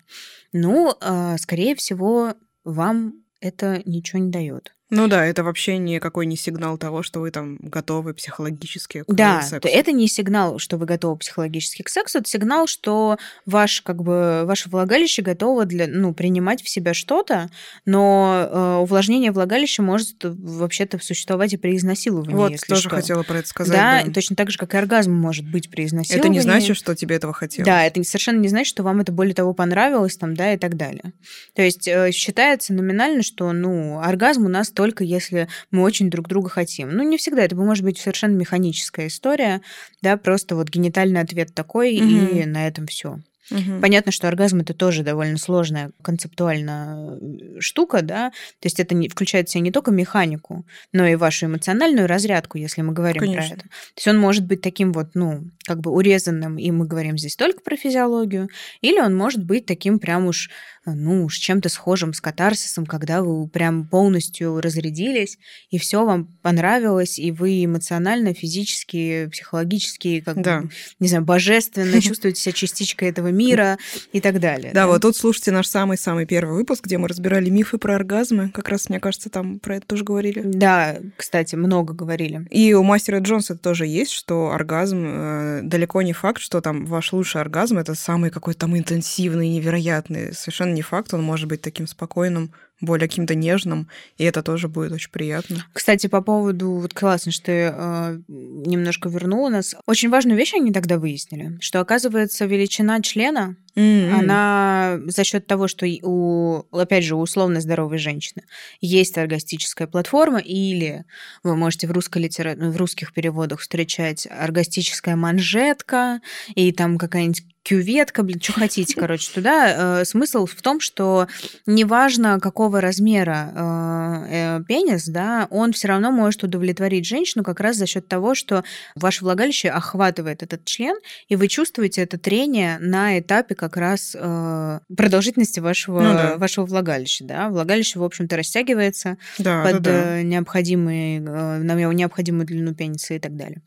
Ну, 0.52 0.94
а, 1.00 1.38
скорее 1.38 1.74
всего, 1.74 2.34
вам 2.64 3.14
это 3.40 3.82
ничего 3.84 4.20
не 4.20 4.30
дает. 4.30 4.74
Ну 4.92 5.08
да, 5.08 5.24
это 5.24 5.42
вообще 5.42 5.78
никакой 5.78 6.26
не 6.26 6.36
сигнал 6.36 6.76
того, 6.76 7.02
что 7.02 7.20
вы 7.20 7.30
там 7.30 7.56
готовы 7.62 8.12
психологически 8.12 9.04
к 9.04 9.12
да, 9.14 9.40
сексу. 9.40 9.66
Да, 9.66 9.68
это 9.70 9.90
не 9.90 10.06
сигнал, 10.06 10.58
что 10.58 10.76
вы 10.76 10.84
готовы 10.84 11.16
психологически 11.16 11.80
к 11.80 11.88
сексу, 11.88 12.18
это 12.18 12.28
сигнал, 12.28 12.66
что 12.66 13.16
ваш, 13.46 13.80
как 13.80 14.02
бы, 14.02 14.42
ваше 14.44 14.68
влагалище 14.68 15.22
готово 15.22 15.64
для, 15.64 15.86
ну, 15.86 16.12
принимать 16.12 16.62
в 16.62 16.68
себя 16.68 16.92
что-то, 16.92 17.48
но 17.86 18.46
э, 18.50 18.76
увлажнение 18.82 19.32
влагалища 19.32 19.82
может 19.82 20.16
вообще-то 20.24 21.02
существовать 21.02 21.54
и 21.54 21.56
при 21.56 21.74
изнасиловании, 21.74 22.34
Вот, 22.34 22.52
если 22.52 22.66
тоже 22.66 22.82
что. 22.82 22.90
хотела 22.90 23.22
про 23.22 23.38
это 23.38 23.48
сказать. 23.48 23.72
Да, 23.72 24.02
да, 24.04 24.12
точно 24.12 24.36
так 24.36 24.50
же, 24.50 24.58
как 24.58 24.74
и 24.74 24.76
оргазм 24.76 25.14
может 25.14 25.50
быть 25.50 25.70
при 25.70 25.86
изнасиловании. 25.86 26.20
Это 26.20 26.28
не 26.28 26.40
значит, 26.40 26.76
что 26.76 26.94
тебе 26.94 27.16
этого 27.16 27.32
хотелось. 27.32 27.64
Да, 27.64 27.82
это 27.86 28.04
совершенно 28.04 28.40
не 28.40 28.48
значит, 28.48 28.68
что 28.68 28.82
вам 28.82 29.00
это 29.00 29.10
более 29.10 29.34
того 29.34 29.54
понравилось, 29.54 30.18
там, 30.18 30.34
да, 30.34 30.52
и 30.52 30.58
так 30.58 30.76
далее. 30.76 31.14
То 31.54 31.62
есть 31.62 31.88
э, 31.88 32.12
считается 32.12 32.74
номинально, 32.74 33.22
что, 33.22 33.50
ну, 33.52 33.98
оргазм 33.98 34.44
у 34.44 34.48
нас 34.50 34.70
только 34.82 35.04
если 35.04 35.46
мы 35.70 35.84
очень 35.84 36.10
друг 36.10 36.26
друга 36.26 36.48
хотим. 36.48 36.90
Ну, 36.90 37.04
не 37.04 37.16
всегда, 37.16 37.44
это 37.44 37.54
может 37.54 37.84
быть 37.84 38.00
совершенно 38.00 38.34
механическая 38.34 39.06
история, 39.06 39.60
да, 40.02 40.16
просто 40.16 40.56
вот 40.56 40.70
генитальный 40.70 41.20
ответ 41.20 41.54
такой, 41.54 42.00
угу. 42.00 42.04
и 42.04 42.44
на 42.46 42.66
этом 42.66 42.88
все. 42.88 43.20
Угу. 43.52 43.80
Понятно, 43.80 44.10
что 44.10 44.26
оргазм 44.26 44.60
это 44.60 44.74
тоже 44.74 45.04
довольно 45.04 45.38
сложная 45.38 45.92
концептуально 46.02 47.16
э, 47.20 47.60
штука, 47.60 48.02
да, 48.02 48.30
то 48.30 48.66
есть 48.66 48.80
это 48.80 48.96
не, 48.96 49.08
включает 49.08 49.48
в 49.48 49.52
себя 49.52 49.60
не 49.60 49.70
только 49.70 49.92
механику, 49.92 50.66
но 50.92 51.06
и 51.06 51.14
вашу 51.14 51.46
эмоциональную 51.46 52.08
разрядку, 52.08 52.58
если 52.58 52.82
мы 52.82 52.92
говорим 52.92 53.20
Конечно. 53.20 53.50
про 53.50 53.54
это. 53.54 53.62
То 53.64 53.98
есть 53.98 54.08
он 54.08 54.18
может 54.18 54.44
быть 54.44 54.62
таким 54.62 54.92
вот, 54.92 55.10
ну, 55.14 55.44
как 55.64 55.78
бы 55.78 55.92
урезанным, 55.92 56.58
и 56.58 56.72
мы 56.72 56.86
говорим 56.86 57.16
здесь 57.18 57.36
только 57.36 57.60
про 57.60 57.76
физиологию, 57.76 58.48
или 58.80 58.98
он 59.00 59.14
может 59.14 59.44
быть 59.44 59.64
таким 59.64 60.00
прям 60.00 60.26
уж 60.26 60.50
ну, 60.84 61.28
с 61.28 61.34
чем-то 61.34 61.68
схожим 61.68 62.12
с 62.12 62.20
катарсисом, 62.20 62.86
когда 62.86 63.22
вы 63.22 63.46
прям 63.48 63.86
полностью 63.86 64.60
разрядились, 64.60 65.38
и 65.70 65.78
все 65.78 66.04
вам 66.04 66.26
понравилось, 66.42 67.18
и 67.18 67.30
вы 67.30 67.64
эмоционально, 67.64 68.34
физически, 68.34 69.28
психологически, 69.30 70.20
как 70.20 70.42
да. 70.42 70.62
бы, 70.62 70.70
не 70.98 71.08
знаю, 71.08 71.24
божественно 71.24 72.00
чувствуете 72.02 72.40
себя 72.40 72.52
частичкой 72.52 73.10
этого 73.10 73.28
мира 73.28 73.78
и 74.12 74.20
так 74.20 74.40
далее. 74.40 74.72
Да, 74.72 74.82
да? 74.82 74.86
вот 74.88 75.02
тут 75.02 75.16
слушайте 75.16 75.52
наш 75.52 75.68
самый-самый 75.68 76.26
первый 76.26 76.54
выпуск, 76.54 76.84
где 76.84 76.98
мы 76.98 77.08
разбирали 77.08 77.48
мифы 77.48 77.78
про 77.78 77.94
оргазмы. 77.94 78.50
Как 78.50 78.68
раз, 78.68 78.88
мне 78.88 78.98
кажется, 78.98 79.30
там 79.30 79.60
про 79.60 79.76
это 79.76 79.86
тоже 79.86 80.04
говорили. 80.04 80.42
Да, 80.44 80.96
кстати, 81.16 81.54
много 81.54 81.94
говорили. 81.94 82.46
И 82.50 82.74
у 82.74 82.82
мастера 82.82 83.20
Джонса 83.20 83.56
тоже 83.56 83.86
есть, 83.86 84.10
что 84.10 84.50
оргазм 84.50 85.04
э, 85.06 85.60
далеко 85.62 86.02
не 86.02 86.12
факт, 86.12 86.40
что 86.40 86.60
там 86.60 86.86
ваш 86.86 87.12
лучший 87.12 87.40
оргазм 87.40 87.78
это 87.78 87.94
самый 87.94 88.30
какой-то 88.30 88.60
там 88.60 88.76
интенсивный, 88.76 89.48
невероятный. 89.48 90.32
Совершенно 90.34 90.71
не 90.72 90.82
факт, 90.82 91.14
он 91.14 91.22
может 91.22 91.48
быть 91.48 91.62
таким 91.62 91.86
спокойным, 91.86 92.52
более 92.82 93.08
каким-то 93.08 93.34
нежным, 93.34 93.88
и 94.18 94.24
это 94.24 94.42
тоже 94.42 94.68
будет 94.68 94.92
очень 94.92 95.10
приятно. 95.10 95.64
Кстати, 95.72 96.08
по 96.08 96.20
поводу, 96.20 96.72
вот 96.72 96.92
классно, 96.92 97.30
что 97.30 97.46
ты 97.46 97.52
э, 97.72 98.20
немножко 98.28 99.08
вернула 99.08 99.50
нас. 99.50 99.76
Очень 99.86 100.10
важную 100.10 100.36
вещь 100.36 100.52
они 100.54 100.72
тогда 100.72 100.98
выяснили, 100.98 101.56
что, 101.60 101.80
оказывается, 101.80 102.44
величина 102.44 103.00
члена, 103.00 103.56
mm-hmm. 103.76 104.12
она 104.12 104.98
за 105.06 105.22
счет 105.22 105.46
того, 105.46 105.68
что 105.68 105.86
у, 106.02 106.64
опять 106.72 107.04
же, 107.04 107.14
у 107.14 107.20
условно 107.20 107.60
здоровой 107.60 107.98
женщины 107.98 108.42
есть 108.80 109.16
оргастическая 109.16 109.86
платформа, 109.86 110.40
или 110.40 111.04
вы 111.44 111.54
можете 111.54 111.86
в, 111.86 111.92
русской 111.92 112.18
литера... 112.18 112.56
в 112.56 112.76
русских 112.76 113.12
переводах 113.12 113.60
встречать 113.60 114.26
оргастическая 114.28 115.14
манжетка, 115.14 116.20
и 116.56 116.72
там 116.72 116.98
какая-нибудь 116.98 117.44
кюветка, 117.62 118.22
блин, 118.22 118.40
что 118.40 118.52
хотите, 118.52 118.94
короче, 118.98 119.30
туда. 119.32 120.00
Э, 120.00 120.04
смысл 120.04 120.46
в 120.46 120.60
том, 120.62 120.80
что 120.80 121.28
неважно, 121.66 122.40
какого 122.40 122.80
размера 122.80 123.52
э, 123.54 124.58
э, 124.58 124.64
пенис, 124.66 125.06
да, 125.06 125.46
он 125.50 125.72
все 125.72 125.88
равно 125.88 126.10
может 126.10 126.42
удовлетворить 126.44 127.06
женщину 127.06 127.44
как 127.44 127.60
раз 127.60 127.76
за 127.76 127.86
счет 127.86 128.08
того, 128.08 128.34
что 128.34 128.64
ваше 128.94 129.24
влагалище 129.24 129.68
охватывает 129.68 130.42
этот 130.42 130.64
член, 130.64 130.96
и 131.28 131.36
вы 131.36 131.48
чувствуете 131.48 132.02
это 132.02 132.18
трение 132.18 132.78
на 132.78 133.18
этапе 133.18 133.54
как 133.54 133.76
раз 133.76 134.16
э, 134.18 134.80
продолжительности 134.96 135.60
вашего, 135.60 136.00
ну, 136.00 136.12
да. 136.14 136.36
вашего 136.36 136.66
влагалища, 136.66 137.24
да. 137.24 137.48
Влагалище, 137.48 137.98
в 137.98 138.04
общем-то, 138.04 138.36
растягивается 138.36 139.18
да, 139.38 139.62
под 139.62 139.82
да, 139.82 140.04
да. 140.04 140.22
необходимый, 140.22 141.18
э, 141.18 141.92
необходимую 141.92 142.46
длину 142.46 142.74
пениса 142.74 143.14
и 143.14 143.18
так 143.18 143.36
далее. 143.36 143.62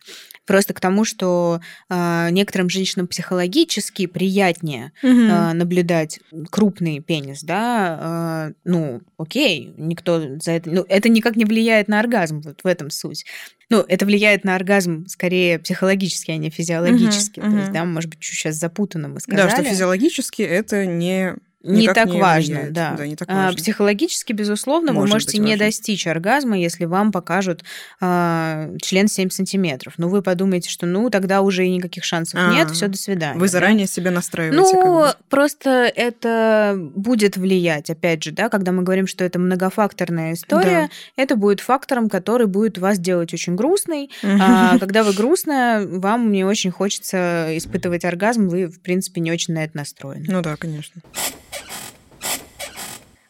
Просто 0.45 0.73
к 0.73 0.79
тому, 0.79 1.05
что 1.05 1.59
э, 1.89 2.27
некоторым 2.31 2.69
женщинам 2.69 3.07
психологически 3.07 3.84
приятнее 3.91 4.91
угу. 5.01 5.11
э, 5.11 5.53
наблюдать 5.53 6.19
крупный 6.49 6.99
пенис, 6.99 7.43
да, 7.43 8.49
э, 8.49 8.53
ну, 8.63 9.01
окей, 9.17 9.73
никто 9.77 10.37
за 10.39 10.51
это... 10.51 10.69
Ну, 10.69 10.85
это 10.87 11.09
никак 11.09 11.35
не 11.35 11.45
влияет 11.45 11.87
на 11.87 11.99
оргазм, 11.99 12.41
вот 12.41 12.61
в 12.63 12.67
этом 12.67 12.89
суть. 12.89 13.25
Ну, 13.69 13.83
это 13.87 14.05
влияет 14.05 14.43
на 14.43 14.55
оргазм 14.55 15.05
скорее 15.07 15.59
психологически, 15.59 16.31
а 16.31 16.37
не 16.37 16.49
физиологически. 16.49 17.39
Угу, 17.39 17.47
То 17.47 17.53
угу. 17.53 17.59
есть, 17.61 17.71
да, 17.71 17.85
может 17.85 18.09
быть, 18.09 18.19
чуть 18.19 18.35
сейчас 18.35 18.55
запутанно 18.55 19.07
мы 19.07 19.19
сказали. 19.19 19.49
Да, 19.49 19.55
что 19.55 19.63
физиологически 19.63 20.41
это 20.41 20.85
не 20.85 21.35
не 21.65 21.87
так 21.87 22.07
не 22.07 22.21
важно, 22.21 22.55
влияет. 22.55 22.73
да. 22.73 22.95
да 22.97 23.07
не 23.07 23.15
так 23.15 23.27
а, 23.29 23.45
важно. 23.45 23.57
Психологически, 23.57 24.33
безусловно, 24.33 24.93
Может 24.93 25.09
вы 25.09 25.15
можете 25.15 25.37
не 25.39 25.51
важно. 25.51 25.65
достичь 25.65 26.07
оргазма, 26.07 26.57
если 26.57 26.85
вам 26.85 27.11
покажут 27.11 27.63
а, 27.99 28.69
член 28.81 29.07
7 29.07 29.29
сантиметров. 29.29 29.93
Ну, 29.97 30.09
вы 30.09 30.21
подумаете, 30.21 30.69
что 30.69 30.85
ну 30.85 31.09
тогда 31.09 31.41
уже 31.41 31.65
и 31.65 31.69
никаких 31.69 32.03
шансов 32.03 32.39
а, 32.41 32.53
нет, 32.53 32.71
все 32.71 32.87
до 32.87 32.97
свидания. 32.97 33.39
Вы 33.39 33.47
заранее 33.47 33.87
себя 33.87 34.11
настраиваете. 34.11 34.77
Ну, 34.77 35.07
просто 35.29 35.91
это 35.95 36.77
будет 36.95 37.37
влиять, 37.37 37.89
опять 37.89 38.23
же, 38.23 38.31
да, 38.31 38.49
когда 38.49 38.71
мы 38.71 38.83
говорим, 38.83 39.07
что 39.07 39.23
это 39.23 39.39
многофакторная 39.39 40.33
история, 40.33 40.89
да. 41.17 41.23
это 41.23 41.35
будет 41.35 41.59
фактором, 41.59 42.09
который 42.09 42.47
будет 42.47 42.77
вас 42.77 42.99
делать 42.99 43.33
очень 43.33 43.55
грустной. 43.55 44.09
А, 44.23 44.77
когда 44.79 45.03
вы 45.03 45.13
грустная, 45.13 45.85
вам 45.85 46.31
не 46.31 46.43
очень 46.43 46.71
хочется 46.71 47.47
испытывать 47.57 48.05
оргазм, 48.05 48.47
вы, 48.47 48.67
в 48.67 48.79
принципе, 48.79 49.21
не 49.21 49.31
очень 49.31 49.53
на 49.53 49.63
это 49.63 49.77
настроены. 49.77 50.25
Ну 50.27 50.41
да, 50.41 50.55
конечно. 50.55 51.01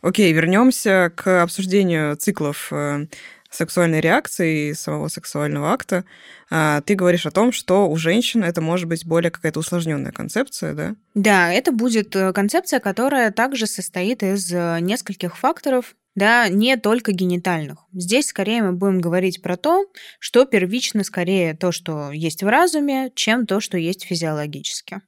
Окей, 0.06 0.32
вернемся 0.34 1.12
к 1.16 1.42
обсуждению 1.42 2.16
циклов 2.16 2.68
э, 2.72 3.08
сексуальной 3.50 4.02
реакции 4.02 4.70
и 4.70 4.74
самого 4.76 5.08
сексуального 5.08 5.72
акта. 5.72 6.06
А, 6.52 6.82
ты 6.82 6.94
говоришь 6.94 7.26
о 7.26 7.32
том, 7.32 7.52
что 7.52 7.90
у 7.90 7.96
женщин 7.96 8.44
это 8.44 8.62
может 8.62 8.88
быть 8.88 9.04
более 9.04 9.32
какая-то 9.32 9.62
усложненная 9.62 10.12
концепция, 10.12 10.74
да? 10.74 10.96
Да, 11.16 11.52
это 11.52 11.72
будет 11.72 12.16
э, 12.16 12.34
концепция, 12.34 12.80
которая 12.80 13.32
также 13.32 13.66
состоит 13.66 14.22
из 14.22 14.54
э, 14.54 14.78
нескольких 14.80 15.38
факторов, 15.38 15.96
да, 16.14 16.50
не 16.50 16.78
только 16.78 17.12
генитальных. 17.12 17.80
Здесь 17.92 18.28
скорее 18.28 18.62
мы 18.62 18.74
будем 18.74 19.02
говорить 19.02 19.42
про 19.42 19.58
то, 19.58 19.88
что 20.20 20.46
первично 20.46 21.04
скорее 21.04 21.56
то, 21.56 21.72
что 21.72 22.12
есть 22.12 22.44
в 22.44 22.48
разуме, 22.48 23.12
чем 23.16 23.48
то, 23.48 23.60
что 23.60 23.80
есть 23.80 24.06
физиологически. 24.06 25.02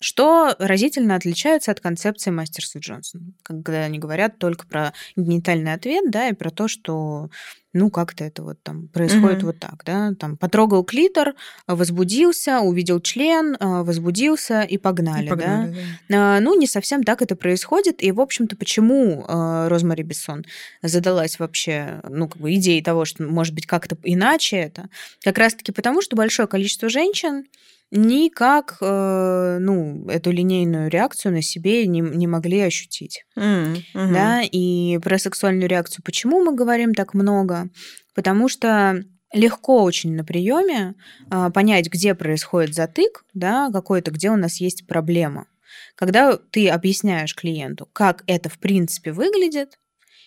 Что 0.00 0.54
разительно 0.58 1.14
отличается 1.14 1.70
от 1.70 1.80
концепции 1.80 2.30
Мастерса 2.30 2.78
Джонсон, 2.78 3.34
когда 3.42 3.84
они 3.84 3.98
говорят 3.98 4.38
только 4.38 4.66
про 4.66 4.92
генитальный 5.16 5.72
ответ, 5.72 6.10
да, 6.10 6.28
и 6.28 6.34
про 6.34 6.50
то, 6.50 6.68
что 6.68 7.30
ну, 7.76 7.90
как-то 7.90 8.24
это 8.24 8.42
вот 8.42 8.62
там 8.62 8.88
происходит 8.88 9.38
угу. 9.38 9.48
вот 9.48 9.58
так, 9.58 9.82
да, 9.84 10.12
там 10.18 10.38
потрогал 10.38 10.82
клитор, 10.82 11.34
возбудился, 11.66 12.60
увидел 12.60 13.00
член, 13.00 13.56
а, 13.60 13.82
возбудился 13.82 14.62
и 14.62 14.78
погнали, 14.78 15.26
и 15.26 15.28
погнали 15.28 15.72
да? 16.08 16.36
да. 16.36 16.40
Ну, 16.40 16.58
не 16.58 16.66
совсем 16.66 17.02
так 17.02 17.20
это 17.20 17.36
происходит, 17.36 18.02
и, 18.02 18.12
в 18.12 18.20
общем-то, 18.20 18.56
почему 18.56 19.26
а, 19.28 19.68
Розмари 19.68 20.02
Бессон 20.02 20.46
задалась 20.82 21.38
вообще, 21.38 22.00
ну, 22.08 22.28
как 22.28 22.40
бы 22.40 22.54
идеей 22.54 22.82
того, 22.82 23.04
что, 23.04 23.22
может 23.24 23.54
быть, 23.54 23.66
как-то 23.66 23.98
иначе 24.04 24.56
это, 24.56 24.88
как 25.22 25.36
раз-таки 25.36 25.70
потому, 25.70 26.00
что 26.00 26.16
большое 26.16 26.48
количество 26.48 26.88
женщин 26.88 27.44
никак 27.90 28.78
э, 28.80 29.58
ну, 29.60 30.08
эту 30.08 30.30
линейную 30.30 30.90
реакцию 30.90 31.32
на 31.32 31.42
себе 31.42 31.86
не, 31.86 32.00
не 32.00 32.26
могли 32.26 32.60
ощутить. 32.60 33.24
Mm, 33.38 33.82
hmm 33.94 34.12
Да? 34.12 34.42
И 34.42 34.98
про 34.98 35.18
сексуальную 35.18 35.68
реакцию 35.68 36.02
почему 36.04 36.42
мы 36.42 36.54
говорим 36.54 36.94
так 36.94 37.14
много? 37.14 37.68
Потому 38.14 38.48
что 38.48 39.04
легко 39.32 39.82
очень 39.82 40.14
на 40.14 40.24
приеме 40.24 40.94
э, 41.30 41.50
понять, 41.50 41.88
где 41.88 42.14
происходит 42.14 42.74
затык, 42.74 43.24
да, 43.34 43.70
какой-то, 43.72 44.10
где 44.10 44.30
у 44.30 44.36
нас 44.36 44.60
есть 44.60 44.86
проблема. 44.86 45.46
Когда 45.94 46.36
ты 46.36 46.68
объясняешь 46.68 47.34
клиенту, 47.34 47.88
как 47.92 48.24
это 48.26 48.48
в 48.48 48.58
принципе 48.58 49.12
выглядит, 49.12 49.78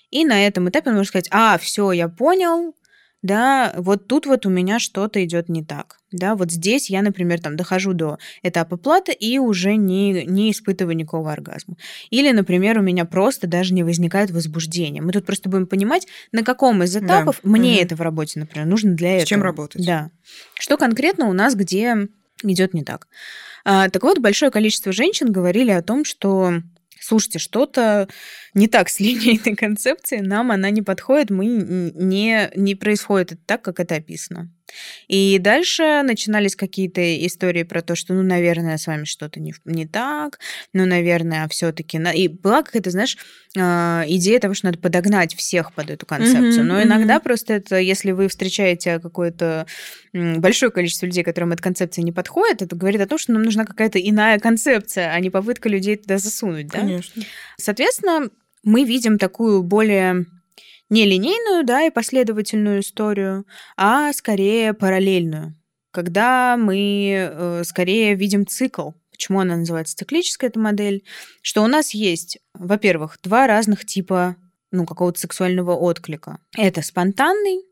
и 0.10 0.26
на 0.26 0.46
этом 0.46 0.70
этапе 0.70 0.90
он 0.90 0.96
может 0.96 1.10
сказать, 1.10 1.30
а, 1.32 1.58
все, 1.58 1.92
я 1.92 2.10
понял, 2.10 2.74
да, 3.22 3.74
вот 3.78 4.08
тут 4.08 4.26
вот 4.26 4.46
у 4.46 4.50
меня 4.50 4.80
что-то 4.80 5.24
идет 5.24 5.50
не 5.50 5.64
так. 5.64 5.98
Да, 6.12 6.36
вот 6.36 6.52
здесь 6.52 6.90
я, 6.90 7.02
например, 7.02 7.40
там 7.40 7.56
дохожу 7.56 7.94
до 7.94 8.18
этапа 8.44 8.78
платы 8.78 9.12
и 9.12 9.38
уже 9.38 9.76
не, 9.76 10.26
не 10.26 10.52
испытываю 10.52 10.96
никакого 10.96 11.32
оргазма. 11.32 11.76
Или, 12.10 12.32
например, 12.32 12.80
у 12.80 12.82
меня 12.82 13.06
просто 13.06 13.46
даже 13.46 13.74
не 13.74 13.84
возникает 13.84 14.32
возбуждения. 14.32 15.02
Мы 15.02 15.12
тут 15.12 15.26
просто 15.26 15.50
будем 15.50 15.68
понимать, 15.68 16.08
на 16.32 16.44
каком 16.44 16.82
из 16.84 16.96
этапов 16.96 17.42
да. 17.44 17.50
мне 17.50 17.74
угу. 17.74 17.82
это 17.82 17.96
в 17.96 18.02
работе, 18.02 18.40
например, 18.40 18.68
нужно 18.68 18.94
для 18.94 19.16
этого. 19.16 19.26
С 19.26 19.30
чем 19.30 19.44
работать. 19.44 19.86
Да. 19.86 20.12
Что 20.54 20.78
конкретно 20.78 21.28
у 21.28 21.34
нас 21.34 21.56
где 21.56 22.08
идет 22.44 22.74
не 22.74 22.84
так. 22.84 23.08
А, 23.66 23.90
так 23.90 24.04
вот, 24.04 24.20
большое 24.20 24.52
количество 24.52 24.92
женщин 24.92 25.32
говорили 25.32 25.72
о 25.72 25.82
том, 25.82 26.06
что 26.06 26.62
слушайте, 27.10 27.40
что-то 27.40 28.08
не 28.54 28.68
так 28.68 28.90
с 28.90 29.00
линейной 29.00 29.56
концепцией, 29.56 30.22
нам 30.22 30.52
она 30.52 30.70
не 30.70 30.82
подходит, 30.82 31.30
мы 31.30 31.46
не, 31.46 32.52
не 32.56 32.76
происходит 32.76 33.34
это 33.34 33.42
так, 33.46 33.62
как 33.62 33.80
это 33.80 33.96
описано. 33.96 34.52
И 35.08 35.38
дальше 35.40 36.02
начинались 36.04 36.56
какие-то 36.56 37.02
истории 37.26 37.64
про 37.64 37.82
то, 37.82 37.96
что, 37.96 38.14
ну, 38.14 38.24
наверное, 38.24 38.78
с 38.78 38.88
вами 38.88 39.06
что-то 39.06 39.40
не, 39.40 39.54
не 39.66 39.88
так, 39.88 40.40
ну, 40.74 40.86
наверное, 40.86 41.48
все-таки... 41.50 42.00
И 42.16 42.28
была 42.28 42.64
какая-то, 42.64 42.92
знаешь, 42.92 43.18
а, 43.58 44.04
идея 44.08 44.40
того, 44.40 44.54
что 44.54 44.68
надо 44.68 44.78
подогнать 44.78 45.36
всех 45.36 45.74
под 45.74 45.90
эту 45.90 46.06
концепцию. 46.06 46.64
Mm-hmm, 46.64 46.64
Но 46.64 46.84
иногда 46.84 47.18
mm-hmm. 47.18 47.24
просто 47.24 47.54
это, 47.54 47.78
если 47.78 48.12
вы 48.12 48.28
встречаете 48.28 49.00
какое-то 49.00 49.66
большое 50.14 50.72
количество 50.72 51.06
людей, 51.06 51.24
которым 51.24 51.52
эта 51.52 51.64
концепция 51.64 52.04
не 52.04 52.12
подходит, 52.12 52.62
это 52.62 52.76
говорит 52.76 53.02
о 53.02 53.08
том, 53.08 53.18
что 53.18 53.34
нам 53.34 53.44
нужна 53.44 53.66
какая-то 53.66 54.00
иная 54.00 54.40
концепция, 54.40 55.12
а 55.12 55.20
не 55.20 55.30
попытка 55.30 55.70
людей 55.70 55.98
туда 55.98 56.18
засунуть, 56.18 56.68
да? 56.68 56.80
Конечно. 56.80 57.24
Соответственно, 57.58 58.30
мы 58.64 58.84
видим 58.84 59.18
такую 59.18 59.64
более 59.64 60.26
нелинейную, 60.90 61.64
да, 61.64 61.84
и 61.84 61.92
последовательную 61.92 62.82
историю, 62.82 63.46
а 63.78 64.12
скорее 64.14 64.74
параллельную, 64.74 65.56
когда 65.92 66.58
мы 66.58 67.30
э, 67.32 67.64
скорее 67.66 68.16
видим 68.16 68.46
цикл. 68.46 68.92
Почему 69.12 69.42
она 69.42 69.58
называется 69.58 69.98
циклическая, 69.98 70.50
эта 70.50 70.60
модель? 70.60 71.04
Что 71.42 71.64
у 71.64 71.68
нас 71.68 71.94
есть, 71.94 72.40
во-первых, 72.54 73.20
два 73.22 73.48
разных 73.48 73.86
типа 73.86 74.38
ну, 74.72 74.86
какого-то 74.86 75.20
сексуального 75.20 75.76
отклика. 75.76 76.40
Это 76.56 76.82
спонтанный, 76.82 77.64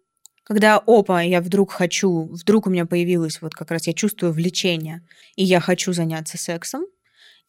когда, 0.44 0.82
опа, 0.86 1.22
я 1.22 1.42
вдруг 1.42 1.72
хочу, 1.72 2.30
вдруг 2.32 2.68
у 2.68 2.70
меня 2.70 2.86
появилось, 2.86 3.42
вот 3.42 3.54
как 3.54 3.72
раз 3.72 3.88
я 3.88 3.94
чувствую 3.94 4.32
влечение, 4.32 5.06
и 5.36 5.44
я 5.44 5.60
хочу 5.60 5.94
заняться 5.94 6.38
сексом, 6.38 6.86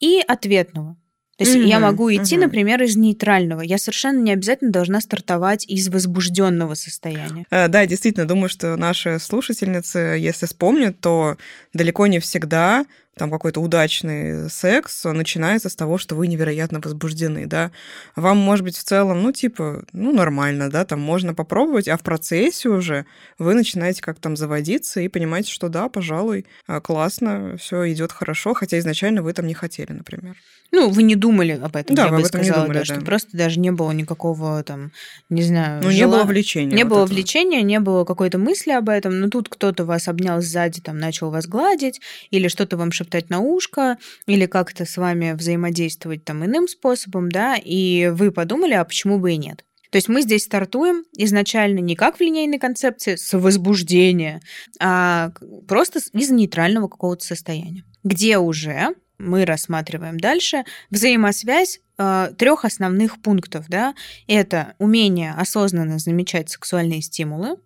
и 0.00 0.20
ответного. 0.26 0.96
То 1.38 1.44
есть 1.44 1.56
mm-hmm, 1.56 1.66
я 1.68 1.78
могу 1.78 2.12
идти, 2.12 2.34
mm-hmm. 2.34 2.40
например, 2.40 2.82
из 2.82 2.96
нейтрального. 2.96 3.60
Я 3.60 3.78
совершенно 3.78 4.18
не 4.20 4.32
обязательно 4.32 4.72
должна 4.72 5.00
стартовать 5.00 5.64
из 5.68 5.88
возбужденного 5.88 6.74
состояния. 6.74 7.46
Э, 7.50 7.68
да, 7.68 7.86
действительно, 7.86 8.26
думаю, 8.26 8.48
что 8.48 8.76
наши 8.76 9.20
слушательницы, 9.20 9.98
если 10.18 10.46
вспомнят, 10.46 10.98
то 11.00 11.36
далеко 11.72 12.08
не 12.08 12.18
всегда 12.18 12.84
там 13.18 13.30
какой-то 13.30 13.60
удачный 13.60 14.48
секс 14.48 15.04
начинается 15.04 15.68
с 15.68 15.76
того, 15.76 15.98
что 15.98 16.14
вы 16.14 16.28
невероятно 16.28 16.80
возбуждены, 16.80 17.46
да. 17.46 17.72
Вам, 18.16 18.38
может 18.38 18.64
быть, 18.64 18.76
в 18.76 18.84
целом, 18.84 19.22
ну, 19.22 19.32
типа, 19.32 19.84
ну, 19.92 20.14
нормально, 20.14 20.70
да, 20.70 20.84
там 20.84 21.00
можно 21.00 21.34
попробовать, 21.34 21.88
а 21.88 21.96
в 21.96 22.02
процессе 22.02 22.68
уже 22.68 23.04
вы 23.38 23.54
начинаете 23.54 24.02
как 24.02 24.18
там 24.18 24.36
заводиться 24.36 25.00
и 25.00 25.08
понимаете, 25.08 25.50
что 25.50 25.68
да, 25.68 25.88
пожалуй, 25.88 26.46
а, 26.66 26.80
классно, 26.80 27.56
все 27.58 27.92
идет 27.92 28.12
хорошо, 28.12 28.54
хотя 28.54 28.78
изначально 28.78 29.22
вы 29.22 29.32
там 29.32 29.46
не 29.46 29.54
хотели, 29.54 29.92
например. 29.92 30.36
Ну, 30.70 30.90
вы 30.90 31.02
не 31.02 31.16
думали 31.16 31.52
об 31.52 31.76
этом, 31.76 31.96
да, 31.96 32.06
я 32.06 32.12
бы 32.12 32.24
сказала, 32.24 32.62
думали, 32.62 32.78
да, 32.78 32.84
да. 32.84 32.94
что 32.94 33.04
просто 33.04 33.36
даже 33.36 33.58
не 33.58 33.72
было 33.72 33.90
никакого 33.92 34.62
там, 34.62 34.92
не 35.30 35.42
знаю... 35.42 35.82
Ну, 35.82 35.90
жела... 35.90 35.92
не 35.92 36.06
было 36.06 36.24
влечения. 36.24 36.76
Не 36.76 36.84
вот 36.84 36.90
было 36.90 37.04
этого. 37.04 37.14
влечения, 37.14 37.62
не 37.62 37.80
было 37.80 38.04
какой-то 38.04 38.38
мысли 38.38 38.72
об 38.72 38.88
этом, 38.90 39.18
но 39.18 39.28
тут 39.30 39.48
кто-то 39.48 39.86
вас 39.86 40.08
обнял 40.08 40.42
сзади, 40.42 40.80
там, 40.80 40.98
начал 40.98 41.30
вас 41.30 41.46
гладить, 41.46 42.00
или 42.30 42.48
что-то 42.48 42.76
вам 42.76 42.92
шептать 42.92 43.30
на 43.30 43.40
ушко, 43.40 43.96
или 44.26 44.44
как-то 44.46 44.84
с 44.84 44.96
вами 44.98 45.32
взаимодействовать 45.32 46.24
там 46.24 46.44
иным 46.44 46.68
способом, 46.68 47.30
да, 47.30 47.56
и 47.56 48.08
вы 48.08 48.30
подумали, 48.30 48.74
а 48.74 48.84
почему 48.84 49.18
бы 49.18 49.32
и 49.32 49.36
нет. 49.38 49.64
То 49.90 49.96
есть 49.96 50.08
мы 50.08 50.20
здесь 50.22 50.44
стартуем 50.44 51.04
изначально 51.16 51.78
не 51.78 51.96
как 51.96 52.18
в 52.18 52.20
линейной 52.20 52.58
концепции 52.58 53.16
с 53.16 53.36
возбуждения, 53.36 54.42
а 54.80 55.32
просто 55.66 56.00
из 56.12 56.30
нейтрального 56.30 56.88
какого-то 56.88 57.24
состояния, 57.24 57.84
где 58.04 58.36
уже 58.38 58.94
мы 59.18 59.44
рассматриваем 59.44 60.18
дальше 60.18 60.64
взаимосвязь 60.90 61.80
э, 61.98 62.32
трех 62.38 62.64
основных 62.64 63.20
пунктов. 63.20 63.66
Да? 63.68 63.94
Это 64.26 64.74
умение 64.78 65.34
осознанно 65.36 65.98
замечать 65.98 66.50
сексуальные 66.50 67.02
стимулы, 67.02 67.56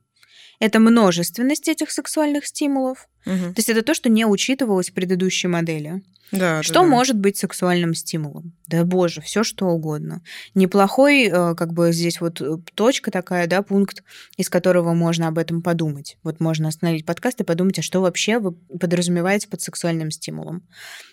это 0.58 0.78
множественность 0.78 1.68
этих 1.68 1.90
сексуальных 1.90 2.46
стимулов. 2.46 3.08
Угу. 3.26 3.36
То 3.36 3.54
есть 3.56 3.68
это 3.68 3.82
то, 3.82 3.94
что 3.94 4.08
не 4.08 4.26
учитывалось 4.26 4.90
в 4.90 4.94
предыдущей 4.94 5.48
модели. 5.48 6.02
Да, 6.32 6.62
что 6.62 6.74
да, 6.74 6.80
да. 6.80 6.86
может 6.86 7.18
быть 7.18 7.36
сексуальным 7.36 7.94
стимулом? 7.94 8.54
Да 8.66 8.84
боже, 8.84 9.20
все 9.20 9.44
что 9.44 9.66
угодно. 9.66 10.22
Неплохой, 10.54 11.26
э, 11.26 11.54
как 11.54 11.74
бы 11.74 11.92
здесь 11.92 12.22
вот 12.22 12.40
э, 12.40 12.56
точка 12.74 13.10
такая, 13.10 13.46
да, 13.46 13.60
пункт, 13.60 14.02
из 14.38 14.48
которого 14.48 14.94
можно 14.94 15.28
об 15.28 15.36
этом 15.36 15.60
подумать. 15.60 16.16
Вот 16.22 16.40
можно 16.40 16.68
остановить 16.68 17.04
подкаст 17.04 17.40
и 17.40 17.44
подумать, 17.44 17.78
а 17.78 17.82
что 17.82 18.00
вообще 18.00 18.38
вы 18.38 18.52
подразумеваете 18.52 19.46
под 19.48 19.60
сексуальным 19.60 20.10
стимулом. 20.10 20.66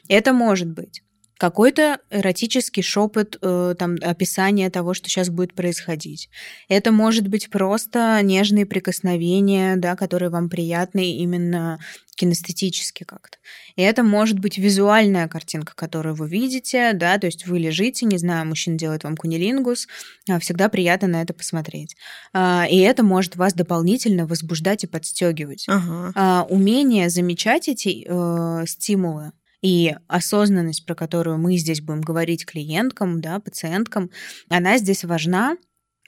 Это 0.08 0.32
может 0.32 0.70
быть 0.70 1.04
какой-то 1.40 2.00
эротический 2.12 2.84
шепот, 2.84 3.38
э, 3.42 3.76
там, 3.80 3.96
описание 4.02 4.70
того, 4.70 4.94
что 4.94 5.08
сейчас 5.08 5.30
будет 5.30 5.56
происходить. 5.56 6.30
Это 6.68 6.92
может 6.92 7.30
быть 7.30 7.50
просто 7.50 8.20
нежные 8.22 8.66
прикосновения, 8.66 9.78
да, 9.78 9.96
которые 9.96 10.30
вам 10.32 10.50
приятны 10.50 11.14
именно 11.16 11.80
кинестетически 12.18 13.06
как-то. 13.06 13.38
И 13.78 13.82
это 13.82 14.04
может 14.04 14.38
быть 14.38 14.58
визуальная 14.58 15.30
картинка, 15.30 15.74
которую 15.74 16.14
вы 16.16 16.28
видите, 16.28 16.92
да, 16.92 17.18
то 17.18 17.28
есть 17.28 17.48
вы 17.48 17.60
лежите, 17.60 18.06
не 18.06 18.18
знаю, 18.18 18.46
мужчина 18.46 18.78
делает 18.78 19.06
вам 19.06 19.16
кунилингус, 19.16 19.88
а, 20.30 20.40
всегда 20.40 20.68
приятно 20.68 21.08
на 21.08 21.22
это 21.22 21.34
посмотреть. 21.34 21.96
А, 22.34 22.68
и 22.70 22.78
это 22.80 23.04
может 23.04 23.38
вас 23.38 23.54
дополнительно 23.54 24.28
возбуждать 24.28 24.84
и 24.84 24.88
подстегивать. 24.88 25.64
Ага. 25.70 26.12
А, 26.16 26.46
умение 26.50 27.10
замечать 27.10 27.70
эти 27.70 28.06
э, 28.06 28.66
стимулы, 28.68 29.32
и 29.62 29.96
осознанность, 30.08 30.86
про 30.86 30.96
которую 30.96 31.38
мы 31.38 31.58
здесь 31.58 31.82
будем 31.82 32.02
говорить 32.02 32.46
клиенткам, 32.46 33.22
да, 33.22 33.40
пациенткам, 33.40 34.10
она 34.50 34.78
здесь 34.78 35.04
важна, 35.04 35.58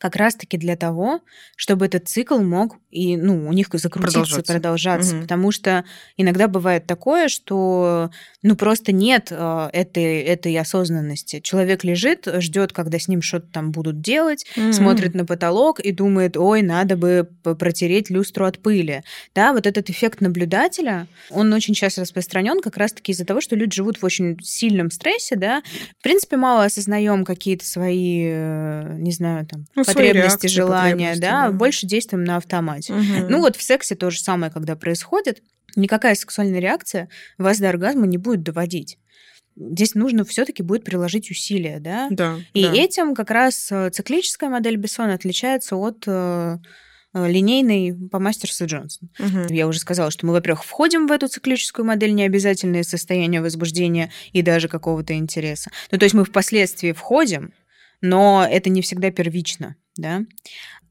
как 0.02 0.16
раз-таки 0.16 0.58
для 0.58 0.76
того, 0.76 1.22
чтобы 1.56 1.86
этот 1.86 2.10
цикл 2.10 2.40
мог 2.40 2.78
и, 2.90 3.16
ну, 3.16 3.48
у 3.48 3.54
них 3.54 3.68
закрутиться, 3.72 4.20
продолжаться, 4.20 4.54
продолжаться 4.54 5.16
угу. 5.16 5.22
потому 5.22 5.52
что 5.52 5.86
иногда 6.18 6.48
бывает 6.48 6.88
такое, 6.88 7.28
что, 7.28 8.10
ну, 8.42 8.56
просто 8.56 8.92
нет 8.92 9.28
э, 9.30 9.70
этой, 9.72 10.22
этой 10.22 10.58
осознанности. 10.58 11.40
Человек 11.40 11.84
лежит, 11.84 12.28
ждет, 12.38 12.74
когда 12.74 12.98
с 12.98 13.08
ним 13.08 13.22
что-то 13.22 13.46
там 13.52 13.72
будут 13.72 14.02
делать, 14.02 14.46
угу. 14.58 14.74
смотрит 14.74 15.14
на 15.14 15.24
потолок 15.24 15.80
и 15.80 15.92
думает, 15.92 16.36
ой, 16.36 16.64
надо 16.64 16.98
бы 16.98 17.30
протереть 17.44 18.10
люстру 18.10 18.46
от 18.46 18.58
пыли. 18.58 19.04
Да, 19.36 19.54
вот 19.54 19.68
этот 19.68 19.92
эффект 19.92 20.20
наблюдателя, 20.20 21.08
он 21.30 21.54
очень 21.54 21.76
часто 21.76 22.02
распространен 22.02 22.60
как 22.60 22.76
раз-таки 22.78 23.12
из-за 23.12 23.26
того, 23.26 23.40
что 23.40 23.56
люди 23.56 23.76
живут 23.76 24.02
в 24.02 24.06
очень 24.06 24.40
сильном 24.42 24.90
стрессе, 24.90 25.36
да, 25.36 25.62
в 26.00 26.04
принципе, 26.04 26.38
мало 26.38 26.66
осознаем 26.66 27.24
какие-то 27.24 27.66
свои, 27.66 28.24
э, 28.26 28.96
не 28.98 29.12
знаю, 29.12 29.46
там, 29.46 29.66
ну, 29.76 29.84
потребности, 29.94 30.28
реакции, 30.28 30.48
желания, 30.48 30.92
потребности, 30.92 31.22
да, 31.22 31.46
да, 31.48 31.52
больше 31.52 31.86
действуем 31.86 32.24
на 32.24 32.38
автомате. 32.38 32.94
Угу. 32.94 33.30
Ну 33.30 33.40
вот 33.40 33.56
в 33.56 33.62
сексе 33.62 33.96
то 33.96 34.10
же 34.10 34.20
самое, 34.20 34.52
когда 34.52 34.76
происходит, 34.76 35.42
никакая 35.76 36.16
сексуальная 36.16 36.60
реакция 36.60 37.10
вас 37.38 37.60
до 37.60 37.70
оргазма 37.70 38.08
не 38.08 38.18
будет 38.18 38.44
доводить 38.44 38.98
здесь 39.56 39.96
нужно 39.96 40.26
все-таки 40.26 40.64
будет 40.64 40.84
приложить 40.84 41.30
усилия, 41.30 41.80
да? 41.80 42.08
Да. 42.10 42.40
И 42.54 42.64
да. 42.64 42.74
этим 42.74 43.16
как 43.16 43.32
раз 43.32 43.72
э, 43.72 43.90
циклическая 43.92 44.50
модель 44.50 44.78
Бессона 44.78 45.14
отличается 45.14 45.76
от 45.76 46.04
э, 46.08 46.58
э, 47.14 47.30
линейной 47.30 48.10
по 48.10 48.20
Мастерсу 48.20 48.66
Джонсон. 48.66 49.10
Угу. 49.20 49.54
Я 49.54 49.68
уже 49.68 49.80
сказала, 49.80 50.12
что 50.12 50.26
мы, 50.26 50.34
во-первых, 50.34 50.64
входим 50.64 51.08
в 51.08 51.12
эту 51.12 51.28
циклическую 51.28 51.86
модель 51.86 52.14
необязательное 52.14 52.84
состояние 52.84 53.42
возбуждения 53.42 54.12
и 54.32 54.42
даже 54.42 54.68
какого-то 54.68 55.14
интереса. 55.14 55.70
Ну, 55.92 55.98
то 55.98 56.06
есть 56.06 56.16
мы 56.16 56.26
впоследствии 56.26 56.92
входим, 56.92 57.54
но 58.02 58.48
это 58.50 58.70
не 58.70 58.82
всегда 58.82 59.12
первично, 59.12 59.76
да. 59.96 60.26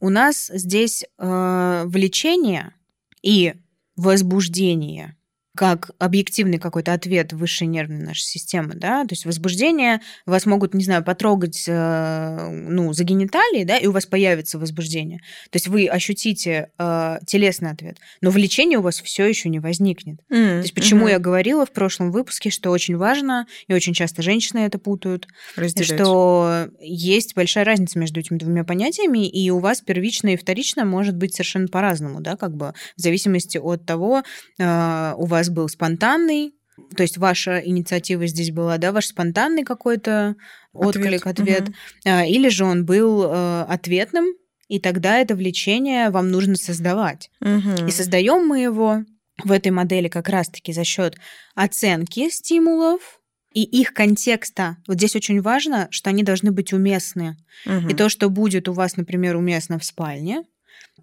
У 0.00 0.08
нас 0.08 0.50
здесь 0.52 1.04
э, 1.18 1.82
влечение 1.86 2.74
и 3.22 3.54
возбуждение 3.96 5.16
как 5.56 5.90
объективный 5.98 6.58
какой-то 6.58 6.92
ответ 6.92 7.32
высшей 7.32 7.66
нервной 7.66 8.04
нашей 8.04 8.22
системы, 8.22 8.74
да, 8.74 9.02
то 9.02 9.12
есть 9.12 9.26
возбуждение, 9.26 10.00
вас 10.24 10.46
могут, 10.46 10.74
не 10.74 10.84
знаю, 10.84 11.02
потрогать, 11.02 11.64
э, 11.66 12.48
ну, 12.50 12.92
за 12.92 13.04
гениталии, 13.04 13.64
да, 13.64 13.76
и 13.76 13.86
у 13.86 13.92
вас 13.92 14.06
появится 14.06 14.58
возбуждение. 14.58 15.18
То 15.50 15.56
есть 15.56 15.66
вы 15.66 15.88
ощутите 15.88 16.70
э, 16.78 17.18
телесный 17.26 17.70
ответ, 17.70 17.98
но 18.20 18.30
влечение 18.30 18.78
у 18.78 18.82
вас 18.82 19.00
все 19.00 19.26
еще 19.26 19.48
не 19.48 19.58
возникнет. 19.58 20.20
Mm, 20.32 20.58
то 20.58 20.62
есть 20.62 20.74
почему 20.74 21.08
mm-hmm. 21.08 21.12
я 21.12 21.18
говорила 21.18 21.66
в 21.66 21.72
прошлом 21.72 22.12
выпуске, 22.12 22.50
что 22.50 22.70
очень 22.70 22.96
важно, 22.96 23.46
и 23.66 23.74
очень 23.74 23.92
часто 23.92 24.22
женщины 24.22 24.60
это 24.60 24.78
путают, 24.78 25.26
Разделять. 25.56 25.98
что 25.98 26.68
есть 26.80 27.34
большая 27.34 27.64
разница 27.64 27.98
между 27.98 28.20
этими 28.20 28.38
двумя 28.38 28.62
понятиями, 28.62 29.28
и 29.28 29.50
у 29.50 29.58
вас 29.58 29.80
первично 29.80 30.28
и 30.28 30.36
вторично 30.36 30.84
может 30.84 31.16
быть 31.16 31.34
совершенно 31.34 31.66
по-разному, 31.66 32.20
да, 32.20 32.36
как 32.36 32.56
бы 32.56 32.72
в 32.96 33.00
зависимости 33.00 33.58
от 33.58 33.84
того, 33.84 34.22
э, 34.58 35.14
у 35.16 35.24
вас 35.26 35.39
был 35.48 35.68
спонтанный, 35.68 36.54
то 36.96 37.02
есть 37.02 37.18
ваша 37.18 37.58
инициатива 37.58 38.26
здесь 38.26 38.50
была, 38.50 38.78
да, 38.78 38.92
ваш 38.92 39.06
спонтанный 39.06 39.64
какой-то 39.64 40.36
отклик, 40.72 41.26
ответ, 41.26 41.68
угу. 41.68 42.10
или 42.26 42.48
же 42.48 42.64
он 42.64 42.84
был 42.84 43.24
э, 43.24 43.62
ответным, 43.68 44.26
и 44.68 44.78
тогда 44.78 45.18
это 45.18 45.34
влечение 45.34 46.10
вам 46.10 46.30
нужно 46.30 46.56
создавать. 46.56 47.30
Угу. 47.40 47.86
И 47.88 47.90
создаем 47.90 48.46
мы 48.46 48.60
его 48.60 49.04
в 49.42 49.52
этой 49.52 49.72
модели 49.72 50.08
как 50.08 50.28
раз-таки 50.28 50.72
за 50.72 50.84
счет 50.84 51.16
оценки 51.54 52.30
стимулов 52.30 53.20
и 53.52 53.62
их 53.62 53.92
контекста. 53.92 54.76
Вот 54.86 54.96
здесь 54.98 55.16
очень 55.16 55.40
важно, 55.40 55.88
что 55.90 56.10
они 56.10 56.22
должны 56.22 56.52
быть 56.52 56.72
уместны. 56.72 57.36
Угу. 57.66 57.88
И 57.88 57.94
то, 57.94 58.08
что 58.08 58.28
будет 58.30 58.68
у 58.68 58.72
вас, 58.72 58.96
например, 58.96 59.36
уместно 59.36 59.78
в 59.78 59.84
спальне, 59.84 60.44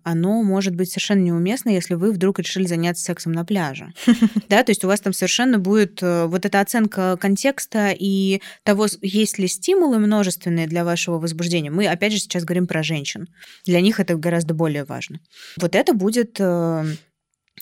оно 0.03 0.43
может 0.43 0.75
быть 0.75 0.89
совершенно 0.89 1.21
неуместно, 1.21 1.69
если 1.69 1.95
вы 1.95 2.11
вдруг 2.11 2.39
решили 2.39 2.65
заняться 2.65 3.03
сексом 3.03 3.31
на 3.31 3.45
пляже. 3.45 3.93
Да, 4.49 4.63
то 4.63 4.71
есть 4.71 4.83
у 4.83 4.87
вас 4.87 5.01
там 5.01 5.13
совершенно 5.13 5.59
будет 5.59 6.01
э, 6.01 6.25
вот 6.25 6.45
эта 6.45 6.61
оценка 6.61 7.17
контекста 7.19 7.93
и 7.97 8.41
того, 8.63 8.87
есть 9.01 9.37
ли 9.37 9.47
стимулы 9.47 9.99
множественные 9.99 10.67
для 10.67 10.85
вашего 10.85 11.19
возбуждения. 11.19 11.69
Мы, 11.69 11.87
опять 11.87 12.13
же, 12.13 12.19
сейчас 12.19 12.45
говорим 12.45 12.65
про 12.65 12.81
женщин. 12.81 13.27
Для 13.65 13.81
них 13.81 13.99
это 13.99 14.15
гораздо 14.15 14.53
более 14.53 14.85
важно. 14.85 15.19
Вот 15.57 15.75
это 15.75 15.93
будет 15.93 16.37
э, 16.39 16.85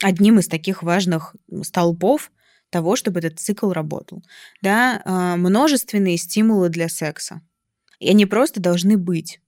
одним 0.02 0.40
из 0.40 0.48
таких 0.48 0.84
важных 0.84 1.36
столпов 1.64 2.32
того, 2.70 2.96
чтобы 2.96 3.20
этот 3.20 3.40
цикл 3.40 3.72
работал. 3.72 4.22
Да, 4.62 5.02
э, 5.04 5.36
множественные 5.38 6.18
стимулы 6.18 6.70
для 6.70 6.90
секса. 6.90 7.42
И 8.00 8.10
они 8.10 8.26
просто 8.26 8.60
должны 8.60 8.98
быть. 8.98 9.40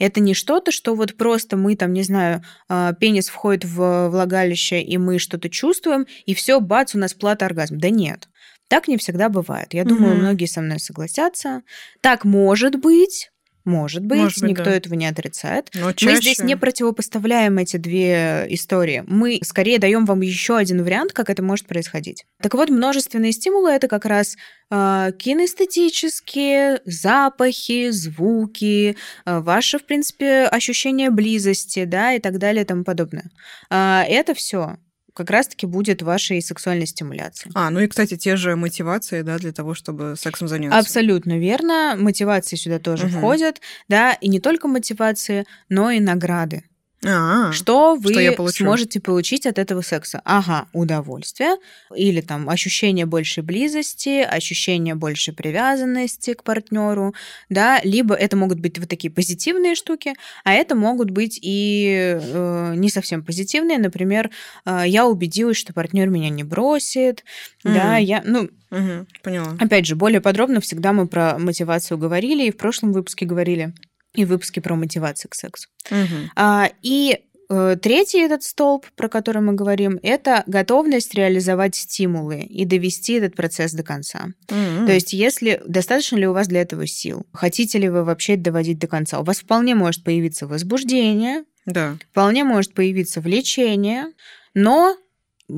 Это 0.00 0.18
не 0.20 0.34
что-то, 0.34 0.72
что 0.72 0.94
вот 0.96 1.16
просто 1.16 1.56
мы 1.56 1.76
там, 1.76 1.92
не 1.92 2.02
знаю, 2.02 2.42
а, 2.68 2.94
пенис 2.94 3.28
входит 3.28 3.64
в 3.64 4.08
влагалище, 4.08 4.80
и 4.80 4.98
мы 4.98 5.18
что-то 5.20 5.48
чувствуем, 5.50 6.06
и 6.26 6.34
все, 6.34 6.58
бац, 6.58 6.94
у 6.94 6.98
нас 6.98 7.14
плата 7.14 7.44
оргазм. 7.46 7.78
Да 7.78 7.90
нет. 7.90 8.28
Так 8.68 8.88
не 8.88 8.96
всегда 8.96 9.28
бывает. 9.28 9.74
Я 9.74 9.84
думаю, 9.84 10.14
Мгм. 10.14 10.20
многие 10.22 10.46
со 10.46 10.60
мной 10.62 10.80
согласятся. 10.80 11.62
Так 12.00 12.24
может 12.24 12.76
быть, 12.80 13.30
может 13.64 14.04
быть, 14.04 14.18
Может 14.18 14.40
быть, 14.40 14.50
никто 14.50 14.64
да. 14.64 14.72
этого 14.72 14.94
не 14.94 15.06
отрицает. 15.06 15.70
Но 15.74 15.86
Мы 15.86 15.94
чаще... 15.94 16.16
здесь 16.16 16.38
не 16.40 16.56
противопоставляем 16.56 17.58
эти 17.58 17.76
две 17.76 18.46
истории. 18.48 19.04
Мы 19.06 19.40
скорее 19.42 19.78
даем 19.78 20.06
вам 20.06 20.22
еще 20.22 20.56
один 20.56 20.82
вариант, 20.82 21.12
как 21.12 21.28
это 21.28 21.42
может 21.42 21.66
происходить. 21.66 22.24
Так 22.42 22.54
вот, 22.54 22.70
множественные 22.70 23.32
стимулы 23.32 23.70
это 23.70 23.86
как 23.86 24.06
раз 24.06 24.36
э, 24.70 25.12
кинестетические, 25.18 26.80
запахи, 26.86 27.90
звуки, 27.90 28.96
э, 29.26 29.40
ваше, 29.40 29.78
в 29.78 29.84
принципе, 29.84 30.44
ощущение 30.44 31.10
близости, 31.10 31.84
да, 31.84 32.14
и 32.14 32.18
так 32.18 32.38
далее 32.38 32.64
и 32.64 32.66
тому 32.66 32.84
подобное. 32.84 33.30
А, 33.68 34.04
это 34.08 34.34
все 34.34 34.76
как 35.14 35.30
раз-таки 35.30 35.66
будет 35.66 36.02
вашей 36.02 36.40
сексуальной 36.42 36.86
стимуляцией. 36.86 37.52
А, 37.54 37.70
ну 37.70 37.80
и, 37.80 37.86
кстати, 37.86 38.16
те 38.16 38.36
же 38.36 38.56
мотивации, 38.56 39.22
да, 39.22 39.38
для 39.38 39.52
того, 39.52 39.74
чтобы 39.74 40.14
сексом 40.16 40.48
заняться. 40.48 40.78
Абсолютно 40.78 41.38
верно. 41.38 41.96
Мотивации 41.98 42.56
сюда 42.56 42.78
тоже 42.78 43.06
Мгм. 43.06 43.18
входят, 43.18 43.60
да, 43.88 44.12
и 44.12 44.28
не 44.28 44.40
только 44.40 44.68
мотивации, 44.68 45.44
но 45.68 45.90
и 45.90 46.00
награды. 46.00 46.64
А, 47.06 47.50
Что 47.52 47.94
вы 47.94 48.12
Что 48.12 48.20
я 48.20 48.32
получу? 48.32 48.64
сможете 48.64 49.00
получить 49.00 49.46
от 49.46 49.58
этого 49.58 49.80
секса? 49.80 50.20
Ага, 50.24 50.68
удовольствие, 50.74 51.56
или 51.96 52.20
там 52.20 52.48
ощущение 52.50 53.06
большей 53.06 53.42
близости, 53.42 54.20
ощущение 54.22 54.94
большей 54.94 55.32
привязанности 55.32 56.34
к 56.34 56.42
партнеру, 56.44 57.14
да, 57.48 57.80
либо 57.84 58.14
это 58.14 58.36
могут 58.36 58.60
быть 58.60 58.78
вот 58.78 58.88
такие 58.88 59.10
позитивные 59.10 59.74
штуки, 59.76 60.12
а 60.44 60.52
это 60.52 60.74
могут 60.74 61.10
быть 61.10 61.38
и 61.40 62.18
э, 62.20 62.74
не 62.76 62.90
совсем 62.90 63.24
позитивные, 63.24 63.78
например, 63.78 64.30
э, 64.66 64.82
я 64.86 65.06
убедилась, 65.06 65.56
что 65.56 65.72
партнер 65.72 66.08
меня 66.10 66.28
не 66.28 66.44
бросит, 66.44 67.24
да, 67.64 67.94
Мгм. 67.96 68.04
я, 68.04 68.22
ну, 68.26 68.50
Мгм, 68.70 69.06
поняла. 69.22 69.56
Опять 69.58 69.86
же, 69.86 69.96
более 69.96 70.20
подробно 70.20 70.60
всегда 70.60 70.92
мы 70.92 71.08
про 71.08 71.38
мотивацию 71.38 71.98
говорили, 71.98 72.44
и 72.46 72.52
в 72.52 72.56
прошлом 72.56 72.92
выпуске 72.92 73.26
говорили, 73.26 73.74
и 74.14 74.24
в 74.24 74.28
выпуске 74.28 74.60
про 74.60 74.74
мотивацию 74.74 75.30
к 75.30 75.34
сексу. 75.34 75.68
Мгм. 75.90 76.30
А, 76.36 76.70
и 76.82 77.18
э, 77.48 77.76
третий 77.82 78.20
этот 78.20 78.42
столб, 78.42 78.86
про 78.96 79.08
который 79.08 79.42
мы 79.42 79.54
говорим, 79.54 79.98
это 80.02 80.44
готовность 80.46 81.14
реализовать 81.14 81.74
стимулы 81.74 82.40
и 82.40 82.64
довести 82.64 83.14
этот 83.14 83.34
процесс 83.34 83.72
до 83.72 83.82
конца. 83.82 84.28
М. 84.48 84.86
То 84.86 84.92
есть, 84.92 85.12
если 85.12 85.60
достаточно 85.66 86.16
ли 86.16 86.26
у 86.26 86.32
вас 86.32 86.46
для 86.48 86.60
этого 86.62 86.86
сил, 86.86 87.26
хотите 87.32 87.78
ли 87.78 87.88
вы 87.88 88.04
вообще 88.04 88.36
доводить 88.36 88.78
до 88.78 88.86
конца, 88.86 89.18
у 89.20 89.24
вас 89.24 89.38
вполне 89.40 89.74
может 89.74 90.04
появиться 90.04 90.46
возбуждение, 90.46 91.44
Да. 91.66 91.96
вполне 92.10 92.44
может 92.44 92.72
появиться 92.74 93.20
влечение, 93.20 94.06
но 94.54 94.96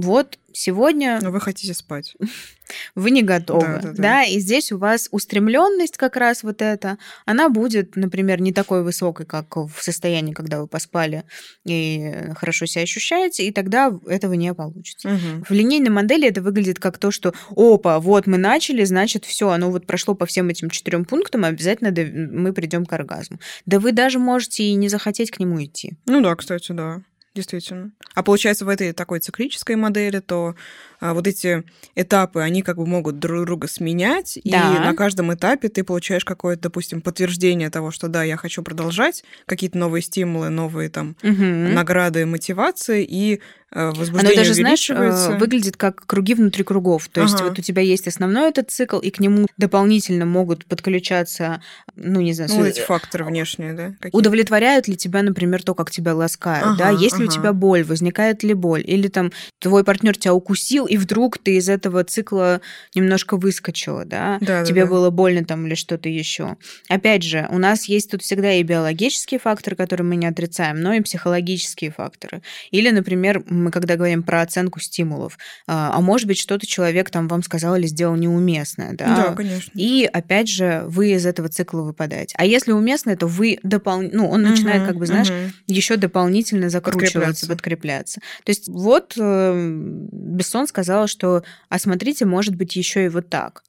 вот 0.01 0.39
сегодня 0.53 1.19
Но 1.23 1.31
вы 1.31 1.41
хотите 1.41 1.75
спать. 1.75 2.15
вы 2.95 3.11
не 3.11 3.23
готовы. 3.23 3.67
Да, 3.67 3.81
Да, 3.81 3.89
да, 3.93 4.03
да. 4.03 4.25
и 4.25 4.39
здесь 4.39 4.73
у 4.73 4.79
вас 4.79 5.09
устремленность 5.11 5.97
как 5.97 6.17
раз 6.17 6.43
вот 6.43 6.63
эта, 6.63 6.99
она 7.25 7.49
будет, 7.49 7.97
например, 7.97 8.41
не 8.41 8.53
такой 8.53 8.83
высокой, 8.83 9.27
как 9.27 9.57
в 9.57 9.73
состоянии, 9.81 10.33
когда 10.33 10.61
вы 10.61 10.67
поспали 10.67 11.25
и 11.65 12.13
хорошо 12.37 12.67
себя 12.67 12.83
ощущаете, 12.83 13.47
и 13.47 13.53
тогда 13.53 13.93
этого 14.07 14.35
не 14.35 14.53
получится. 14.55 15.09
Мгм. 15.09 15.45
В 15.49 15.51
линейной 15.51 15.91
модели 15.91 16.29
это 16.29 16.43
выглядит 16.43 16.79
как 16.79 16.99
то, 16.99 17.11
что 17.11 17.35
опа, 17.57 17.99
вот 18.01 18.27
мы 18.27 18.39
начали, 18.39 18.85
значит, 18.85 19.25
все, 19.25 19.51
оно 19.51 19.71
вот 19.71 19.87
прошло 19.87 20.15
по 20.15 20.27
всем 20.27 20.49
этим 20.49 20.71
четырем 20.71 21.05
пунктам, 21.05 21.45
обязательно 21.45 21.93
мы 22.33 22.53
придем 22.53 22.87
к 22.87 22.93
оргазму. 22.93 23.39
Да 23.67 23.79
вы 23.81 23.93
даже 23.93 24.19
можете 24.19 24.65
и 24.65 24.75
не 24.75 24.89
захотеть 24.89 25.31
к 25.31 25.39
нему 25.39 25.63
идти. 25.63 25.93
Ну 26.07 26.21
да, 26.21 26.35
кстати, 26.37 26.73
да. 26.73 27.03
Действительно. 27.35 27.93
А 28.15 28.23
получается, 28.23 28.67
в 28.67 28.69
этой 28.69 28.93
такой 28.93 29.19
циклической 29.21 29.75
модели, 29.77 30.19
то 30.21 30.55
а, 31.01 31.15
вот 31.15 31.27
эти 31.27 31.65
этапы, 31.95 32.41
они 32.41 32.61
как 32.63 32.77
бы 32.77 32.85
могут 32.87 33.19
друг 33.19 33.47
друга 33.47 33.69
сменять, 33.69 34.37
и 34.37 34.51
Да. 34.51 34.81
на 34.81 34.95
каждом 34.95 35.33
этапе 35.33 35.71
ты 35.71 35.83
получаешь 35.83 36.25
какое-то, 36.27 36.63
допустим, 36.65 37.01
подтверждение 37.01 37.71
того, 37.71 37.91
что 37.91 38.09
да, 38.09 38.23
я 38.23 38.37
хочу 38.37 38.63
продолжать, 38.63 39.25
какие-то 39.47 39.79
новые 39.79 40.03
стимулы, 40.03 40.51
новые 40.51 40.91
там 40.91 41.17
Мгм. 41.23 41.73
награды, 41.75 42.27
мотивации, 42.27 43.03
и 43.09 43.41
э, 43.73 43.81
Оно 43.81 43.93
возбуждение 43.93 44.37
даже, 44.37 44.55
знаешь, 44.55 44.89
э, 44.91 45.37
выглядит 45.39 45.77
как 45.77 46.07
круги 46.07 46.35
внутри 46.35 46.65
кругов. 46.65 47.09
То 47.09 47.23
есть 47.23 47.35
Ага. 47.37 47.45
вот 47.49 47.59
у 47.59 47.63
тебя 47.63 47.83
есть 47.83 48.07
основной 48.07 48.51
этот 48.51 48.71
цикл, 48.71 48.99
и 48.99 49.11
к 49.11 49.19
нему 49.21 49.47
дополнительно 49.57 50.27
могут 50.27 50.65
подключаться, 50.67 51.63
ну, 51.97 52.21
не 52.21 52.33
знаю, 52.33 52.51
Ну, 52.53 52.59
вот 52.59 52.67
эти 52.67 52.81
факторы 52.81 53.25
внешние, 53.25 53.73
да? 53.73 53.87
какие-то? 53.99 54.17
удовлетворяют 54.17 54.89
ли 54.89 54.97
тебя, 54.97 55.23
например, 55.23 55.63
то, 55.63 55.75
как 55.75 55.91
тебя 55.91 56.15
ласкают, 56.15 56.77
да, 56.77 56.89
Ага, 56.91 56.99
есть 56.99 57.19
ли 57.19 57.25
у 57.25 57.29
ага. 57.29 57.37
тебя 57.37 57.53
боль, 57.53 57.83
возникает 57.85 58.43
ли 58.43 58.55
боль, 58.55 58.83
или 58.87 59.09
там 59.09 59.33
твой 59.59 59.85
партнер 59.85 60.17
тебя 60.17 60.35
укусил, 60.35 60.87
и 60.87 60.97
вдруг 60.97 61.39
ты 61.39 61.57
из 61.57 61.69
этого 61.69 62.05
цикла 62.05 62.61
немножко 62.95 63.37
выскочила, 63.37 64.05
да, 64.05 64.39
Да, 64.41 64.61
да, 64.61 64.65
тебе 64.65 64.85
да. 64.85 64.91
было 64.91 65.11
больно 65.11 65.45
там 65.45 65.67
или 65.67 65.75
что-то 65.75 66.09
еще. 66.09 66.57
Опять 66.89 67.23
же, 67.23 67.47
у 67.51 67.59
нас 67.59 67.85
есть 67.87 68.11
тут 68.11 68.23
всегда 68.23 68.53
и 68.53 68.63
биологические 68.63 69.41
факторы, 69.41 69.77
которые 69.77 70.07
мы 70.07 70.17
не 70.17 70.27
отрицаем, 70.27 70.81
но 70.81 70.93
и 70.95 71.01
психологические 71.01 71.91
факторы. 71.91 72.43
Или, 72.71 72.91
например, 72.91 73.43
мы 73.63 73.71
когда 73.71 73.97
говорим 73.97 74.23
про 74.23 74.43
оценку 74.43 74.81
стимулов, 74.81 75.39
а 75.67 75.91
а 75.95 76.01
может 76.01 76.27
быть, 76.27 76.39
что-то 76.39 76.67
человек 76.67 77.11
там 77.11 77.29
вам 77.29 77.43
сказал 77.43 77.77
или 77.77 77.87
сделал 77.87 78.17
неуместное, 78.17 78.93
да, 78.95 79.17
Да, 79.17 79.35
конечно. 79.35 79.71
и 79.75 80.05
опять 80.13 80.49
же, 80.49 80.85
вы 80.87 81.13
из 81.13 81.25
этого 81.27 81.49
цикла 81.49 81.83
выпадаете. 81.83 82.35
А 82.39 82.45
если 82.45 82.73
уместно, 82.73 83.17
то 83.17 83.27
вы 83.27 83.59
дополнительно, 83.63 84.23
ну, 84.25 84.29
он 84.31 84.43
начинает, 84.43 84.83
Мгм, 84.83 84.87
как 84.89 84.97
бы, 84.97 85.07
знаешь, 85.07 85.31
мгм. 85.31 85.53
еще 85.67 85.97
дополнительно 85.97 86.69
закручиваться, 86.71 87.47
Подкрепляться. 87.47 87.47
подкрепляться. 87.49 88.21
То 88.45 88.51
есть 88.51 88.69
вот 88.69 89.15
э, 89.19 89.71
Бессон 90.13 90.67
сказала, 90.67 91.07
что, 91.07 91.43
а 91.69 91.79
смотрите, 91.79 92.25
может 92.25 92.55
быть 92.57 92.77
еще 92.77 93.05
и 93.05 93.09
вот 93.09 93.29
так. 93.29 93.63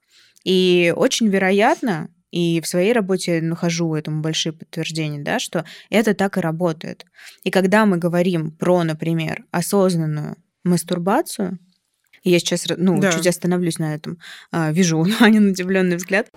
И 0.44 0.94
очень 0.96 1.28
вероятно, 1.30 2.10
и 2.34 2.62
в 2.62 2.68
своей 2.68 2.94
работе 2.94 3.36
я 3.36 3.42
нахожу 3.44 3.94
этому 3.94 4.22
большие 4.22 4.54
подтверждения, 4.54 5.20
да, 5.22 5.38
что 5.38 5.66
это 5.92 6.16
так 6.16 6.36
и 6.38 6.42
работает. 6.42 7.06
И 7.44 7.52
когда 7.52 7.86
мы 7.86 7.98
говорим 7.98 8.50
про, 8.50 8.84
например, 8.84 9.46
осознанную 9.52 10.38
мастурбацию, 10.64 11.60
я 12.24 12.40
сейчас 12.40 12.66
ну, 12.76 13.00
Да. 13.00 13.12
чуть 13.12 13.28
остановлюсь 13.28 13.78
на 13.78 13.94
этом, 13.94 14.18
а, 14.52 14.72
вижу 14.72 15.06
Анин 15.20 15.50
удивленный 15.50 15.98
взгляд. 15.98 16.32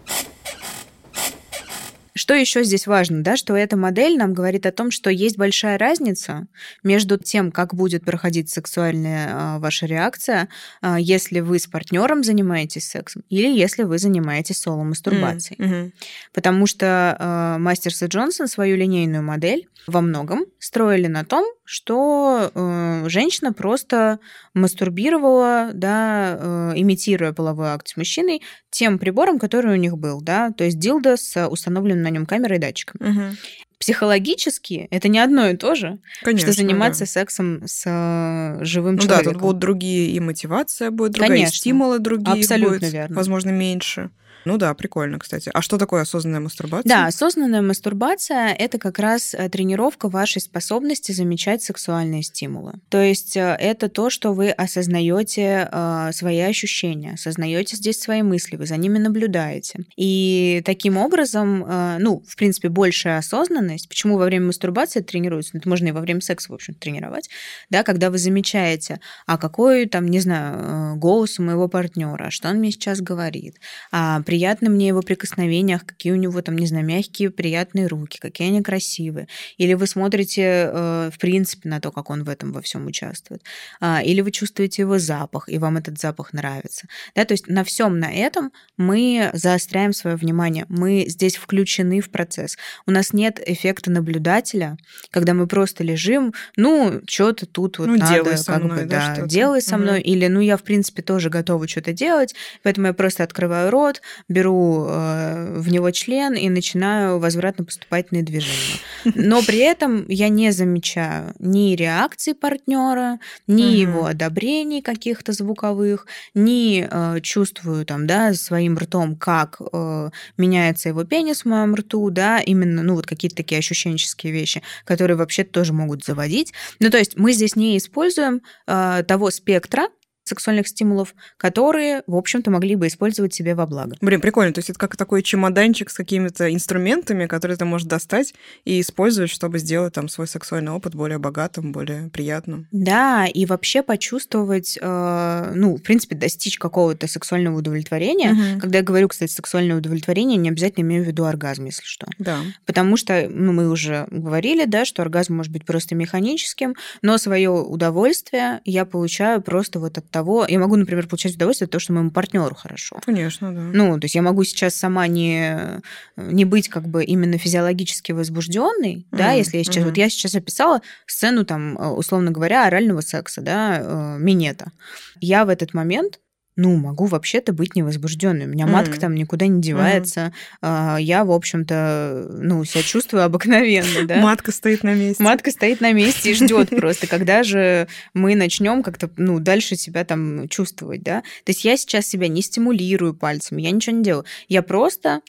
Что 2.16 2.34
еще 2.34 2.64
здесь 2.64 2.86
важно, 2.86 3.22
да, 3.22 3.36
что 3.36 3.54
эта 3.54 3.76
модель 3.76 4.16
нам 4.16 4.32
говорит 4.32 4.64
о 4.64 4.72
том, 4.72 4.90
что 4.90 5.10
есть 5.10 5.36
большая 5.36 5.76
разница 5.76 6.46
между 6.82 7.18
тем, 7.18 7.52
как 7.52 7.74
будет 7.74 8.04
проходить 8.06 8.48
сексуальная 8.48 9.28
а, 9.30 9.58
ваша 9.58 9.84
реакция, 9.84 10.48
а, 10.80 10.98
если 10.98 11.40
вы 11.40 11.58
с 11.58 11.66
партнером 11.66 12.24
занимаетесь 12.24 12.88
сексом 12.88 13.22
или 13.28 13.48
если 13.48 13.82
вы 13.82 13.98
занимаетесь 13.98 14.60
соло-мастурбацией. 14.62 15.62
Мгм. 15.62 15.92
Потому 16.32 16.66
что 16.66 17.16
э, 17.18 17.58
Мастерс 17.58 18.02
и 18.02 18.06
Джонсон 18.06 18.48
свою 18.48 18.76
линейную 18.76 19.22
модель 19.22 19.68
во 19.86 20.00
многом 20.00 20.46
строили 20.58 21.06
на 21.06 21.24
том, 21.24 21.44
что 21.64 22.50
э, 22.54 23.08
женщина 23.08 23.52
просто 23.52 24.20
мастурбировала, 24.54 25.70
да, 25.74 26.38
э, 26.38 26.72
имитируя 26.76 27.32
половой 27.32 27.68
акт 27.68 27.88
с 27.88 27.96
мужчиной 27.96 28.42
тем 28.70 28.98
прибором, 28.98 29.38
который 29.38 29.72
у 29.72 29.76
них 29.76 29.98
был, 29.98 30.20
да, 30.20 30.50
то 30.50 30.64
есть 30.64 30.78
дилдо 30.78 31.16
с 31.16 31.46
установленным 31.48 32.05
на 32.06 32.10
нем 32.10 32.24
камерой 32.26 32.56
и 32.58 32.60
датчиком. 32.60 32.96
Мгм. 33.00 33.36
Психологически 33.78 34.88
это 34.90 35.08
не 35.08 35.18
одно 35.18 35.48
и 35.48 35.56
то 35.56 35.74
же, 35.74 35.98
Конечно, 36.22 36.52
что 36.52 36.62
заниматься 36.62 37.00
да. 37.00 37.06
сексом 37.06 37.62
с 37.66 37.82
э, 37.86 38.64
живым 38.64 38.94
Ну 38.96 39.02
да, 39.02 39.06
человеком. 39.08 39.32
тут 39.34 39.42
будут 39.42 39.58
другие 39.58 40.10
и 40.10 40.20
мотивация 40.20 40.90
будет 40.90 41.12
другая, 41.12 41.28
Конечно. 41.30 41.54
и 41.54 41.56
стимулы 41.56 41.98
другие 41.98 42.40
Абсолютно 42.40 42.78
будет, 42.78 42.92
верно. 42.92 43.14
возможно, 43.16 43.50
меньше. 43.50 44.10
Ну 44.46 44.58
да, 44.58 44.72
прикольно, 44.74 45.18
кстати. 45.18 45.50
А 45.52 45.60
что 45.60 45.76
такое 45.76 46.02
осознанная 46.02 46.38
мастурбация? 46.38 46.88
Да, 46.88 47.06
осознанная 47.06 47.62
мастурбация– 47.62 48.52
это 48.58 48.78
как 48.78 49.00
раз 49.00 49.34
э, 49.34 49.48
тренировка 49.48 50.08
вашей 50.08 50.40
способности 50.40 51.10
замечать 51.10 51.64
сексуальные 51.64 52.22
стимулы. 52.22 52.74
То 52.88 53.02
есть 53.02 53.36
э, 53.36 53.56
это 53.58 53.88
то, 53.88 54.08
что 54.08 54.32
вы 54.32 54.50
осознаете 54.50 55.68
э, 55.70 56.10
свои 56.12 56.38
ощущения, 56.38 57.14
осознаете 57.14 57.76
здесь 57.76 57.98
свои 57.98 58.22
мысли, 58.22 58.54
вы 58.54 58.66
за 58.66 58.76
ними 58.76 58.98
наблюдаете. 58.98 59.80
И 59.96 60.62
таким 60.64 60.96
образом, 60.96 61.64
э, 61.64 61.96
ну, 61.98 62.22
в 62.24 62.36
принципе, 62.36 62.68
большая 62.68 63.18
осознанность, 63.18 63.88
почему 63.88 64.16
во 64.16 64.26
время 64.26 64.46
мастурбации 64.46 65.00
это 65.00 65.08
тренируется, 65.08 65.50
Ну, 65.54 65.58
это 65.58 65.68
можно 65.68 65.88
и 65.88 65.92
во 65.92 66.00
время 66.00 66.20
секса, 66.20 66.52
в 66.52 66.54
общем 66.54 66.74
тренировать, 66.74 67.28
да, 67.68 67.82
когда 67.82 68.10
вы 68.10 68.18
замечаете, 68.18 69.00
а 69.26 69.38
какой 69.38 69.86
там, 69.86 70.06
не 70.06 70.20
знаю, 70.20 70.94
э, 70.94 70.98
голос 70.98 71.40
у 71.40 71.42
моего 71.42 71.66
партнера, 71.66 72.30
что 72.30 72.48
он 72.48 72.58
мне 72.58 72.70
сейчас 72.70 73.00
говорит, 73.00 73.56
а 73.90 74.22
при 74.22 74.35
приятны 74.36 74.68
мне 74.68 74.88
его 74.88 75.00
прикосновения, 75.00 75.78
какие 75.78 76.12
у 76.12 76.16
него 76.16 76.42
там, 76.42 76.58
не 76.58 76.66
знаю, 76.66 76.84
мягкие, 76.84 77.30
приятные 77.30 77.86
руки, 77.86 78.18
какие 78.20 78.48
они 78.48 78.62
красивые. 78.62 79.28
Или 79.56 79.72
вы 79.72 79.86
смотрите, 79.86 80.42
э, 80.42 81.10
в 81.10 81.18
принципе, 81.18 81.70
на 81.70 81.80
то, 81.80 81.90
как 81.90 82.10
он 82.10 82.22
в 82.22 82.28
этом 82.28 82.52
во 82.52 82.60
всем 82.60 82.86
участвует. 82.86 83.42
А, 83.80 84.02
или 84.02 84.20
вы 84.20 84.30
чувствуете 84.32 84.82
его 84.82 84.98
запах, 84.98 85.48
и 85.48 85.56
вам 85.56 85.78
этот 85.78 85.98
запах 85.98 86.34
нравится. 86.34 86.86
Да, 87.14 87.24
то 87.24 87.32
есть 87.32 87.48
на 87.48 87.64
всем 87.64 87.98
на 87.98 88.12
этом 88.12 88.52
мы 88.76 89.30
заостряем 89.32 89.94
свое 89.94 90.16
внимание. 90.16 90.66
Мы 90.68 91.06
здесь 91.08 91.36
включены 91.36 92.02
в 92.02 92.10
процесс. 92.10 92.58
У 92.86 92.90
нас 92.90 93.14
нет 93.14 93.40
эффекта 93.42 93.90
наблюдателя, 93.90 94.76
когда 95.10 95.32
мы 95.32 95.46
просто 95.46 95.82
лежим, 95.82 96.34
ну, 96.56 97.00
что-то 97.08 97.46
тут 97.46 97.78
вот 97.78 97.88
ну, 97.88 97.96
надо, 97.96 98.12
делай 98.12 98.36
со 98.36 98.52
как 98.52 98.64
мной, 98.64 98.82
бы, 98.82 98.84
да, 98.84 98.98
да, 98.98 99.14
что-то. 99.14 99.28
делай 99.28 99.62
со 99.62 99.78
мной, 99.78 100.02
или, 100.02 100.26
ну, 100.26 100.40
я, 100.40 100.58
в 100.58 100.62
принципе, 100.62 101.00
тоже 101.00 101.30
готова 101.30 101.66
что-то 101.66 101.94
делать, 101.94 102.34
поэтому 102.62 102.88
я 102.88 102.92
просто 102.92 103.24
открываю 103.24 103.70
рот, 103.70 104.02
беру 104.28 104.86
э, 104.88 105.58
в 105.58 105.68
него 105.70 105.90
член 105.90 106.34
и 106.34 106.48
начинаю 106.48 107.18
возвратно-поступательные 107.18 108.22
движения. 108.22 108.78
Но 109.04 109.42
при 109.42 109.58
этом 109.58 110.06
я 110.08 110.28
не 110.28 110.50
замечаю 110.52 111.34
ни 111.38 111.74
реакции 111.74 112.32
партнера, 112.32 113.18
ни 113.46 113.62
Мгм. 113.62 113.72
его 113.74 114.06
одобрений 114.06 114.82
каких-то 114.82 115.32
звуковых, 115.32 116.06
ни 116.34 116.86
э, 116.90 117.20
чувствую 117.20 117.84
там, 117.86 118.06
да, 118.06 118.34
своим 118.34 118.76
ртом, 118.78 119.16
как 119.16 119.60
э, 119.72 120.10
меняется 120.36 120.88
его 120.88 121.04
пенис 121.04 121.42
в 121.42 121.46
моем 121.46 121.74
рту, 121.74 122.10
да, 122.10 122.40
именно, 122.40 122.82
ну, 122.82 122.94
вот 122.94 123.06
какие-то 123.06 123.36
такие 123.36 123.58
ощущенческие 123.58 124.32
вещи, 124.32 124.62
которые 124.84 125.16
вообще 125.16 125.44
тоже 125.44 125.72
могут 125.72 126.04
заводить. 126.04 126.52
Ну, 126.80 126.90
то 126.90 126.98
есть 126.98 127.16
мы 127.16 127.32
здесь 127.32 127.56
не 127.56 127.76
используем 127.78 128.42
э, 128.66 129.02
того 129.06 129.30
спектра 129.30 129.88
сексуальных 130.26 130.68
стимулов, 130.68 131.14
которые, 131.36 132.02
в 132.06 132.16
общем-то, 132.16 132.50
могли 132.50 132.74
бы 132.74 132.88
использовать 132.88 133.32
себе 133.32 133.54
во 133.54 133.66
благо. 133.66 133.96
Блин, 134.00 134.20
прикольно. 134.20 134.52
То 134.52 134.58
есть 134.58 134.70
это 134.70 134.78
как 134.78 134.96
такой 134.96 135.22
чемоданчик 135.22 135.88
с 135.88 135.94
какими-то 135.94 136.52
инструментами, 136.52 137.26
которые 137.26 137.56
ты 137.56 137.64
можешь 137.64 137.86
достать 137.86 138.34
и 138.64 138.80
использовать, 138.80 139.30
чтобы 139.30 139.58
сделать 139.58 139.94
там 139.94 140.08
свой 140.08 140.26
сексуальный 140.26 140.72
опыт 140.72 140.94
более 140.94 141.18
богатым, 141.18 141.72
более 141.72 142.10
приятным. 142.10 142.66
Да, 142.72 143.26
и 143.26 143.46
вообще 143.46 143.82
почувствовать, 143.82 144.78
э, 144.80 145.52
ну, 145.54 145.76
в 145.76 145.82
принципе, 145.82 146.16
достичь 146.16 146.58
какого-то 146.58 147.06
сексуального 147.06 147.58
удовлетворения. 147.58 148.32
Мгм. 148.32 148.60
Когда 148.60 148.78
я 148.78 148.84
говорю, 148.84 149.08
кстати, 149.08 149.30
сексуальное 149.30 149.76
удовлетворение, 149.76 150.36
не 150.36 150.48
обязательно 150.48 150.82
имею 150.82 151.04
в 151.04 151.06
виду 151.06 151.24
оргазм, 151.24 151.66
если 151.66 151.84
что. 151.84 152.08
Да. 152.18 152.38
Потому 152.64 152.96
что 152.96 153.28
ну, 153.30 153.52
мы 153.52 153.70
уже 153.70 154.08
говорили, 154.10 154.64
да, 154.64 154.84
что 154.84 155.02
оргазм 155.02 155.36
может 155.36 155.52
быть 155.52 155.64
просто 155.64 155.94
механическим, 155.94 156.74
но 157.02 157.16
свое 157.18 157.50
удовольствие 157.50 158.60
я 158.64 158.84
получаю 158.84 159.40
просто 159.40 159.78
вот 159.78 159.98
от 159.98 160.15
того, 160.16 160.46
я 160.48 160.58
могу, 160.58 160.76
например, 160.76 161.06
получать 161.06 161.34
удовольствие 161.34 161.66
от 161.66 161.72
того, 161.72 161.80
что 161.80 161.92
моему 161.92 162.10
партнеру 162.10 162.54
хорошо. 162.54 162.98
Конечно, 163.04 163.52
да. 163.52 163.60
Ну, 163.60 164.00
то 164.00 164.06
есть 164.06 164.14
я 164.14 164.22
могу 164.22 164.44
сейчас 164.44 164.74
сама 164.74 165.06
не, 165.06 165.82
не 166.16 166.46
быть 166.46 166.68
как 166.70 166.88
бы 166.88 167.04
именно 167.04 167.36
физиологически 167.36 168.12
возбужденной, 168.12 169.06
да, 169.12 169.28
Мгм, 169.28 169.36
если 169.36 169.58
я 169.58 169.64
сейчас, 169.64 169.76
мгм. 169.76 169.88
вот 169.88 169.98
я 169.98 170.08
сейчас 170.08 170.34
описала 170.34 170.80
сцену 171.06 171.44
там, 171.44 171.76
э, 171.76 171.88
условно 171.88 172.30
говоря, 172.30 172.66
орального 172.66 173.02
секса, 173.02 173.42
да, 173.42 173.78
э, 173.78 174.16
минета. 174.18 174.72
Я 175.20 175.44
в 175.44 175.50
этот 175.50 175.74
момент 175.74 176.18
ну, 176.56 176.74
могу 176.76 177.04
вообще-то 177.04 177.52
быть 177.52 177.76
невозбужденной. 177.76 178.46
У 178.46 178.48
меня 178.48 178.66
матка 178.66 178.92
Мгм. 178.92 179.00
там 179.00 179.14
никуда 179.14 179.46
не 179.46 179.60
девается. 179.60 180.32
А, 180.62 180.96
Я, 180.98 181.24
в 181.24 181.30
общем-то, 181.30 182.28
ну, 182.30 182.64
себя 182.64 182.82
чувствую 182.82 183.24
обыкновенно, 183.24 184.06
да. 184.06 184.16
Матка 184.22 184.52
стоит 184.52 184.82
на 184.82 184.94
месте. 184.94 185.22
Матка 185.22 185.50
стоит 185.50 185.80
на 185.82 185.92
месте 185.92 186.30
и 186.30 186.34
ждет 186.34 186.70
просто, 186.70 187.06
когда 187.06 187.42
же 187.42 187.88
мы 188.14 188.34
начнем 188.34 188.82
как-то 188.82 189.10
ну, 189.16 189.38
дальше 189.38 189.76
себя 189.76 190.04
там 190.04 190.48
чувствовать, 190.48 191.02
да. 191.02 191.20
То 191.44 191.50
есть 191.50 191.64
я 191.64 191.76
сейчас 191.76 192.06
себя 192.06 192.28
не 192.28 192.40
стимулирую 192.40 193.14
пальцами, 193.14 193.60
я 193.62 193.70
ничего 193.70 193.94
не 193.96 194.02
делаю. 194.02 194.24
Я 194.48 194.62
просто 194.62 195.20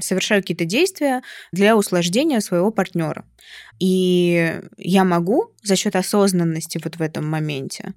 совершаю 0.00 0.42
какие-то 0.42 0.64
действия 0.64 1.22
для 1.52 1.76
услаждения 1.76 2.40
своего 2.40 2.72
партнера. 2.72 3.24
И 3.78 4.60
я 4.76 5.04
могу 5.04 5.52
за 5.62 5.76
счет 5.76 5.94
осознанности 5.94 6.80
вот 6.82 6.96
в 6.96 7.00
этом 7.00 7.28
моменте 7.28 7.94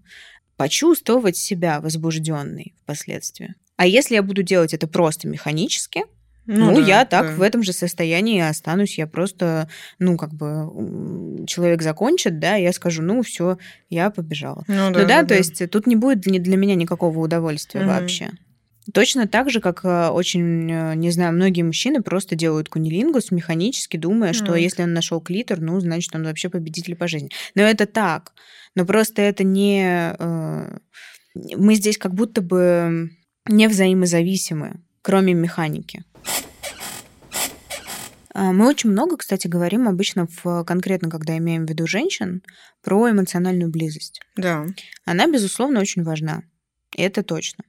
почувствовать 0.58 1.38
себя 1.38 1.80
возбужденной 1.80 2.74
впоследствии. 2.84 3.55
А 3.78 3.86
если 3.86 4.16
я 4.16 4.24
буду 4.24 4.43
делать 4.43 4.74
это 4.74 4.88
просто 4.88 5.28
механически, 5.28 6.03
ну, 6.47 6.76
да, 6.76 6.82
я 6.82 7.05
так 7.05 7.28
да. 7.28 7.34
в 7.34 7.41
этом 7.41 7.62
же 7.62 7.74
состоянии 7.74 8.39
останусь. 8.39 8.97
Я 8.97 9.05
просто, 9.05 9.70
ну, 9.99 10.18
как 10.18 10.34
бы 10.34 11.45
человек 11.45 11.82
закончит, 11.82 12.39
да, 12.39 12.55
я 12.55 12.72
скажу, 12.72 13.03
ну, 13.03 13.22
все, 13.22 13.58
я 13.89 14.10
побежала. 14.10 14.64
Ну 14.68 14.89
Ну 14.89 15.05
да, 15.05 15.26
то 15.26 15.36
есть 15.36 15.70
тут 15.70 15.88
не 15.88 15.97
будет 15.97 16.22
для 16.22 16.58
меня 16.58 16.76
никакого 16.76 17.20
удовольствия 17.20 17.82
Мгм. 17.82 17.89
вообще. 17.89 18.30
Точно 18.93 19.28
так 19.28 19.49
же, 19.49 19.60
как 19.60 19.84
э, 19.84 20.08
очень, 20.08 20.72
э, 20.72 20.95
не 20.95 21.12
знаю, 21.12 21.34
многие 21.34 21.64
мужчины 21.64 22.01
просто 22.01 22.36
делают 22.36 22.70
кунилингус 22.70 23.32
механически, 23.32 23.97
думая, 23.97 24.32
что 24.32 24.55
если 24.55 24.84
он 24.84 24.93
нашел 24.93 25.20
клитор, 25.20 25.60
ну, 25.60 25.78
значит, 25.82 26.16
он 26.16 26.24
вообще 26.24 26.47
победитель 26.49 26.95
по 26.95 27.08
жизни. 27.10 27.30
Но 27.53 27.64
это 27.64 27.86
так. 27.86 28.32
Но 28.78 28.86
просто 28.86 29.24
это 29.24 29.44
не... 29.44 30.14
э, 30.20 30.78
Мы 31.34 31.74
здесь 31.74 31.98
как 31.98 32.14
будто 32.14 32.44
бы 32.44 33.10
не 33.48 33.68
взаимозависимы, 33.68 34.84
кроме 35.02 35.34
механики. 35.34 36.04
А, 38.36 38.52
Мы 38.52 38.68
очень 38.68 38.92
много, 38.92 39.18
кстати, 39.18 39.48
говорим 39.48 39.88
обычно 39.88 40.28
в, 40.28 40.64
конкретно, 40.64 41.10
когда 41.10 41.36
имеем 41.40 41.66
в 41.66 41.70
виду 41.72 41.88
женщин, 41.88 42.44
про 42.84 43.10
эмоциональную 43.10 43.72
близость. 43.72 44.22
Да. 44.36 44.68
Она, 45.06 45.26
безусловно, 45.26 45.80
очень 45.80 46.04
важна. 46.04 46.44
И 46.96 47.02
это 47.02 47.24
точно. 47.24 47.64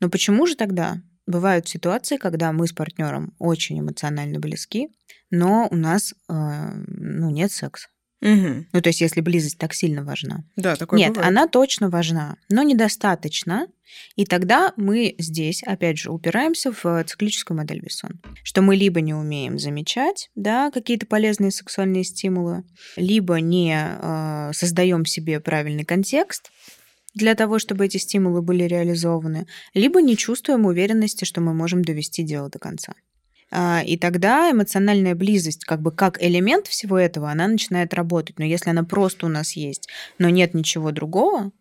Но 0.00 0.08
почему 0.08 0.46
же 0.46 0.56
тогда 0.56 1.02
бывают 1.26 1.68
ситуации, 1.68 2.16
когда 2.16 2.52
мы 2.52 2.66
с 2.66 2.72
партнером 2.72 3.34
очень 3.38 3.78
эмоционально 3.78 4.40
близки, 4.40 4.88
но 5.30 5.68
у 5.70 5.76
нас 5.76 6.14
э, 6.30 6.72
ну, 6.86 7.28
нет 7.28 7.52
секса? 7.52 7.88
Мгм. 8.20 8.66
Ну, 8.72 8.80
то 8.80 8.88
есть, 8.88 9.00
если 9.00 9.20
близость 9.20 9.58
так 9.58 9.74
сильно 9.74 10.02
важна. 10.02 10.44
Да, 10.56 10.76
такое 10.76 10.98
Нет, 10.98 11.10
бывает. 11.10 11.28
она 11.28 11.48
точно 11.48 11.90
важна, 11.90 12.36
но 12.48 12.62
недостаточно. 12.62 13.68
И 14.16 14.24
тогда 14.24 14.72
мы 14.76 15.14
здесь, 15.18 15.62
опять 15.62 15.98
же, 15.98 16.10
упираемся 16.10 16.72
в 16.72 17.04
циклическую 17.04 17.56
модель 17.56 17.80
Вессон, 17.80 18.20
что 18.42 18.62
мы 18.62 18.74
либо 18.76 19.00
не 19.00 19.14
умеем 19.14 19.58
замечать 19.58 20.30
да, 20.34 20.70
какие-то 20.70 21.06
полезные 21.06 21.50
сексуальные 21.50 22.04
стимулы, 22.04 22.64
либо 22.96 23.40
не 23.40 23.76
э, 23.76 24.50
создаем 24.52 25.06
себе 25.06 25.40
правильный 25.40 25.84
контекст 25.84 26.50
для 27.14 27.34
того, 27.34 27.58
чтобы 27.58 27.86
эти 27.86 27.96
стимулы 27.96 28.42
были 28.42 28.64
реализованы, 28.64 29.46
либо 29.72 30.02
не 30.02 30.16
чувствуем 30.16 30.66
уверенности, 30.66 31.24
что 31.24 31.40
мы 31.40 31.54
можем 31.54 31.82
довести 31.82 32.22
дело 32.22 32.50
до 32.50 32.58
конца. 32.58 32.92
А, 33.50 33.82
И 33.84 33.96
тогда 33.96 34.50
эмоциональная 34.50 35.14
близость, 35.14 35.64
как 35.64 35.80
бы 35.80 35.92
как 35.92 36.22
элемент 36.22 36.66
всего 36.66 36.98
этого, 36.98 37.30
она 37.30 37.46
начинает 37.48 37.94
работать. 37.94 38.38
Но 38.38 38.44
если 38.44 38.70
она 38.70 38.84
просто 38.84 39.26
у 39.26 39.28
нас 39.28 39.52
есть, 39.52 39.88
но 40.18 40.28
нет 40.28 40.54
ничего 40.54 40.90
другого, 40.90 41.52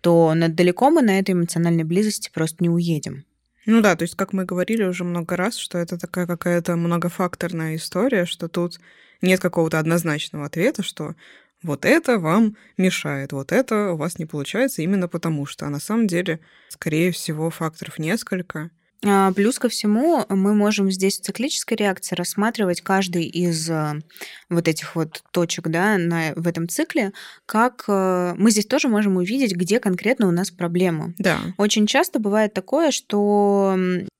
то 0.00 0.34
далеко 0.36 0.90
мы 0.90 1.02
на 1.02 1.18
этой 1.18 1.32
эмоциональной 1.32 1.84
близости 1.84 2.30
просто 2.32 2.56
не 2.60 2.68
уедем. 2.68 3.24
Ну 3.66 3.80
да, 3.80 3.96
то 3.96 4.02
есть, 4.02 4.14
как 4.14 4.34
мы 4.34 4.44
говорили 4.44 4.84
уже 4.84 5.04
много 5.04 5.36
раз, 5.36 5.56
что 5.56 5.78
это 5.78 5.98
такая 5.98 6.26
какая-то 6.26 6.76
многофакторная 6.76 7.76
история, 7.76 8.26
что 8.26 8.48
тут 8.48 8.78
нет 9.22 9.40
какого-то 9.40 9.78
однозначного 9.78 10.44
ответа, 10.44 10.82
что 10.82 11.14
вот 11.62 11.86
это 11.86 12.18
вам 12.18 12.56
мешает, 12.76 13.32
вот 13.32 13.52
это 13.52 13.92
у 13.92 13.96
вас 13.96 14.18
не 14.18 14.26
получается 14.26 14.82
именно 14.82 15.08
потому 15.08 15.46
что. 15.46 15.64
А 15.66 15.70
на 15.70 15.80
самом 15.80 16.06
деле, 16.06 16.40
скорее 16.68 17.10
всего, 17.10 17.48
факторов 17.48 17.98
несколько. 17.98 18.70
А, 19.04 19.32
Плюс 19.32 19.58
ко 19.58 19.68
всему, 19.68 20.24
мы 20.28 20.54
можем 20.54 20.90
здесь 20.90 21.18
в 21.18 21.22
циклической 21.22 21.76
реакции 21.76 22.14
рассматривать 22.14 22.80
каждый 22.80 23.24
из 23.24 23.68
э, 23.68 24.00
вот 24.48 24.68
этих 24.68 24.96
вот 24.96 25.22
точек 25.30 25.68
да, 25.68 25.98
на, 25.98 26.32
в 26.36 26.46
этом 26.46 26.68
цикле, 26.68 27.12
как 27.46 27.84
э, 27.88 28.34
мы 28.36 28.50
здесь 28.50 28.66
тоже 28.66 28.88
можем 28.88 29.16
увидеть, 29.16 29.54
где 29.54 29.80
конкретно 29.80 30.28
у 30.28 30.30
нас 30.32 30.50
проблема. 30.50 31.14
Да. 31.18 31.38
Очень 31.58 31.86
часто 31.86 32.18
бывает 32.18 32.54
такое, 32.54 32.90
что 32.90 33.76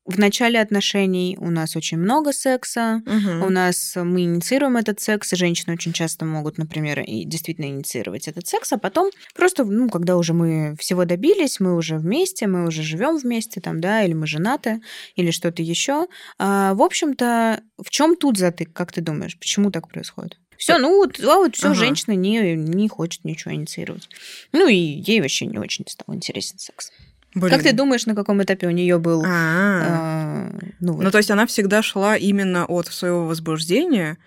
в 0.06 0.18
начале 0.18 0.60
отношений 0.60 1.38
у 1.40 1.50
нас 1.50 1.76
очень 1.76 1.96
много 1.96 2.32
секса, 2.32 3.02
Мгм. 3.06 3.42
у 3.42 3.48
нас 3.48 3.96
э, 3.96 4.02
мы 4.02 4.22
инициируем 4.22 4.76
этот 4.76 5.00
секс, 5.00 5.32
и 5.32 5.36
женщины 5.36 5.72
очень 5.72 5.94
часто 5.94 6.26
могут, 6.26 6.58
например, 6.58 7.00
и 7.00 7.24
действительно 7.24 7.66
инициировать 7.66 8.28
этот 8.28 8.46
секс, 8.46 8.70
а 8.72 8.78
потом 8.78 9.10
просто, 9.34 9.64
ну, 9.64 9.88
когда 9.88 10.16
уже 10.16 10.34
мы 10.34 10.76
всего 10.78 11.06
добились, 11.06 11.58
мы 11.58 11.74
уже 11.74 11.96
вместе, 11.96 12.46
мы 12.46 12.66
уже 12.66 12.82
живем 12.82 13.16
вместе, 13.16 13.62
там, 13.62 13.80
да, 13.80 14.02
или 14.02 14.12
мы 14.12 14.26
женаты, 14.26 14.73
или 15.16 15.30
что-то 15.30 15.62
еще. 15.62 16.06
в 16.38 16.82
общем-то, 16.82 17.62
в 17.82 17.90
чем 17.90 18.16
тут 18.16 18.38
затык, 18.38 18.72
как 18.72 18.92
ты 18.92 19.00
думаешь, 19.00 19.38
почему 19.38 19.70
так 19.70 19.88
происходит? 19.88 20.38
Все, 20.56 20.78
ну 20.78 20.96
вот, 20.96 21.18
а 21.20 21.36
вот 21.38 21.56
все, 21.56 21.66
Ага. 21.68 21.74
женщина 21.74 22.14
не, 22.14 22.54
не 22.54 22.88
хочет 22.88 23.24
ничего 23.24 23.54
инициировать. 23.54 24.08
Ну 24.52 24.68
и 24.68 24.74
ей 24.74 25.20
вообще 25.20 25.46
не 25.46 25.58
очень 25.58 25.84
стал 25.88 26.14
интересен 26.14 26.58
секс. 26.58 26.90
Блин. 27.34 27.50
Как 27.52 27.64
ты 27.64 27.72
думаешь, 27.72 28.06
на 28.06 28.14
каком 28.14 28.42
этапе 28.42 28.68
у 28.68 28.70
нее 28.70 28.98
был? 28.98 29.24
А. 29.26 30.48
э, 30.52 30.66
ну, 30.78 30.92
вот, 30.92 31.02
Ну, 31.02 31.10
то 31.10 31.18
есть 31.18 31.30
она 31.30 31.46
всегда 31.46 31.82
шла 31.82 32.16
именно 32.16 32.64
от 32.64 32.86
своего 32.86 33.26
возбуждения 33.26 34.18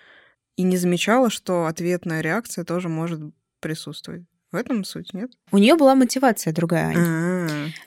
и 0.56 0.62
не 0.62 0.76
замечала, 0.76 1.30
что 1.30 1.66
ответная 1.66 2.20
реакция 2.20 2.64
тоже 2.64 2.88
может 2.90 3.20
присутствовать. 3.60 4.24
В 4.50 4.56
этом 4.56 4.82
суть, 4.82 5.12
нет? 5.12 5.30
У 5.52 5.58
нее 5.58 5.74
была 5.74 5.94
мотивация 5.94 6.54
другая. 6.54 6.96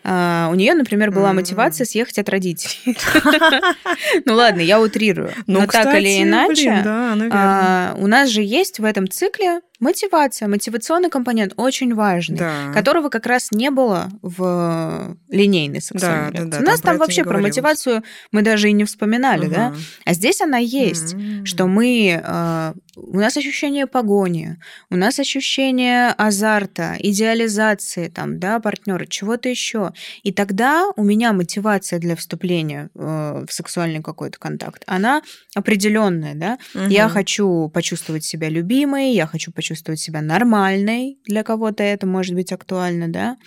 А, 0.03 0.47
у 0.51 0.55
нее, 0.55 0.76
например, 0.76 1.09
была 1.09 1.34
мотивация 1.34 1.86
съехать 1.86 2.20
от 2.20 2.30
родителей. 2.30 2.97
Ну 4.26 4.36
ладно, 4.36 4.62
я 4.62 4.80
утрирую. 4.80 5.32
Но 5.47 5.66
так 5.66 5.95
или 5.95 6.22
иначе, 6.22 6.84
а, 7.32 7.95
у 7.97 8.07
нас 8.07 8.30
же 8.30 8.41
есть 8.41 8.80
в 8.80 8.84
этом 8.84 9.09
цикле 9.09 9.62
мотивация, 9.80 10.47
мотивационный 10.47 11.09
компонент 11.09 11.53
очень 11.57 11.93
важный, 11.93 12.39
которого 12.74 13.09
как 13.09 13.26
раз 13.26 13.51
не 13.51 13.72
было 13.72 14.09
в 14.22 15.18
линейной 15.30 15.82
сексуальной 15.82 16.45
да, 16.45 16.59
У 16.59 16.62
нас 16.62 16.82
там, 16.82 16.97
вообще 16.97 17.24
про 17.24 17.39
мотивацию 17.39 18.03
мы 18.32 18.43
даже 18.43 18.70
и 18.70 18.74
не 18.74 18.86
вспоминали, 18.86 19.47
да? 19.47 19.74
А 20.05 20.14
здесь 20.14 20.41
она 20.41 20.57
есть, 20.57 21.16
что 21.43 21.68
мы... 21.68 22.74
У 23.08 23.20
нас 23.20 23.38
ощущение 23.38 23.88
погони, 23.88 24.58
у 24.89 24.95
нас 24.95 25.20
ощущение 25.20 26.10
азарта, 26.10 26.95
идеализации 26.99 28.08
там, 28.08 28.39
да, 28.39 28.60
партнера, 28.60 29.06
чего-то 29.06 29.49
еще. 29.49 29.93
И 30.24 30.32
тогда 30.32 30.89
у 30.95 31.04
меня 31.04 31.34
мотивация 31.34 31.99
для 31.99 32.16
вступления 32.16 32.89
э, 32.95 33.45
в 33.47 33.52
сексуальный 33.52 34.02
какой-то 34.02 34.39
контакт, 34.39 34.84
она 34.86 35.22
определенная, 35.56 36.36
да. 36.36 36.58
Угу. 36.76 36.89
Я 36.89 37.10
хочу 37.10 37.70
почувствовать 37.74 38.24
себя 38.24 38.49
любимой, 38.49 39.14
я 39.14 39.28
хочу 39.28 39.52
почувствовать 39.52 39.72
почувствовать 39.72 39.99
себя 39.99 40.22
нормальной, 40.22 41.18
для 41.26 41.43
кого-то 41.43 41.84
это 41.84 42.08
может 42.08 42.36
быть 42.36 42.52
актуально, 42.52 43.08
да, 43.08 43.38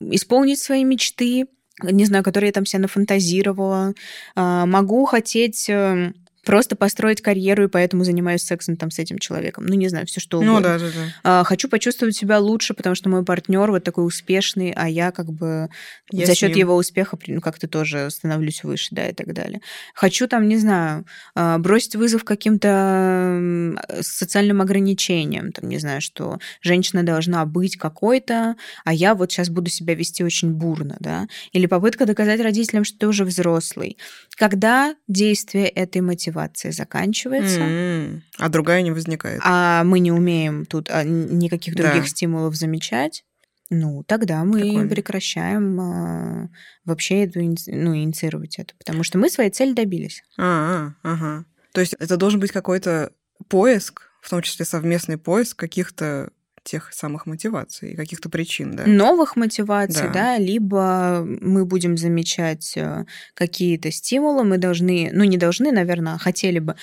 исполнить 0.00 0.58
свои 0.58 0.84
мечты, 0.84 1.46
не 1.82 2.04
знаю, 2.04 2.22
которые 2.22 2.48
я 2.48 2.52
там 2.52 2.66
себе 2.66 2.82
нафантазировала, 2.82 3.94
а, 4.34 4.66
могу 4.66 5.04
хотеть 5.04 5.68
эм, 5.68 6.14
просто 6.44 6.76
построить 6.76 7.22
карьеру, 7.22 7.64
и 7.64 7.68
поэтому 7.68 8.04
занимаюсь 8.04 8.42
сексом 8.42 8.76
там 8.76 8.90
с 8.90 8.98
этим 8.98 9.18
человеком. 9.18 9.66
Ну, 9.66 9.74
не 9.74 9.88
знаю, 9.88 10.06
все 10.06 10.20
что 10.20 10.40
ну 10.42 10.52
угодно. 10.52 10.74
Ну, 10.74 10.78
да, 10.78 10.84
да, 10.84 10.92
да. 10.94 11.12
А, 11.22 11.44
хочу 11.44 11.68
почувствовать 11.68 12.16
себя 12.16 12.38
лучше, 12.40 12.74
потому 12.74 12.94
что 12.94 13.08
мой 13.08 13.24
партнер 13.24 13.70
вот 13.70 13.84
такой 13.84 14.06
успешный, 14.06 14.72
а 14.74 14.88
я 14.88 15.12
как 15.12 15.32
бы 15.32 15.68
я 16.10 16.26
за 16.26 16.34
счет 16.34 16.56
его 16.56 16.74
успеха 16.74 17.16
ну, 17.26 17.40
как-то 17.40 17.68
тоже 17.68 18.10
становлюсь 18.10 18.64
выше, 18.64 18.88
да, 18.90 19.08
и 19.08 19.12
так 19.12 19.32
далее. 19.32 19.60
Хочу 19.94 20.26
там, 20.26 20.48
не 20.48 20.56
знаю, 20.56 21.06
а, 21.34 21.58
бросить 21.58 21.94
вызов 21.94 22.24
каким-то 22.24 23.76
социальным 24.00 24.60
ограничениям, 24.60 25.52
там, 25.52 25.68
не 25.68 25.78
знаю, 25.78 26.00
что 26.00 26.38
женщина 26.60 27.04
должна 27.04 27.44
быть 27.46 27.76
какой-то, 27.76 28.56
а 28.84 28.92
я 28.92 29.14
вот 29.14 29.30
сейчас 29.30 29.48
буду 29.48 29.70
себя 29.70 29.94
вести 29.94 30.24
очень 30.24 30.50
бурно, 30.50 30.96
да. 30.98 31.28
Или 31.52 31.66
попытка 31.66 32.04
доказать 32.04 32.40
родителям, 32.40 32.84
что 32.84 32.98
ты 32.98 33.06
уже 33.06 33.24
взрослый. 33.24 33.96
Когда 34.36 34.96
действие 35.06 35.68
этой 35.68 36.00
мотивации 36.00 36.31
мотивация 36.32 36.72
заканчивается. 36.72 37.60
Mm-hmm. 37.60 38.20
А 38.38 38.48
другая 38.48 38.82
не 38.82 38.90
возникает. 38.90 39.40
А 39.44 39.84
мы 39.84 40.00
не 40.00 40.12
умеем 40.12 40.64
тут 40.64 40.88
а, 40.90 41.04
никаких 41.04 41.74
других 41.74 42.02
да. 42.02 42.08
стимулов 42.08 42.54
замечать. 42.54 43.24
Ну, 43.70 44.04
тогда 44.06 44.44
мы 44.44 44.60
Прикольно. 44.60 44.88
прекращаем 44.88 45.80
а, 45.80 46.48
вообще 46.84 47.24
эту, 47.24 47.40
ну, 47.40 47.96
инициировать 47.96 48.58
это, 48.58 48.74
потому 48.76 49.02
что 49.02 49.18
мы 49.18 49.30
своей 49.30 49.50
цели 49.50 49.72
добились. 49.72 50.22
А, 50.38 50.92
ага. 51.02 51.44
То 51.72 51.80
есть 51.80 51.94
это 51.98 52.16
должен 52.16 52.38
быть 52.38 52.52
какой-то 52.52 53.12
поиск, 53.48 54.10
в 54.20 54.28
том 54.28 54.42
числе 54.42 54.66
совместный 54.66 55.16
поиск 55.16 55.58
каких-то 55.58 56.30
тех 56.64 56.92
самых 56.92 57.26
мотиваций, 57.26 57.94
каких-то 57.94 58.28
причин, 58.28 58.76
да? 58.76 58.84
Новых 58.86 59.36
мотиваций, 59.36 60.06
да. 60.08 60.12
да, 60.12 60.38
либо 60.38 61.26
мы 61.40 61.64
будем 61.64 61.96
замечать 61.96 62.76
э, 62.76 63.04
какие-то 63.34 63.90
стимулы, 63.90 64.44
мы 64.44 64.58
должны, 64.58 65.10
ну 65.12 65.24
не 65.24 65.36
должны, 65.36 65.72
наверное, 65.72 66.14
а 66.14 66.18
хотели 66.18 66.58
бы 66.58 66.76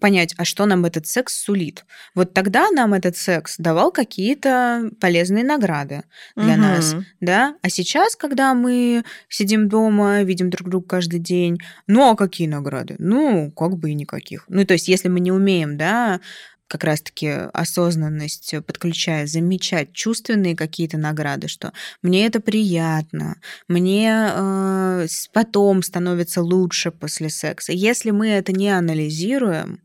понять, 0.00 0.34
а 0.38 0.44
что 0.44 0.66
нам 0.66 0.84
этот 0.84 1.06
секс 1.06 1.34
сулит. 1.34 1.84
Вот 2.14 2.32
тогда 2.32 2.70
нам 2.70 2.94
этот 2.94 3.16
секс 3.16 3.56
давал 3.58 3.92
какие-то 3.92 4.90
полезные 5.00 5.44
награды 5.44 6.04
для 6.34 6.54
угу. 6.54 6.62
нас, 6.62 6.96
да, 7.20 7.56
а 7.62 7.68
сейчас, 7.68 8.16
когда 8.16 8.54
мы 8.54 9.04
сидим 9.28 9.68
дома, 9.68 10.22
видим 10.22 10.50
друг 10.50 10.68
друга 10.68 10.86
каждый 10.88 11.20
день, 11.20 11.58
ну 11.86 12.10
а 12.10 12.16
какие 12.16 12.48
награды? 12.48 12.96
Ну, 12.98 13.50
как 13.50 13.76
бы 13.76 13.90
и 13.90 13.94
никаких. 13.94 14.44
Ну, 14.48 14.64
то 14.64 14.74
есть, 14.74 14.88
если 14.88 15.08
мы 15.08 15.20
не 15.20 15.32
умеем, 15.32 15.76
да, 15.76 16.20
как 16.68 16.84
раз-таки 16.84 17.28
осознанность 17.52 18.54
подключая, 18.66 19.26
замечать 19.26 19.92
чувственные 19.92 20.56
какие-то 20.56 20.98
награды, 20.98 21.48
что 21.48 21.72
мне 22.02 22.26
это 22.26 22.40
приятно, 22.40 23.36
мне 23.68 24.30
э, 24.32 25.06
потом 25.32 25.82
становится 25.82 26.42
лучше 26.42 26.90
после 26.90 27.30
секса. 27.30 27.72
Если 27.72 28.10
мы 28.10 28.28
это 28.28 28.52
не 28.52 28.68
анализируем, 28.68 29.80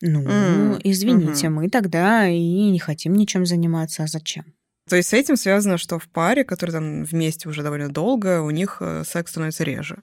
ну, 0.00 0.22
mm. 0.22 0.80
извините, 0.84 1.46
mm-hmm. 1.46 1.50
мы 1.50 1.68
тогда 1.68 2.28
и 2.28 2.70
не 2.70 2.78
хотим 2.78 3.14
ничем 3.14 3.46
заниматься, 3.46 4.04
а 4.04 4.06
зачем? 4.06 4.44
То 4.88 4.96
есть 4.96 5.10
с 5.10 5.12
этим 5.12 5.36
связано, 5.36 5.78
что 5.78 5.98
в 5.98 6.08
паре, 6.08 6.44
которые 6.44 6.74
там 6.74 7.04
вместе 7.04 7.48
уже 7.48 7.62
довольно 7.62 7.88
долго, 7.88 8.42
у 8.42 8.50
них 8.50 8.78
э, 8.80 9.04
секс 9.06 9.30
становится 9.30 9.62
реже 9.62 10.02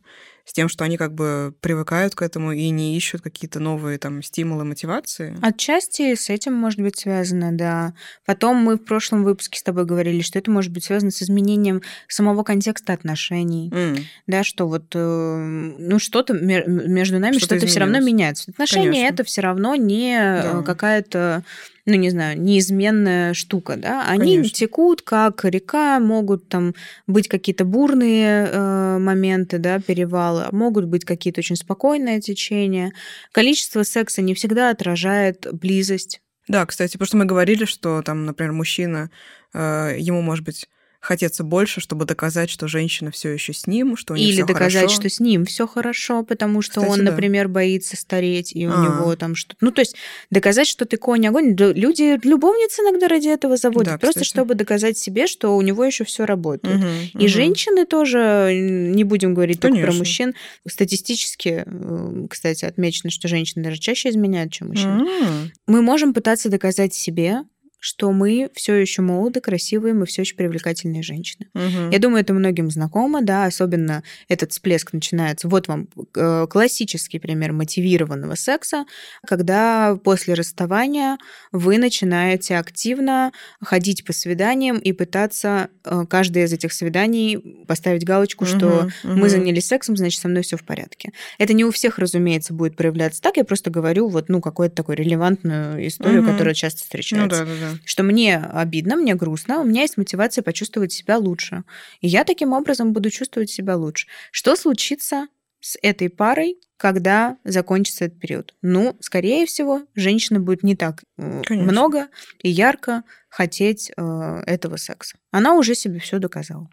с 0.49 0.53
тем, 0.53 0.67
что 0.67 0.83
они 0.83 0.97
как 0.97 1.13
бы 1.13 1.53
привыкают 1.61 2.15
к 2.15 2.23
этому 2.23 2.53
и 2.53 2.71
не 2.71 2.97
ищут 2.97 3.21
какие-то 3.21 3.59
новые 3.59 3.99
там 3.99 4.23
стимулы, 4.23 4.65
мотивации? 4.65 5.37
Отчасти 5.43 6.15
с 6.15 6.31
этим 6.31 6.55
может 6.55 6.79
быть 6.79 6.97
связано, 6.97 7.51
да. 7.51 7.93
Потом 8.25 8.57
мы 8.57 8.77
в 8.77 8.83
прошлом 8.83 9.23
выпуске 9.23 9.59
с 9.59 9.63
тобой 9.63 9.85
говорили, 9.85 10.21
что 10.21 10.39
это 10.39 10.49
может 10.49 10.71
быть 10.71 10.85
связано 10.85 11.11
с 11.11 11.21
изменением 11.21 11.83
самого 12.07 12.41
контекста 12.41 12.93
отношений, 12.93 13.69
mm. 13.69 13.99
да, 14.25 14.43
что 14.43 14.67
вот 14.67 14.85
э, 14.95 15.35
ну 15.77 15.99
что-то 15.99 16.33
между 16.33 17.19
нами 17.19 17.37
что-то, 17.37 17.59
что 17.59 17.67
все 17.67 17.81
равно 17.81 17.99
меняется. 17.99 18.49
Отношения 18.49 18.87
Конечно. 18.87 19.13
это 19.13 19.23
все 19.25 19.41
равно 19.41 19.75
не 19.75 20.17
э, 20.17 20.41
да. 20.41 20.61
какая-то 20.63 21.43
ну, 21.85 21.95
не 21.95 22.09
знаю, 22.09 22.39
неизменная 22.39 23.33
штука, 23.33 23.75
да, 23.77 24.05
они 24.07 24.35
Конечно. 24.35 24.57
текут 24.57 25.01
как 25.01 25.43
река, 25.45 25.99
могут 25.99 26.47
там 26.49 26.75
быть 27.07 27.27
какие-то 27.27 27.65
бурные 27.65 28.47
э, 28.51 28.97
моменты, 28.99 29.57
да, 29.57 29.79
перевалы, 29.79 30.45
могут 30.51 30.85
быть 30.85 31.05
какие-то 31.05 31.39
очень 31.39 31.55
спокойные 31.55 32.21
течения. 32.21 32.93
Количество 33.31 33.83
секса 33.83 34.21
не 34.21 34.33
всегда 34.33 34.69
отражает 34.69 35.47
близость. 35.51 36.21
Да, 36.47 36.65
кстати, 36.65 36.93
потому 36.93 37.07
что 37.07 37.17
мы 37.17 37.25
говорили, 37.25 37.65
что 37.65 38.01
там, 38.01 38.25
например, 38.25 38.53
мужчина, 38.53 39.11
э, 39.53 39.95
ему 39.97 40.21
может 40.21 40.43
быть 40.43 40.67
хотеться 40.99 41.43
больше, 41.43 41.79
чтобы 41.79 42.05
доказать, 42.05 42.49
что 42.49 42.67
женщина 42.67 43.11
все 43.11 43.29
еще 43.29 43.53
с 43.53 43.67
ним, 43.67 43.95
что 43.95 44.13
у 44.13 44.17
них 44.17 44.33
Или 44.33 44.41
доказать, 44.41 44.83
хорошо. 44.83 44.95
что 44.95 45.09
с 45.09 45.19
ним 45.19 45.45
все 45.45 45.65
хорошо, 45.65 46.23
потому 46.23 46.61
что 46.61 46.81
Кстати, 46.81 46.91
он, 46.91 47.05
да. 47.05 47.11
например, 47.11 47.47
боится 47.47 47.95
стареть, 47.95 48.53
и 48.53 48.67
у 48.67 48.71
А-а-а. 48.71 48.83
него 48.83 49.15
там 49.15 49.35
что-то. 49.35 49.57
Ну, 49.61 49.71
то 49.71 49.79
есть 49.79 49.95
доказать, 50.29 50.67
что 50.67 50.85
ты 50.85 50.97
конь 50.97 51.25
огонь. 51.25 51.55
Люди 51.55 52.19
любовницы 52.25 52.81
иногда 52.81 53.07
ради 53.07 53.29
этого 53.29 53.55
заводят, 53.55 53.93
да, 53.93 53.97
просто 53.97 54.21
кстати. 54.21 54.29
чтобы 54.29 54.55
доказать 54.55 54.97
себе, 54.97 55.27
что 55.27 55.55
у 55.55 55.61
него 55.61 55.85
еще 55.85 56.03
все 56.03 56.25
работает. 56.25 56.77
Угу, 56.77 56.87
и 57.13 57.25
угу. 57.25 57.27
женщины 57.27 57.85
тоже, 57.85 58.51
не 58.53 59.05
будем 59.05 59.33
говорить 59.33 59.59
Конечно. 59.59 59.81
только 59.81 59.91
про 59.91 59.97
мужчин, 59.97 60.35
статистически, 60.67 61.63
э, 61.65 62.27
кстати, 62.29 62.65
отмечено, 62.65 63.09
что 63.09 63.27
женщины 63.29 63.63
даже 63.63 63.77
чаще 63.77 64.09
изменяют, 64.09 64.51
чем 64.51 64.67
мужчины. 64.67 65.03
Угу. 65.03 65.51
Мы 65.67 65.81
можем 65.81 66.13
пытаться 66.13 66.49
доказать 66.49 66.93
себе, 66.93 67.43
что 67.79 68.11
мы 68.11 68.49
все 68.53 68.75
еще 68.75 69.01
молоды, 69.01 69.39
красивые, 69.39 69.93
мы 69.93 70.05
все 70.05 70.21
еще 70.21 70.35
привлекательные 70.35 71.01
женщины. 71.01 71.47
Угу. 71.53 71.91
Я 71.91 71.99
думаю, 71.99 72.21
это 72.21 72.33
многим 72.33 72.69
знакомо, 72.69 73.21
да, 73.21 73.45
особенно 73.45 74.03
этот 74.27 74.51
всплеск 74.51 74.91
начинается. 74.91 75.47
Вот 75.47 75.67
вам 75.67 75.87
э, 76.15 76.47
классический 76.49 77.19
пример 77.19 77.53
мотивированного 77.53 78.35
секса, 78.35 78.85
когда 79.25 79.97
после 80.03 80.33
расставания 80.33 81.17
вы 81.53 81.77
начинаете 81.77 82.57
активно 82.57 83.31
ходить 83.61 84.03
по 84.03 84.11
свиданиям 84.11 84.77
и 84.77 84.91
пытаться 84.91 85.69
э, 85.85 86.05
каждое 86.09 86.45
из 86.45 86.53
этих 86.53 86.73
свиданий 86.73 87.65
поставить 87.65 88.03
галочку, 88.03 88.43
угу, 88.43 88.51
что 88.51 88.67
угу. 89.03 89.13
мы 89.13 89.29
занялись 89.29 89.67
сексом, 89.67 89.95
значит, 89.95 90.19
со 90.19 90.27
мной 90.27 90.43
все 90.43 90.57
в 90.57 90.63
порядке. 90.63 91.13
Это 91.37 91.53
не 91.53 91.63
у 91.63 91.71
всех, 91.71 91.97
разумеется, 91.97 92.53
будет 92.53 92.75
проявляться 92.75 93.21
так. 93.21 93.37
Я 93.37 93.45
просто 93.45 93.69
говорю 93.69 94.09
вот, 94.09 94.27
ну, 94.27 94.41
какую-то 94.41 94.75
такую 94.75 94.97
релевантную 94.97 95.87
историю, 95.87 96.23
угу. 96.23 96.31
которая 96.31 96.53
часто 96.53 96.81
встречается. 96.81 97.45
Ну, 97.45 97.45
да, 97.45 97.51
да, 97.51 97.59
да 97.61 97.68
что 97.85 98.03
мне 98.03 98.37
обидно, 98.37 98.95
мне 98.95 99.15
грустно, 99.15 99.59
у 99.59 99.63
меня 99.63 99.81
есть 99.81 99.97
мотивация 99.97 100.41
почувствовать 100.41 100.91
себя 100.91 101.17
лучше. 101.17 101.63
И 102.01 102.07
я 102.07 102.23
таким 102.23 102.53
образом 102.53 102.93
буду 102.93 103.09
чувствовать 103.09 103.49
себя 103.49 103.75
лучше. 103.75 104.07
Что 104.31 104.55
случится 104.55 105.27
с 105.59 105.77
этой 105.81 106.09
парой, 106.09 106.57
когда 106.77 107.37
закончится 107.43 108.05
этот 108.05 108.19
период? 108.19 108.55
Ну, 108.61 108.95
скорее 109.01 109.45
всего, 109.45 109.83
женщина 109.95 110.39
будет 110.39 110.63
не 110.63 110.75
так 110.75 111.03
э, 111.17 111.41
Конечно. 111.45 111.71
много 111.71 112.07
и 112.41 112.49
ярко 112.49 113.03
хотеть 113.27 113.91
э, 113.95 114.43
этого 114.45 114.77
секса. 114.77 115.17
Она 115.31 115.55
уже 115.55 115.75
себе 115.75 115.99
все 115.99 116.19
доказала. 116.19 116.69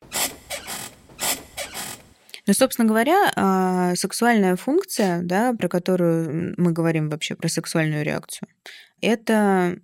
Ну, 2.47 2.55
собственно 2.55 2.86
говоря, 2.86 3.32
э, 3.34 3.97
сексуальная 3.97 4.55
функция, 4.55 5.20
да, 5.22 5.53
про 5.53 5.68
которую 5.68 6.55
мы 6.57 6.72
говорим 6.72 7.11
вообще 7.11 7.34
про 7.34 7.49
сексуальную 7.49 8.05
реакцию, 8.05 8.49
это 9.01 9.78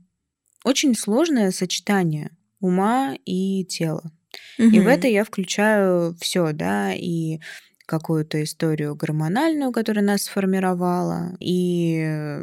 очень 0.64 0.94
сложное 0.94 1.50
сочетание 1.50 2.30
ума 2.60 3.16
и 3.24 3.64
тела. 3.64 4.12
Угу. 4.58 4.68
И 4.68 4.80
в 4.80 4.86
это 4.86 5.08
я 5.08 5.24
включаю 5.24 6.16
все, 6.20 6.52
да, 6.52 6.92
и 6.94 7.40
какую-то 7.86 8.42
историю 8.42 8.94
гормональную, 8.94 9.72
которая 9.72 10.04
нас 10.04 10.22
сформировала, 10.22 11.36
и 11.40 12.38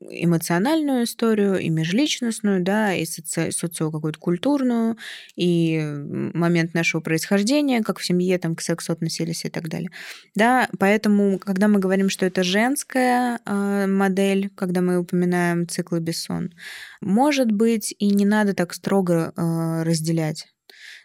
эмоциональную 0.00 1.04
историю, 1.04 1.58
и 1.58 1.68
межличностную, 1.68 2.62
да, 2.62 2.94
и 2.94 3.04
соци... 3.04 3.50
социо 3.50 3.90
какую-то 3.90 4.18
культурную, 4.18 4.96
и 5.34 5.80
момент 5.80 6.74
нашего 6.74 7.00
происхождения, 7.00 7.82
как 7.82 7.98
в 7.98 8.04
семье 8.04 8.38
там 8.38 8.54
к 8.54 8.62
сексу 8.62 8.92
относились 8.92 9.44
и 9.44 9.48
так 9.48 9.68
далее. 9.68 9.90
Да, 10.34 10.68
поэтому, 10.78 11.38
когда 11.38 11.68
мы 11.68 11.80
говорим, 11.80 12.08
что 12.08 12.26
это 12.26 12.42
женская 12.42 13.40
э, 13.44 13.86
модель, 13.86 14.50
когда 14.54 14.80
мы 14.80 14.98
упоминаем 14.98 15.68
циклы 15.68 16.00
Бессон, 16.00 16.52
может 17.00 17.50
быть, 17.50 17.94
и 17.98 18.10
не 18.10 18.24
надо 18.24 18.54
так 18.54 18.72
строго 18.72 19.32
э, 19.36 19.82
разделять 19.82 20.46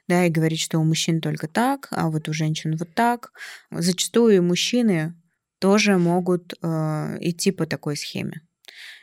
да, 0.07 0.25
и 0.25 0.29
говорить, 0.29 0.59
что 0.59 0.77
у 0.79 0.83
мужчин 0.83 1.21
только 1.21 1.47
так, 1.47 1.87
а 1.91 2.09
вот 2.09 2.27
у 2.27 2.33
женщин 2.33 2.75
вот 2.77 2.93
так. 2.93 3.31
Зачастую 3.71 4.43
мужчины 4.43 5.15
тоже 5.59 5.97
могут 5.97 6.53
э, 6.61 7.17
идти 7.21 7.51
по 7.51 7.65
такой 7.65 7.95
схеме. 7.95 8.41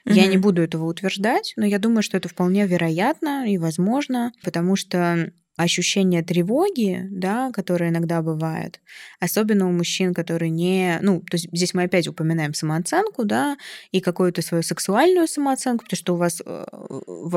Mm-hmm. 0.07 0.15
Я 0.15 0.27
не 0.27 0.39
буду 0.39 0.63
этого 0.63 0.85
утверждать, 0.85 1.53
но 1.57 1.67
я 1.67 1.79
думаю, 1.79 2.03
что 2.03 2.17
это 2.17 2.29
вполне 2.29 2.67
вероятно 2.67 3.51
и 3.51 3.59
возможно, 3.59 4.33
потому 4.43 4.77
что 4.77 5.33
ощущение 5.59 6.23
тревоги, 6.23 7.07
да, 7.11 7.51
которое 7.53 7.91
иногда 7.91 8.23
бывает, 8.23 8.81
особенно 9.19 9.69
у 9.69 9.73
мужчин, 9.73 10.15
которые 10.15 10.51
не... 10.51 10.99
Ну, 11.03 11.21
то 11.21 11.35
есть 11.35 11.49
здесь 11.53 11.75
мы 11.75 11.83
опять 11.83 12.07
упоминаем 12.07 12.55
самооценку, 12.55 13.25
да, 13.25 13.59
и 13.91 14.01
какую-то 14.01 14.41
свою 14.41 14.63
сексуальную 14.63 15.27
самооценку, 15.27 15.85
потому 15.85 15.99
что 15.99 16.15
у 16.15 16.17
вас, 16.17 16.41
э, 16.47 16.65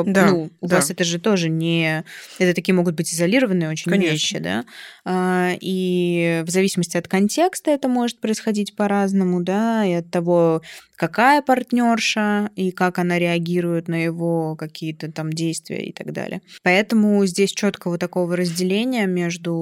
да, 0.06 0.30
ну, 0.30 0.52
у 0.62 0.68
да. 0.68 0.76
вас 0.76 0.92
это 0.92 1.04
же 1.04 1.20
тоже 1.20 1.50
не... 1.50 2.06
Это 2.38 2.54
такие 2.54 2.76
могут 2.76 2.94
быть 2.94 3.12
изолированные 3.12 3.72
очень 3.72 3.92
Конечно. 3.92 4.12
вещи, 4.12 4.38
да, 4.38 4.66
а, 5.04 5.54
и 5.60 6.44
в 6.46 6.50
зависимости 6.52 6.98
от 6.98 7.08
контекста 7.08 7.72
это 7.72 7.88
может 7.88 8.20
происходить 8.20 8.76
по-разному, 8.76 9.42
да, 9.42 9.84
и 9.84 9.94
от 9.94 10.12
того, 10.12 10.62
какая 11.02 11.42
партнерша 11.42 12.52
и 12.56 12.70
как 12.70 13.00
она 13.00 13.18
реагирует 13.18 13.88
на 13.88 14.04
его 14.04 14.56
какие-то 14.56 15.12
там 15.12 15.34
действия 15.34 15.84
и 15.84 15.92
так 15.92 16.14
далее. 16.14 16.44
Поэтому 16.62 17.26
здесь 17.26 17.52
четкого 17.54 17.98
такого 18.12 18.36
разделения 18.36 19.05
между 19.05 19.53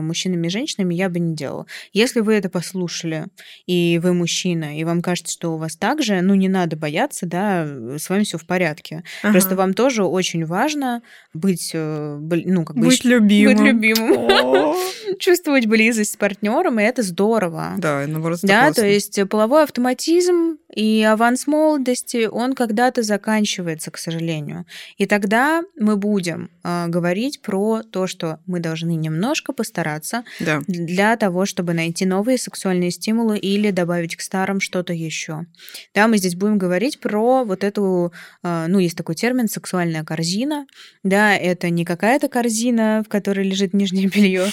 мужчинами 0.00 0.46
и 0.46 0.50
женщинами 0.50 0.94
я 0.94 1.08
бы 1.08 1.18
не 1.18 1.34
делала. 1.34 1.66
Если 1.92 2.20
вы 2.20 2.34
это 2.34 2.48
послушали, 2.48 3.26
и 3.66 3.98
вы 4.00 4.14
мужчина, 4.14 4.78
и 4.78 4.84
вам 4.84 5.02
кажется, 5.02 5.32
что 5.32 5.54
у 5.54 5.56
вас 5.56 5.74
так 5.74 6.04
же, 6.04 6.20
ну 6.20 6.36
не 6.36 6.48
надо 6.48 6.76
бояться, 6.76 7.26
да, 7.26 7.66
с 7.98 8.08
вами 8.08 8.22
все 8.22 8.38
в 8.38 8.46
порядке. 8.46 9.02
Ага. 9.24 9.32
Просто 9.32 9.56
вам 9.56 9.74
тоже 9.74 10.04
очень 10.04 10.44
важно 10.46 11.02
быть, 11.34 11.72
э, 11.74 12.18
ну 12.20 12.64
как 12.64 12.76
бы... 12.76 12.86
Быть 12.86 13.04
любимым. 13.04 13.56
Быть 13.56 13.66
любимым. 13.66 14.76
Чувствовать 15.18 15.66
близость 15.66 16.12
с 16.12 16.16
партнером, 16.16 16.78
и 16.78 16.84
это 16.84 17.02
здорово. 17.02 17.74
Да, 17.78 18.04
наоборот, 18.06 18.38
Да, 18.44 18.72
то 18.72 18.86
есть 18.86 19.18
половой 19.28 19.64
автоматизм 19.64 20.58
и 20.72 21.02
аванс 21.02 21.48
молодости, 21.48 22.28
он 22.30 22.54
когда-то 22.54 23.02
заканчивается, 23.02 23.90
к 23.90 23.98
сожалению. 23.98 24.64
И 24.96 25.06
тогда 25.06 25.64
мы 25.76 25.96
будем 25.96 26.50
э, 26.62 26.86
говорить 26.86 27.40
про 27.40 27.82
то, 27.96 28.06
что 28.06 28.40
мы 28.44 28.60
должны 28.60 28.94
немножко 28.94 29.54
постараться 29.54 30.22
да. 30.38 30.60
для 30.68 31.16
того, 31.16 31.46
чтобы 31.46 31.72
найти 31.72 32.04
новые 32.04 32.36
сексуальные 32.36 32.90
стимулы 32.90 33.38
или 33.38 33.70
добавить 33.70 34.16
к 34.16 34.20
старым 34.20 34.60
что-то 34.60 34.92
еще. 34.92 35.46
Да, 35.94 36.06
мы 36.06 36.18
здесь 36.18 36.34
будем 36.34 36.58
говорить 36.58 37.00
про 37.00 37.42
вот 37.42 37.64
эту, 37.64 38.12
э, 38.42 38.66
ну, 38.68 38.80
есть 38.80 38.98
такой 38.98 39.14
термин 39.14 39.48
сексуальная 39.48 40.04
корзина. 40.04 40.66
Да, 41.04 41.34
это 41.34 41.70
не 41.70 41.86
какая-то 41.86 42.28
корзина, 42.28 43.02
в 43.02 43.08
которой 43.08 43.48
лежит 43.48 43.72
нижнее 43.72 44.08
белье, 44.08 44.44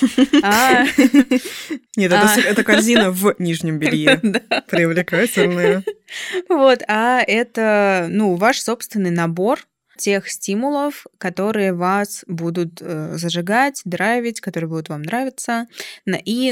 а... 0.41 0.85
Нет, 1.97 2.13
это 2.13 2.61
а. 2.61 2.63
корзина 2.63 3.11
в 3.11 3.35
нижнем 3.39 3.77
белье. 3.77 4.21
Привлекательная. 4.69 5.83
Вот, 6.47 6.79
а 6.87 7.21
это, 7.27 8.07
ну, 8.09 8.35
ваш 8.35 8.61
собственный 8.61 9.11
набор 9.11 9.59
тех 9.97 10.29
стимулов, 10.29 11.05
которые 11.17 11.73
вас 11.73 12.23
будут 12.27 12.81
э, 12.81 13.13
зажигать, 13.15 13.81
драйвить, 13.85 14.41
которые 14.41 14.69
будут 14.69 14.89
вам 14.89 15.03
нравиться, 15.03 15.67
и 16.05 16.49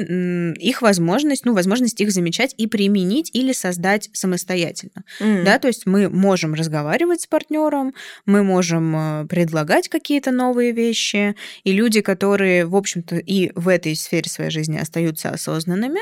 их 0.60 0.82
возможность, 0.82 1.46
ну, 1.46 1.54
возможность 1.54 2.00
их 2.02 2.12
замечать 2.12 2.54
и 2.58 2.68
применить 2.68 3.32
или 3.34 3.54
создать 3.54 4.10
самостоятельно. 4.14 5.04
Mm. 5.20 5.44
Да, 5.44 5.60
то 5.60 5.68
есть 5.68 5.86
мы 5.86 6.10
можем 6.10 6.54
разговаривать 6.54 7.22
с 7.22 7.28
партнером, 7.28 7.94
мы 8.26 8.44
можем 8.44 8.96
э, 8.96 9.26
предлагать 9.28 9.90
какие-то 9.90 10.32
новые 10.32 10.72
вещи, 10.72 11.36
и 11.64 11.72
люди, 11.72 12.02
которые, 12.02 12.66
в 12.66 12.76
общем-то, 12.76 13.18
и 13.18 13.52
в 13.56 13.68
этой 13.68 13.96
сфере 13.96 14.30
своей 14.30 14.52
жизни 14.52 14.78
остаются 14.78 15.30
осознанными, 15.30 16.02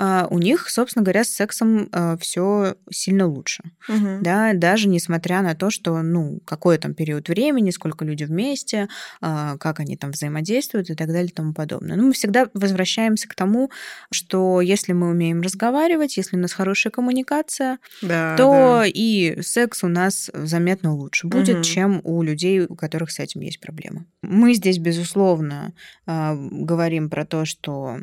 а, 0.00 0.28
у 0.30 0.38
них, 0.38 0.68
собственно 0.70 1.04
говоря, 1.04 1.24
с 1.24 1.30
сексом 1.30 1.88
а, 1.92 2.16
все 2.18 2.76
сильно 2.88 3.26
лучше. 3.26 3.64
Угу. 3.88 4.18
Да, 4.20 4.52
даже 4.54 4.88
несмотря 4.88 5.42
на 5.42 5.56
то, 5.56 5.70
что, 5.70 6.02
ну, 6.02 6.38
какой 6.78 6.88
там 6.88 6.94
период 6.94 7.28
времени, 7.28 7.70
сколько 7.70 8.04
люди 8.04 8.24
вместе, 8.24 8.88
а, 9.20 9.56
как 9.58 9.80
они 9.80 9.96
там 9.96 10.12
взаимодействуют 10.12 10.90
и 10.90 10.94
так 10.94 11.08
далее 11.08 11.26
и 11.26 11.32
тому 11.32 11.52
подобное. 11.52 11.96
Но 11.96 12.04
мы 12.04 12.12
всегда 12.12 12.48
возвращаемся 12.54 13.28
к 13.28 13.34
тому, 13.34 13.70
что 14.12 14.60
если 14.60 14.94
мы 14.94 15.10
умеем 15.10 15.40
разговаривать, 15.40 16.16
если 16.16 16.36
у 16.36 16.40
нас 16.40 16.52
хорошая 16.52 16.90
коммуникация, 16.90 17.78
да, 18.02 18.36
то 18.36 18.80
да. 18.80 18.86
и 18.86 19.42
секс 19.42 19.84
у 19.84 19.88
нас 19.88 20.30
заметно 20.34 20.94
лучше 20.94 21.26
будет, 21.26 21.56
угу. 21.56 21.64
чем 21.64 22.00
у 22.04 22.22
людей, 22.22 22.60
у 22.60 22.74
которых 22.74 23.10
с 23.10 23.18
этим 23.18 23.42
есть 23.42 23.60
проблемы. 23.60 24.04
Мы 24.22 24.54
здесь, 24.54 24.78
безусловно, 24.78 25.72
говорим 26.06 27.10
про 27.10 27.24
то, 27.24 27.44
что 27.44 27.98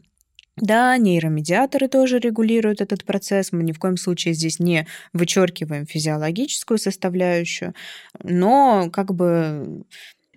да, 0.58 0.97
нейромедиаторы 0.97 1.88
тоже 1.88 2.20
регулируют 2.20 2.82
этот 2.82 3.03
процесс. 3.03 3.51
Мы 3.51 3.64
ни 3.64 3.74
в 3.74 3.80
коем 3.80 3.97
случае 3.97 4.34
здесь 4.34 4.60
не 4.60 4.88
вычеркиваем 5.12 5.86
физиологическую 5.86 6.78
составляющую, 6.78 7.74
но 8.24 8.89
как 8.91 9.14
бы 9.14 9.84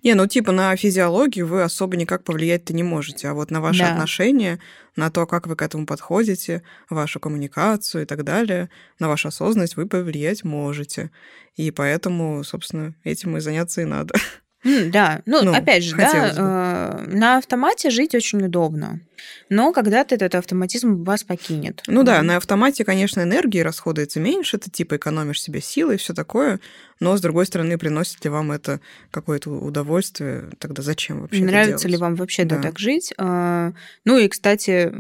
не, 0.03 0.14
ну 0.14 0.27
типа 0.27 0.53
на 0.53 0.75
физиологию 0.77 1.47
вы 1.47 1.62
особо 1.62 1.97
никак 1.97 2.25
повлиять-то 2.25 2.73
не 2.73 2.83
можете, 2.83 3.29
а 3.29 3.35
вот 3.35 3.51
на 3.51 3.61
ваши 3.61 3.81
да. 3.81 3.93
отношения, 3.93 4.61
на 4.97 5.11
то, 5.11 5.27
как 5.27 5.47
вы 5.47 5.57
к 5.57 5.62
этому 5.62 5.87
подходите, 5.87 6.62
вашу 6.89 7.21
коммуникацию 7.21 8.03
и 8.03 8.07
так 8.07 8.25
далее, 8.25 8.71
на 8.99 9.09
вашу 9.09 9.29
осознанность 9.29 9.77
вы 9.77 9.87
повлиять 9.87 10.45
можете. 10.45 11.11
И 11.57 11.71
поэтому, 11.71 12.45
собственно, 12.45 12.95
этим 13.05 13.37
и 13.37 13.41
заняться 13.41 13.83
и 13.83 13.85
надо. 13.85 14.14
да, 14.64 15.22
ну, 15.24 15.42
ну 15.42 15.54
опять 15.54 15.84
же, 15.84 15.96
да, 15.96 16.32
э, 16.36 17.06
на 17.06 17.38
автомате 17.38 17.90
жить 17.90 18.14
очень 18.14 18.42
удобно. 18.42 19.00
Но 19.48 19.72
когда-то 19.72 20.14
этот 20.14 20.34
автоматизм 20.34 21.04
вас 21.04 21.24
покинет. 21.24 21.82
Ну 21.86 22.02
да, 22.02 22.22
на 22.22 22.36
автомате, 22.36 22.84
конечно, 22.84 23.20
энергии 23.20 23.61
расходуется 23.61 24.20
меньше, 24.20 24.59
ты 24.59 24.70
типа 24.70 24.96
экономишь 24.96 25.42
себе 25.42 25.61
силы 25.61 25.94
и 25.94 25.98
все 25.98 26.12
такое, 26.12 26.61
но 27.01 27.16
с 27.16 27.20
другой 27.20 27.46
стороны, 27.46 27.78
приносит 27.78 28.24
ли 28.24 28.30
вам 28.30 28.53
это 28.53 28.80
какое-то 29.11 29.51
удовольствие, 29.51 30.51
тогда 30.59 30.82
зачем 30.82 31.20
вообще 31.20 31.42
Нравится 31.42 31.88
ли 31.88 31.96
вам 31.96 32.14
вообще 32.14 32.44
да. 32.44 32.61
так 32.61 32.78
жить? 32.78 33.12
А, 33.18 33.72
ну 34.05 34.18
и, 34.18 34.28
кстати, 34.28 34.92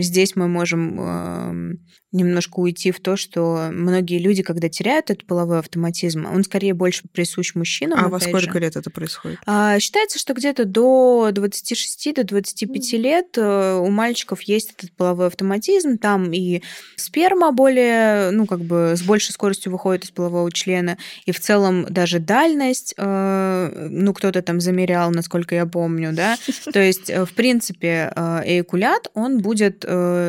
здесь 0.00 0.36
мы 0.36 0.48
можем 0.48 1.78
немножко 2.12 2.60
уйти 2.60 2.90
в 2.90 3.00
то, 3.00 3.16
что 3.16 3.70
многие 3.72 4.18
люди, 4.18 4.42
когда 4.42 4.68
теряют 4.68 5.10
этот 5.10 5.26
половой 5.26 5.58
автоматизм, 5.58 6.26
он 6.26 6.44
скорее 6.44 6.74
больше 6.74 7.04
присущ 7.10 7.54
мужчинам. 7.54 7.98
А 7.98 8.08
во 8.08 8.20
сколько 8.20 8.52
же. 8.52 8.60
лет 8.60 8.76
это 8.76 8.90
происходит? 8.90 9.38
А, 9.46 9.78
считается, 9.80 10.18
что 10.18 10.34
где-то 10.34 10.66
до 10.66 11.30
26 11.32 12.14
до 12.14 12.24
25 12.24 12.92
лет 12.92 13.38
э, 13.38 13.78
у 13.78 13.90
мальчиков 13.90 14.42
есть 14.42 14.74
этот 14.76 14.92
половой 14.92 15.28
автоматизм, 15.28 15.96
там 15.96 16.32
и 16.32 16.62
сперма 16.96 17.52
более, 17.52 18.30
ну, 18.30 18.46
как 18.46 18.60
бы 18.60 18.92
с 18.94 19.02
большей 19.02 19.32
скоростью 19.32 19.72
выходит 19.72 20.04
из 20.04 20.10
полового 20.10 20.52
члена, 20.52 20.81
и 21.24 21.32
в 21.32 21.40
целом 21.40 21.86
даже 21.88 22.18
дальность, 22.18 22.94
э, 22.96 23.88
ну, 23.90 24.12
кто-то 24.12 24.42
там 24.42 24.60
замерял, 24.60 25.10
насколько 25.10 25.54
я 25.54 25.66
помню, 25.66 26.12
да, 26.12 26.36
то 26.72 26.80
есть, 26.80 27.10
э, 27.10 27.24
в 27.24 27.32
принципе, 27.34 28.12
эякулят, 28.16 29.08
он 29.14 29.38
будет 29.38 29.84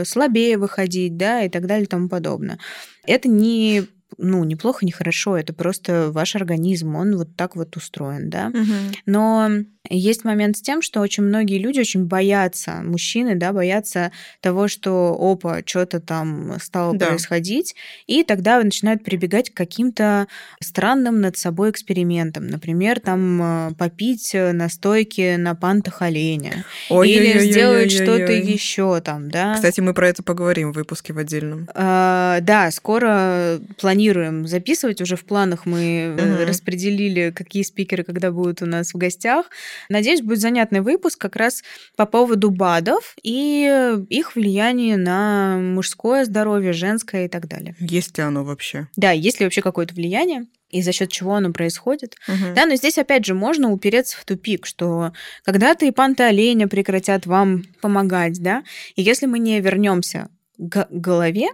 слабее 0.05 0.57
выходить, 0.57 1.17
да, 1.17 1.43
и 1.43 1.49
так 1.49 1.67
далее 1.67 1.85
и 1.85 1.89
тому 1.89 2.09
подобное. 2.09 2.59
Это 3.05 3.27
не 3.27 3.83
ну, 4.17 4.43
неплохо, 4.43 4.85
не 4.85 4.91
хорошо, 4.91 5.37
это 5.37 5.53
просто 5.53 6.11
ваш 6.11 6.35
организм, 6.35 6.95
он 6.95 7.17
вот 7.17 7.35
так 7.35 7.55
вот 7.55 7.75
устроен, 7.75 8.29
да. 8.29 8.47
Угу. 8.47 8.97
Но 9.05 9.49
есть 9.89 10.23
момент 10.23 10.57
с 10.57 10.61
тем, 10.61 10.81
что 10.81 11.01
очень 11.01 11.23
многие 11.23 11.57
люди 11.57 11.79
очень 11.79 12.05
боятся, 12.05 12.81
мужчины, 12.83 13.35
да, 13.35 13.53
боятся 13.53 14.11
того, 14.41 14.67
что, 14.67 15.15
опа, 15.19 15.61
что-то 15.65 15.99
там 15.99 16.57
стало 16.61 16.97
да. 16.97 17.07
происходить, 17.07 17.75
и 18.07 18.23
тогда 18.23 18.61
начинают 18.61 19.03
прибегать 19.03 19.49
к 19.49 19.53
каким-то 19.57 20.27
странным 20.61 21.21
над 21.21 21.37
собой 21.37 21.71
экспериментам. 21.71 22.47
Например, 22.47 22.99
там 22.99 23.41
э, 23.41 23.73
попить 23.77 24.31
настойки 24.33 25.35
на 25.35 25.55
пантах 25.55 26.01
оленя. 26.01 26.65
Ой, 26.89 27.09
или 27.09 27.39
ой, 27.39 27.51
сделать 27.51 27.91
что-то 27.91 28.31
еще 28.31 29.01
там, 29.01 29.29
да. 29.29 29.55
Кстати, 29.55 29.81
мы 29.81 29.93
про 29.93 30.09
это 30.09 30.23
поговорим 30.23 30.71
в 30.71 30.75
выпуске 30.75 31.13
в 31.13 31.17
отдельном. 31.17 31.67
А, 31.73 32.39
да, 32.41 32.71
скоро 32.71 33.59
планируем 33.79 34.03
планируем 34.13 34.47
записывать. 34.47 35.01
Уже 35.01 35.15
в 35.15 35.23
планах 35.25 35.65
мы 35.65 36.15
угу. 36.17 36.45
распределили, 36.45 37.31
какие 37.35 37.63
спикеры 37.63 38.03
когда 38.03 38.31
будут 38.31 38.61
у 38.61 38.65
нас 38.65 38.93
в 38.93 38.97
гостях. 38.97 39.49
Надеюсь, 39.89 40.21
будет 40.21 40.39
занятный 40.39 40.81
выпуск 40.81 41.19
как 41.19 41.35
раз 41.35 41.63
по 41.95 42.05
поводу 42.05 42.49
БАДов 42.49 43.15
и 43.23 43.97
их 44.09 44.35
влияние 44.35 44.97
на 44.97 45.57
мужское 45.57 46.25
здоровье, 46.25 46.73
женское 46.73 47.25
и 47.25 47.27
так 47.27 47.47
далее. 47.47 47.75
Есть 47.79 48.17
ли 48.17 48.23
оно 48.23 48.43
вообще? 48.43 48.87
Да, 48.95 49.11
есть 49.11 49.39
ли 49.39 49.45
вообще 49.45 49.61
какое-то 49.61 49.93
влияние? 49.93 50.45
и 50.73 50.81
за 50.81 50.91
счет 50.91 51.11
чего 51.11 51.35
оно 51.35 51.53
происходит. 51.53 52.15
Угу. 52.27 52.55
Да, 52.55 52.65
но 52.65 52.75
здесь 52.75 52.97
опять 52.97 53.25
же 53.25 53.35
можно 53.35 53.71
упереться 53.71 54.17
в 54.17 54.25
тупик, 54.25 54.65
что 54.65 55.13
когда-то 55.43 55.85
и 55.85 55.91
панты 55.91 56.23
оленя 56.23 56.67
прекратят 56.67 57.27
вам 57.27 57.63
помогать, 57.79 58.41
да, 58.41 58.63
и 58.95 59.03
если 59.03 59.27
мы 59.27 59.37
не 59.37 59.59
вернемся 59.61 60.29
к 60.57 60.87
голове, 60.89 61.49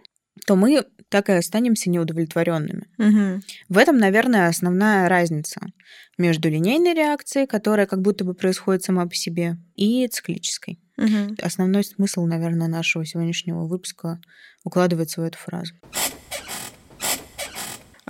то 0.47 0.55
мы 0.55 0.86
так 1.10 1.30
и 1.30 1.34
останемся 1.34 1.89
неудовлетворенными. 1.89 2.88
Угу. 2.97 3.41
В 3.70 3.78
этом, 3.78 3.97
наверное, 3.97 4.47
основная 4.47 5.10
разница 5.10 5.62
между 6.18 6.49
линейной 6.49 6.93
реакцией, 6.93 7.47
которая 7.47 7.88
как 7.88 8.01
будто 8.01 8.24
бы 8.24 8.34
происходит 8.34 8.84
сама 8.84 9.05
по 9.05 9.16
себе, 9.16 9.57
и 9.76 10.07
циклической. 10.07 10.80
Угу. 10.97 11.36
Основной 11.41 11.84
смысл, 11.84 12.26
наверное, 12.26 12.68
нашего 12.68 13.05
сегодняшнего 13.05 13.66
выпуска 13.66 14.20
укладывается 14.64 15.22
в 15.22 15.24
эту 15.24 15.38
фразу. 15.38 15.74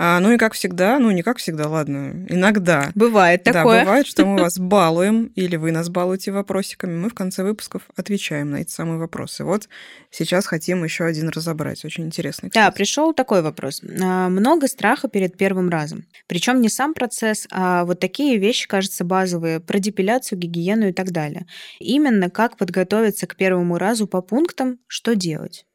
А, 0.02 0.18
ну 0.18 0.32
и 0.32 0.38
как 0.38 0.54
всегда, 0.54 0.98
ну 0.98 1.10
не 1.10 1.22
как 1.22 1.36
всегда, 1.36 1.68
ладно, 1.68 2.24
иногда. 2.30 2.90
Бывает 2.94 3.44
такое. 3.44 3.80
Да, 3.80 3.84
бывает, 3.84 4.06
что 4.06 4.24
мы 4.24 4.40
вас 4.40 4.58
балуем, 4.58 5.26
или 5.36 5.56
вы 5.56 5.72
нас 5.72 5.90
балуете 5.90 6.32
вопросиками. 6.32 6.96
Мы 6.96 7.10
в 7.10 7.14
конце 7.14 7.42
выпусков 7.42 7.82
отвечаем 7.96 8.50
на 8.50 8.62
эти 8.62 8.70
самые 8.70 8.96
вопросы. 8.98 9.44
Вот 9.44 9.68
сейчас 10.10 10.46
хотим 10.46 10.82
еще 10.84 11.04
один 11.04 11.28
разобрать, 11.28 11.84
очень 11.84 12.06
интересный. 12.06 12.48
Кстати. 12.48 12.64
Да, 12.64 12.70
пришел 12.70 13.12
такой 13.12 13.42
вопрос. 13.42 13.82
А, 14.02 14.30
много 14.30 14.68
страха 14.68 15.06
перед 15.06 15.36
первым 15.36 15.68
разом. 15.68 16.06
Причем 16.28 16.62
не 16.62 16.70
сам 16.70 16.94
процесс, 16.94 17.46
а 17.50 17.84
вот 17.84 18.00
такие 18.00 18.38
вещи, 18.38 18.66
кажется, 18.68 19.04
базовые, 19.04 19.60
про 19.60 19.80
депиляцию, 19.80 20.38
гигиену 20.38 20.88
и 20.88 20.92
так 20.94 21.10
далее. 21.10 21.44
Именно 21.78 22.30
как 22.30 22.56
подготовиться 22.56 23.26
к 23.26 23.36
первому 23.36 23.76
разу 23.76 24.06
по 24.06 24.22
пунктам, 24.22 24.78
что 24.86 25.14
делать. 25.14 25.66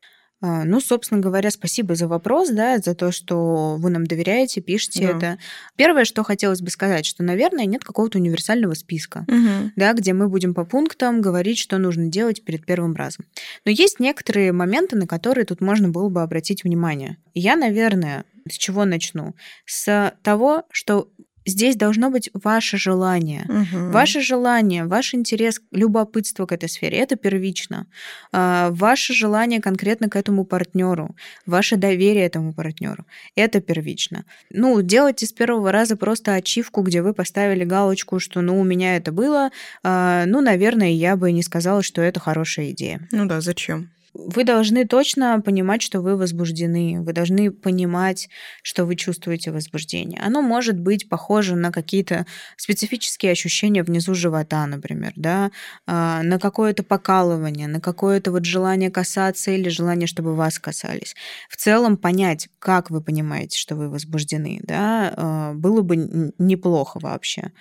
А, 0.41 0.65
ну, 0.65 0.79
собственно 0.81 1.21
говоря, 1.21 1.49
спасибо 1.49 1.95
за 1.95 2.07
вопрос, 2.07 2.49
да, 2.49 2.77
за 2.77 2.93
то, 2.93 3.11
что 3.11 3.77
вы 3.77 3.89
нам 3.89 4.05
доверяете, 4.05 4.61
пишете 4.61 5.07
да. 5.07 5.17
это. 5.17 5.39
Первое, 5.75 6.05
что 6.05 6.23
хотелось 6.23 6.61
бы 6.61 6.69
сказать, 6.69 7.05
что, 7.05 7.23
наверное, 7.23 7.65
нет 7.65 7.83
какого-то 7.83 8.17
универсального 8.17 8.73
списка, 8.73 9.25
угу. 9.27 9.71
да, 9.75 9.93
где 9.93 10.13
мы 10.13 10.27
будем 10.27 10.53
по 10.53 10.65
пунктам 10.65 11.21
говорить, 11.21 11.57
что 11.57 11.77
нужно 11.77 12.07
делать 12.07 12.43
перед 12.43 12.65
первым 12.65 12.95
разом. 12.95 13.25
Но 13.63 13.71
есть 13.71 13.99
некоторые 13.99 14.51
моменты, 14.51 14.97
на 14.97 15.07
которые 15.07 15.45
тут 15.45 15.61
можно 15.61 15.89
было 15.89 16.09
бы 16.09 16.21
обратить 16.21 16.63
внимание. 16.63 17.17
Я, 17.33 17.55
наверное, 17.55 18.25
с 18.47 18.57
чего 18.57 18.85
начну? 18.85 19.35
С 19.65 20.13
того, 20.21 20.63
что 20.69 21.09
здесь 21.45 21.75
должно 21.75 22.09
быть 22.09 22.29
ваше 22.33 22.77
желание. 22.77 23.45
Угу. 23.47 23.91
Ваше 23.91 24.21
желание, 24.21 24.85
ваш 24.85 25.13
интерес, 25.13 25.61
любопытство 25.71 26.45
к 26.45 26.51
этой 26.51 26.69
сфере 26.69 26.97
это 26.97 27.15
первично. 27.15 27.87
А, 28.31 28.69
ваше 28.71 29.13
желание 29.13 29.61
конкретно 29.61 30.09
к 30.09 30.15
этому 30.15 30.45
партнеру, 30.45 31.15
ваше 31.45 31.75
доверие 31.77 32.25
этому 32.25 32.53
партнеру 32.53 33.05
это 33.35 33.61
первично. 33.61 34.25
Ну, 34.49 34.81
делайте 34.81 35.25
с 35.25 35.31
первого 35.31 35.71
раза 35.71 35.95
просто 35.95 36.33
ачивку, 36.33 36.81
где 36.81 37.01
вы 37.01 37.13
поставили 37.13 37.63
галочку, 37.63 38.19
что 38.19 38.41
ну 38.41 38.59
у 38.59 38.63
меня 38.63 38.97
это 38.97 39.11
было. 39.11 39.51
А, 39.83 40.25
ну, 40.25 40.41
наверное, 40.41 40.91
я 40.91 41.15
бы 41.15 41.31
не 41.31 41.43
сказала, 41.43 41.83
что 41.83 42.01
это 42.01 42.19
хорошая 42.19 42.71
идея. 42.71 43.07
Ну 43.11 43.25
да, 43.25 43.41
зачем? 43.41 43.89
Вы 44.15 44.45
должны 44.45 44.85
точно 44.85 45.41
понимать, 45.41 45.81
что 45.81 45.99
вы 46.01 46.15
возбуждены. 46.15 47.01
Вы 47.01 47.11
должны 47.11 47.51
понимать, 47.51 48.29
что 48.63 48.85
вы 48.85 48.95
чувствуете 48.95 49.51
возбуждение. 49.51 50.21
Оно 50.21 50.41
может 50.41 50.79
быть 50.79 51.09
похоже 51.09 51.55
на 51.55 51.71
какие-то 51.71 52.25
специфические 52.55 53.33
ощущения 53.33 53.83
внизу 53.83 54.13
живота, 54.13 54.65
например, 54.67 55.11
да, 55.17 55.51
а, 55.85 56.23
на 56.23 56.39
какое-то 56.39 56.83
покалывание, 56.83 57.67
на 57.67 57.81
какое-то 57.81 58.31
вот 58.31 58.45
желание 58.45 58.89
касаться 58.89 59.51
или 59.51 59.67
желание, 59.67 60.07
чтобы 60.07 60.33
вас 60.35 60.59
касались. 60.59 61.15
В 61.49 61.57
целом 61.57 61.97
понять, 61.97 62.47
как 62.59 62.89
вы 62.89 63.01
понимаете, 63.01 63.59
что 63.59 63.75
вы 63.75 63.89
возбуждены, 63.89 64.59
да, 64.63 65.13
а, 65.15 65.53
было 65.53 65.81
бы 65.81 66.31
неплохо 66.37 66.99
вообще. 67.01 67.51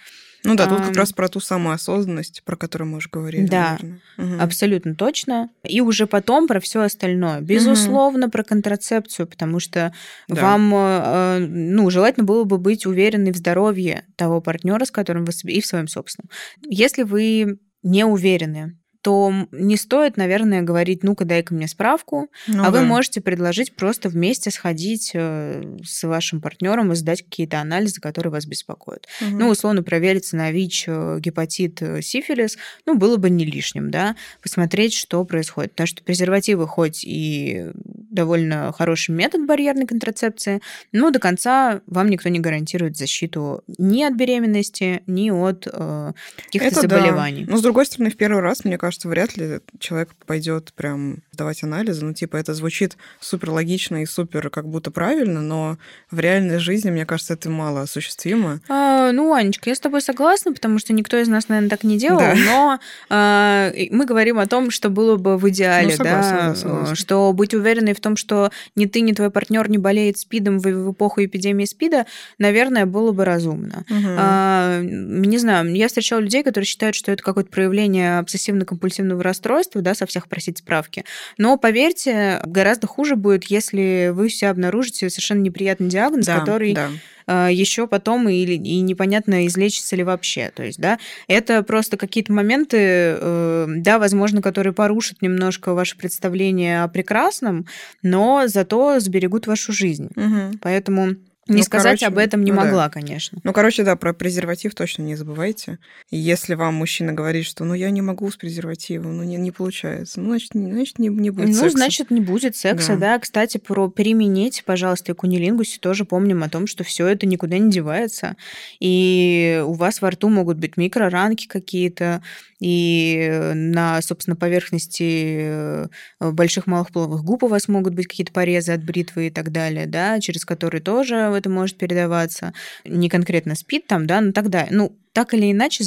Ну 0.44 0.56
да, 0.56 0.66
тут 0.66 0.80
как 0.80 0.96
раз 0.96 1.12
про 1.12 1.28
ту 1.28 1.40
самую 1.40 1.74
осознанность, 1.74 2.42
про 2.44 2.56
которую 2.56 2.90
мы 2.90 2.98
уже 2.98 3.08
говорили. 3.10 3.46
Да, 3.46 3.78
угу. 4.18 4.34
абсолютно 4.38 4.94
точно. 4.94 5.48
И 5.62 5.80
уже 5.80 6.06
потом 6.06 6.46
про 6.46 6.60
все 6.60 6.82
остальное. 6.82 7.40
Безусловно, 7.40 8.26
угу. 8.26 8.32
про 8.32 8.44
контрацепцию, 8.44 9.26
потому 9.26 9.58
что 9.58 9.94
да. 10.28 10.42
вам, 10.42 10.74
э, 10.74 11.38
ну, 11.38 11.88
желательно 11.88 12.24
было 12.24 12.44
бы 12.44 12.58
быть 12.58 12.84
уверенной 12.84 13.32
в 13.32 13.36
здоровье 13.36 14.04
того 14.16 14.42
партнера, 14.42 14.84
с 14.84 14.90
которым 14.90 15.24
вы 15.24 15.32
и 15.50 15.60
в 15.62 15.66
своем 15.66 15.88
собственном. 15.88 16.28
Если 16.68 17.02
вы 17.02 17.58
не 17.82 18.04
уверены 18.04 18.78
то 19.04 19.30
не 19.52 19.76
стоит, 19.76 20.16
наверное, 20.16 20.62
говорить, 20.62 21.02
ну-ка, 21.02 21.26
дай-ка 21.26 21.52
мне 21.52 21.68
справку, 21.68 22.30
ну, 22.46 22.62
а 22.64 22.70
да. 22.70 22.80
вы 22.80 22.86
можете 22.86 23.20
предложить 23.20 23.76
просто 23.76 24.08
вместе 24.08 24.50
сходить 24.50 25.10
э, 25.12 25.76
с 25.84 26.04
вашим 26.04 26.40
партнером 26.40 26.90
и 26.90 26.94
сдать 26.94 27.20
какие-то 27.22 27.60
анализы, 27.60 28.00
которые 28.00 28.32
вас 28.32 28.46
беспокоят. 28.46 29.06
Угу. 29.20 29.36
Ну, 29.36 29.48
условно, 29.50 29.82
проверить 29.82 30.32
на 30.32 30.50
ВИЧ, 30.50 30.84
э, 30.86 31.18
гепатит, 31.20 31.82
э, 31.82 32.00
сифилис, 32.00 32.56
ну, 32.86 32.96
было 32.96 33.18
бы 33.18 33.28
не 33.28 33.44
лишним, 33.44 33.90
да, 33.90 34.16
посмотреть, 34.40 34.94
что 34.94 35.22
происходит. 35.26 35.72
Потому 35.72 35.86
что 35.86 36.02
презервативы 36.02 36.66
хоть 36.66 37.04
и 37.04 37.72
довольно 37.74 38.72
хороший 38.72 39.10
метод 39.10 39.44
барьерной 39.46 39.86
контрацепции, 39.86 40.62
но 40.92 41.10
до 41.10 41.18
конца 41.18 41.82
вам 41.86 42.08
никто 42.08 42.30
не 42.30 42.40
гарантирует 42.40 42.96
защиту 42.96 43.64
ни 43.76 44.02
от 44.02 44.14
беременности, 44.14 45.02
ни 45.06 45.30
от 45.30 45.68
э, 45.70 46.12
каких-то 46.46 46.68
Это 46.68 46.80
заболеваний. 46.80 47.44
Да. 47.44 47.52
Но, 47.52 47.58
с 47.58 47.62
другой 47.62 47.84
стороны, 47.84 48.08
в 48.10 48.16
первый 48.16 48.40
раз, 48.40 48.64
мне 48.64 48.78
кажется, 48.78 48.93
кажется, 48.94 49.08
вряд 49.08 49.36
ли 49.36 49.60
человек 49.80 50.10
пойдет 50.26 50.72
прям 50.74 51.18
сдавать 51.32 51.64
анализы. 51.64 52.04
Ну, 52.04 52.14
типа, 52.14 52.36
это 52.36 52.54
звучит 52.54 52.96
супер 53.20 53.50
логично 53.50 54.02
и 54.02 54.06
супер 54.06 54.50
как 54.50 54.68
будто 54.68 54.90
правильно, 54.90 55.40
но 55.40 55.78
в 56.10 56.20
реальной 56.20 56.58
жизни, 56.58 56.90
мне 56.90 57.04
кажется, 57.04 57.34
это 57.34 57.50
мало 57.50 57.82
осуществимо. 57.82 58.60
А, 58.68 59.10
ну, 59.12 59.34
Анечка, 59.34 59.70
я 59.70 59.74
с 59.74 59.80
тобой 59.80 60.00
согласна, 60.00 60.52
потому 60.52 60.78
что 60.78 60.92
никто 60.92 61.18
из 61.18 61.26
нас, 61.26 61.48
наверное, 61.48 61.70
так 61.70 61.82
не 61.82 61.98
делал, 61.98 62.20
да. 62.20 62.34
но 62.36 62.78
а, 63.10 63.72
мы 63.90 64.06
говорим 64.06 64.38
о 64.38 64.46
том, 64.46 64.70
что 64.70 64.90
было 64.90 65.16
бы 65.16 65.36
в 65.36 65.48
идеале, 65.48 65.88
ну, 65.88 65.96
согласна, 65.96 66.36
да, 66.36 66.48
да 66.50 66.54
согласна. 66.54 66.94
что 66.94 67.32
быть 67.32 67.54
уверенной 67.54 67.94
в 67.94 68.00
том, 68.00 68.16
что 68.16 68.50
ни 68.76 68.86
ты, 68.86 69.00
ни 69.00 69.12
твой 69.12 69.30
партнер 69.30 69.68
не 69.68 69.78
болеет 69.78 70.18
СПИДом 70.18 70.58
в, 70.60 70.62
в 70.62 70.92
эпоху 70.92 71.24
эпидемии 71.24 71.64
СПИДа, 71.64 72.06
наверное, 72.38 72.86
было 72.86 73.10
бы 73.10 73.24
разумно. 73.24 73.84
Угу. 73.90 74.08
А, 74.18 74.80
не 74.82 75.38
знаю, 75.38 75.74
я 75.74 75.88
встречала 75.88 76.20
людей, 76.20 76.44
которые 76.44 76.66
считают, 76.66 76.94
что 76.94 77.10
это 77.10 77.22
какое-то 77.22 77.50
проявление 77.50 78.20
обсессивно-компульсивного 78.20 78.83
компульсивного 78.84 79.22
расстройства, 79.22 79.80
да, 79.80 79.94
со 79.94 80.04
всех 80.06 80.28
просить 80.28 80.58
справки. 80.58 81.04
Но 81.38 81.56
поверьте, 81.56 82.40
гораздо 82.44 82.86
хуже 82.86 83.16
будет, 83.16 83.44
если 83.44 84.10
вы 84.12 84.28
все 84.28 84.48
обнаружите 84.48 85.08
совершенно 85.08 85.40
неприятный 85.40 85.88
диагноз, 85.88 86.26
да, 86.26 86.40
который 86.40 86.74
да 86.74 86.90
а, 87.26 87.48
еще 87.48 87.86
потом 87.86 88.28
и, 88.28 88.44
и 88.44 88.80
непонятно, 88.80 89.46
излечится 89.46 89.96
ли 89.96 90.02
вообще. 90.02 90.52
То 90.54 90.62
есть, 90.62 90.78
да, 90.78 90.98
это 91.26 91.62
просто 91.62 91.96
какие-то 91.96 92.34
моменты, 92.34 92.76
э, 92.78 93.66
да, 93.68 93.98
возможно, 93.98 94.42
которые 94.42 94.74
порушат 94.74 95.22
немножко 95.22 95.72
ваше 95.72 95.96
представление 95.96 96.82
о 96.82 96.88
прекрасном, 96.88 97.66
но 98.02 98.42
зато 98.46 99.00
сберегут 99.00 99.46
вашу 99.46 99.72
жизнь. 99.72 100.10
Угу. 100.14 100.58
Поэтому 100.60 101.16
не 101.46 101.58
ну, 101.58 101.62
сказать 101.62 102.00
короче, 102.00 102.06
об 102.06 102.18
этом 102.18 102.42
не 102.42 102.52
ну, 102.52 102.58
могла, 102.58 102.84
да. 102.84 102.90
конечно. 102.90 103.38
Ну, 103.42 103.52
короче, 103.52 103.84
да, 103.84 103.96
про 103.96 104.12
презерватив 104.12 104.74
точно 104.74 105.02
не 105.02 105.14
забывайте. 105.14 105.78
если 106.10 106.54
вам 106.54 106.74
мужчина 106.74 107.12
говорит, 107.12 107.44
что 107.44 107.64
ну 107.64 107.74
я 107.74 107.90
не 107.90 108.02
могу 108.02 108.30
с 108.30 108.36
презервативом, 108.36 109.18
ну 109.18 109.22
не, 109.24 109.36
не 109.36 109.50
получается, 109.50 110.20
ну, 110.20 110.30
значит, 110.30 110.54
не, 110.54 110.72
значит 110.72 110.98
не, 110.98 111.08
не 111.08 111.30
будет 111.30 111.48
ну, 111.48 111.54
секса. 111.54 111.64
Ну, 111.64 111.70
значит, 111.70 112.10
не 112.10 112.20
будет 112.20 112.56
секса, 112.56 112.94
да. 112.94 113.14
да. 113.14 113.18
Кстати, 113.18 113.58
про 113.58 113.88
применить, 113.88 114.62
пожалуйста, 114.64 115.12
и 115.12 115.14
кунилингусе 115.14 115.78
тоже 115.80 116.04
помним 116.04 116.42
о 116.42 116.48
том, 116.48 116.66
что 116.66 116.84
все 116.84 117.06
это 117.06 117.26
никуда 117.26 117.58
не 117.58 117.70
девается. 117.70 118.36
И 118.80 119.62
у 119.66 119.74
вас 119.74 120.00
во 120.00 120.10
рту 120.10 120.28
могут 120.28 120.58
быть 120.58 120.76
микроранки 120.76 121.46
какие-то, 121.46 122.22
и 122.60 123.52
на, 123.54 124.00
собственно, 124.00 124.36
поверхности 124.36 125.40
э, 125.42 125.86
больших 126.20 126.66
малых 126.66 126.90
половых 126.92 127.22
губ 127.22 127.42
у 127.42 127.48
вас 127.48 127.68
могут 127.68 127.94
быть 127.94 128.06
какие-то 128.06 128.32
порезы 128.32 128.72
от 128.72 128.82
бритвы 128.82 129.26
и 129.26 129.30
так 129.30 129.52
далее, 129.52 129.86
да, 129.86 130.18
через 130.20 130.44
которые 130.44 130.80
тоже 130.80 131.33
это 131.36 131.50
может 131.50 131.76
передаваться. 131.76 132.52
Не 132.84 133.08
конкретно 133.08 133.54
спит 133.54 133.86
там, 133.86 134.06
да, 134.06 134.20
но 134.20 134.32
тогда, 134.32 134.66
ну, 134.70 134.96
так 135.14 135.32
или 135.32 135.52
иначе 135.52 135.84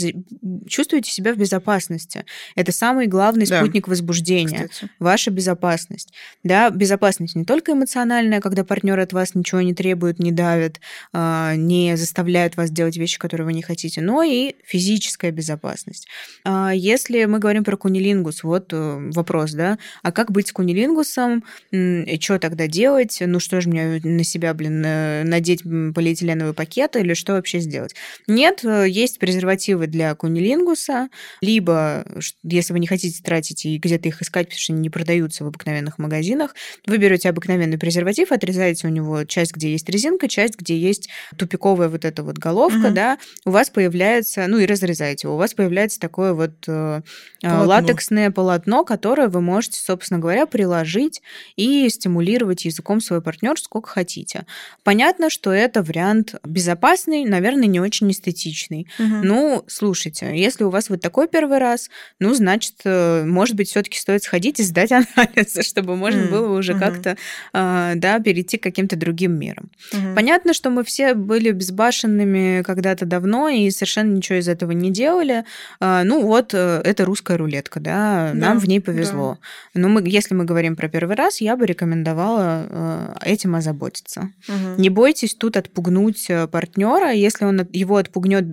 чувствуете 0.68 1.12
себя 1.12 1.34
в 1.34 1.38
безопасности. 1.38 2.26
Это 2.56 2.72
самый 2.72 3.08
главный 3.08 3.46
да, 3.46 3.60
спутник 3.60 3.88
возбуждения. 3.88 4.70
Кстати. 4.70 4.92
Ваша 5.00 5.32
безопасность. 5.32 6.14
Да, 6.44 6.70
безопасность 6.70 7.36
не 7.36 7.44
только 7.44 7.74
эмоциональная, 7.74 8.40
когда 8.40 8.64
партнер 8.64 8.98
от 8.98 9.12
вас 9.12 9.36
ничего 9.36 9.60
не 9.62 9.74
требует, 9.74 10.20
не 10.20 10.32
давит, 10.32 10.80
а, 11.12 11.56
не 11.56 11.98
заставляет 11.98 12.56
вас 12.56 12.72
делать 12.72 12.96
вещи, 12.96 13.20
которые 13.20 13.46
вы 13.46 13.54
не 13.54 13.62
хотите, 13.62 14.02
но 14.02 14.24
и 14.24 14.56
физическая 14.64 15.32
безопасность. 15.32 16.08
А, 16.46 16.72
если 16.74 17.26
мы 17.26 17.40
говорим 17.40 17.66
про 17.66 17.76
кунилингус, 17.76 18.44
вот 18.44 18.72
э, 18.72 19.10
вопрос, 19.14 19.52
да, 19.52 19.78
а 20.04 20.14
как 20.14 20.32
быть 20.32 20.48
с 20.48 20.52
кунилингусом, 20.54 21.44
что 21.70 22.40
тогда 22.40 22.68
делать, 22.68 23.18
ну 23.20 23.42
что 23.42 23.60
же 23.60 23.68
мне 23.68 24.00
на 24.02 24.24
себя, 24.24 24.54
блин, 24.54 24.82
э, 24.86 25.24
надеть 25.26 25.64
полиэтиленовый 25.64 26.54
пакет 26.54 26.96
или 26.96 27.14
что 27.14 27.34
вообще 27.34 27.60
сделать? 27.60 27.94
Нет, 28.28 28.64
э, 28.64 28.86
есть 29.18 29.20
презервативы 29.20 29.88
для 29.88 30.14
кунилингуса, 30.16 31.10
либо, 31.42 32.06
если 32.44 32.74
вы 32.74 32.80
не 32.80 32.88
хотите 32.88 33.22
тратить 33.22 33.66
и 33.66 33.78
где-то 33.78 34.08
их 34.08 34.22
искать, 34.22 34.48
потому 34.48 34.60
что 34.60 34.74
они 34.74 34.82
не 34.82 34.90
продаются 34.90 35.44
в 35.44 35.48
обыкновенных 35.48 35.98
магазинах, 35.98 36.56
вы 36.86 36.98
берете 36.98 37.30
обыкновенный 37.30 37.78
презерватив, 37.78 38.32
отрезаете 38.32 38.88
у 38.88 38.90
него 38.90 39.24
часть, 39.26 39.54
где 39.54 39.72
есть 39.72 39.90
резинка, 39.90 40.28
часть, 40.28 40.58
где 40.58 40.78
есть 40.78 41.10
тупиковая 41.36 41.90
вот 41.90 42.06
эта 42.06 42.24
вот 42.24 42.38
головка, 42.38 42.88
угу. 42.88 42.94
да, 42.94 43.18
у 43.46 43.52
вас 43.52 43.70
появляется, 43.70 44.46
ну 44.48 44.58
и 44.60 44.66
разрезаете, 44.66 45.28
у 45.28 45.36
вас 45.36 45.54
появляется 45.54 46.00
такое 46.00 46.34
вот 46.34 46.54
э, 46.68 47.02
полотно. 47.42 47.66
латексное 47.66 48.32
полотно, 48.32 48.84
которое 48.84 49.28
вы 49.28 49.42
можете, 49.42 49.80
собственно 49.80 50.20
говоря, 50.20 50.46
приложить 50.46 51.22
и 51.56 51.90
стимулировать 51.90 52.66
языком 52.66 53.02
свой 53.02 53.22
партнер 53.22 53.60
сколько 53.60 53.90
хотите. 53.90 54.46
Понятно, 54.84 55.30
что 55.30 55.52
это 55.52 55.82
вариант 55.82 56.36
безопасный, 56.44 57.26
наверное, 57.26 57.68
не 57.68 57.80
очень 57.80 58.12
эстетичный. 58.12 58.88
Угу. 59.00 59.07
Ну, 59.24 59.64
слушайте, 59.68 60.32
если 60.36 60.64
у 60.64 60.70
вас 60.70 60.90
вот 60.90 61.02
такой 61.02 61.28
первый 61.28 61.58
раз, 61.58 61.90
ну, 62.20 62.34
значит, 62.34 62.76
э, 62.86 63.24
может 63.26 63.56
быть, 63.56 63.70
все-таки 63.70 63.98
стоит 63.98 64.24
сходить 64.24 64.60
и 64.60 64.64
сдать 64.64 64.92
анализы, 65.16 65.64
чтобы 65.64 65.96
можно 65.96 66.24
угу. 66.24 66.32
было 66.32 66.58
уже 66.58 66.74
угу. 66.74 66.80
как-то, 66.80 67.18
э, 67.54 67.94
да, 67.96 68.20
перейти 68.20 68.58
к 68.58 68.64
каким-то 68.64 68.96
другим 68.96 69.38
мерам. 69.38 69.72
Угу. 69.94 70.16
Понятно, 70.16 70.54
что 70.54 70.70
мы 70.70 70.84
все 70.84 71.14
были 71.14 71.52
безбашенными 71.52 72.64
когда-то 72.64 73.06
давно 73.06 73.50
и 73.50 73.70
совершенно 73.70 74.14
ничего 74.14 74.40
из 74.40 74.48
этого 74.48 74.72
не 74.72 74.92
делали. 74.92 75.44
А, 75.80 76.04
ну, 76.04 76.22
вот 76.24 76.54
э, 76.54 76.82
это 76.84 77.06
русская 77.06 77.38
рулетка, 77.38 77.80
да, 77.80 78.32
нам 78.34 78.58
да, 78.58 78.60
в 78.60 78.68
ней 78.68 78.82
повезло. 78.82 79.38
Да. 79.74 79.82
Но 79.82 79.90
мы, 79.90 80.08
если 80.08 80.34
мы 80.34 80.46
говорим 80.46 80.76
про 80.76 80.90
первый 80.90 81.16
раз, 81.16 81.42
я 81.42 81.56
бы 81.56 81.66
рекомендовала 81.66 83.16
этим 83.24 83.56
озаботиться. 83.56 84.32
Угу. 84.48 84.82
Не 84.82 84.90
бойтесь 84.90 85.36
тут 85.36 85.58
отпугнуть 85.58 86.28
партнера, 86.52 87.12
если 87.12 87.46
он 87.46 87.68
его 87.72 87.98
отпугнет 87.98 88.46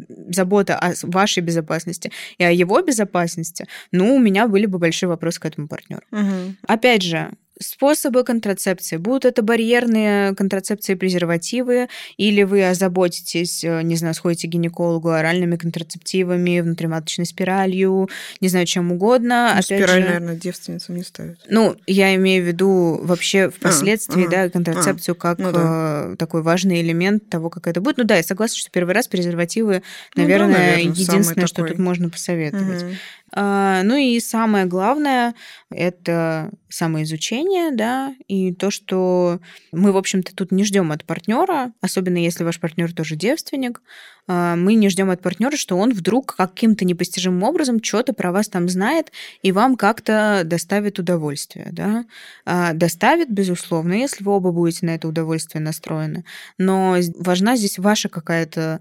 забота 0.45 0.79
о 0.79 0.93
вашей 1.03 1.43
безопасности 1.43 2.13
и 2.39 2.45
о 2.45 2.51
его 2.51 2.81
безопасности, 2.83 3.67
ну, 3.93 4.15
у 4.15 4.19
меня 4.19 4.47
были 4.47 4.67
бы 4.67 4.79
большие 4.79 5.09
вопросы 5.09 5.41
к 5.41 5.47
этому 5.47 5.69
партнеру. 5.69 6.03
Угу. 6.13 6.55
Опять 6.69 7.03
же, 7.03 7.31
Способы 7.61 8.25
контрацепции. 8.25 8.97
Будут 8.97 9.25
это 9.25 9.43
барьерные 9.43 10.35
контрацепции, 10.35 10.95
презервативы, 10.95 11.89
или 12.17 12.43
вы 12.43 12.69
озаботитесь, 12.69 13.63
э, 13.63 13.83
не 13.83 13.97
знаю, 13.97 14.15
сходите 14.15 14.49
к 14.49 14.51
гинекологу 14.51 15.11
оральными 15.11 15.57
контрацептивами, 15.57 16.61
внутриматочной 16.61 17.27
спиралью, 17.27 18.09
не 18.41 18.49
знаю, 18.49 18.67
чем 18.67 18.91
угодно. 18.91 19.53
Ну, 19.55 19.63
спираль, 19.63 20.03
же, 20.03 20.07
наверное, 20.09 20.37
девственницам 20.37 20.97
не 20.97 21.05
ставят. 21.05 21.39
Ну, 21.49 21.77
я 21.87 22.15
имею 22.17 22.43
в 22.43 22.47
виду 22.47 23.01
вообще 23.03 23.51
впоследствии, 23.51 24.27
а, 24.27 24.31
да, 24.31 24.51
контрацепцию 24.51 25.15
а, 25.15 25.21
как 25.21 25.39
ну, 25.39 25.53
да. 25.53 26.13
Э, 26.13 26.17
такой 26.19 26.43
важный 26.43 26.81
элемент 26.81 27.29
того, 27.29 27.51
как 27.51 27.69
это 27.69 27.81
будет. 27.81 27.99
Ну 27.99 28.05
да, 28.05 28.17
я 28.17 28.23
согласна, 28.23 28.57
что 28.57 28.71
первый 28.71 28.95
раз 28.95 29.07
презервативы, 29.07 29.83
наверное, 30.17 30.49
ну, 30.49 30.53
да, 30.53 30.59
наверное 30.59 30.83
единственное, 30.93 31.47
что 31.47 31.57
такой... 31.57 31.71
тут 31.71 31.79
можно 31.79 32.11
посоветовать. 32.11 32.83
Угу. 32.83 32.93
А, 33.37 33.83
ну 33.83 33.97
и 33.97 34.21
самое 34.21 34.65
главное— 34.65 35.35
это 35.71 36.53
самоизучение, 36.69 37.73
да, 37.73 38.15
и 38.29 38.53
то, 38.55 38.71
что 38.71 39.41
мы, 39.73 39.93
в 39.93 39.97
общем-то, 39.97 40.35
тут 40.37 40.53
не 40.53 40.65
ждем 40.65 40.93
от 40.93 41.05
партнера, 41.05 41.73
особенно 41.81 42.17
если 42.19 42.45
ваш 42.45 42.61
партнер 42.61 42.93
тоже 42.93 43.17
девственник, 43.17 43.83
а, 44.29 44.55
мы 44.57 44.75
не 44.75 44.89
ждем 44.89 45.11
от 45.11 45.21
партнера, 45.21 45.57
что 45.57 45.77
он 45.77 45.93
вдруг 45.93 46.37
каким-то 46.37 46.85
непостижимым 46.85 47.43
образом 47.43 47.83
что-то 47.83 48.13
про 48.13 48.31
вас 48.31 48.49
там 48.49 48.69
знает 48.69 49.11
и 49.43 49.51
вам 49.51 49.77
как-то 49.77 50.43
доставит 50.45 50.99
удовольствие, 51.01 51.69
да. 51.73 52.05
А, 52.45 52.73
доставит, 52.73 53.31
безусловно, 53.31 53.95
если 53.95 54.23
вы 54.23 54.33
оба 54.33 54.53
будете 54.53 54.87
на 54.87 54.91
это 54.95 55.09
удовольствие 55.09 55.61
настроены, 55.63 56.25
но 56.59 56.97
важна 57.19 57.57
здесь 57.57 57.79
ваша 57.79 58.09
какая-то 58.09 58.81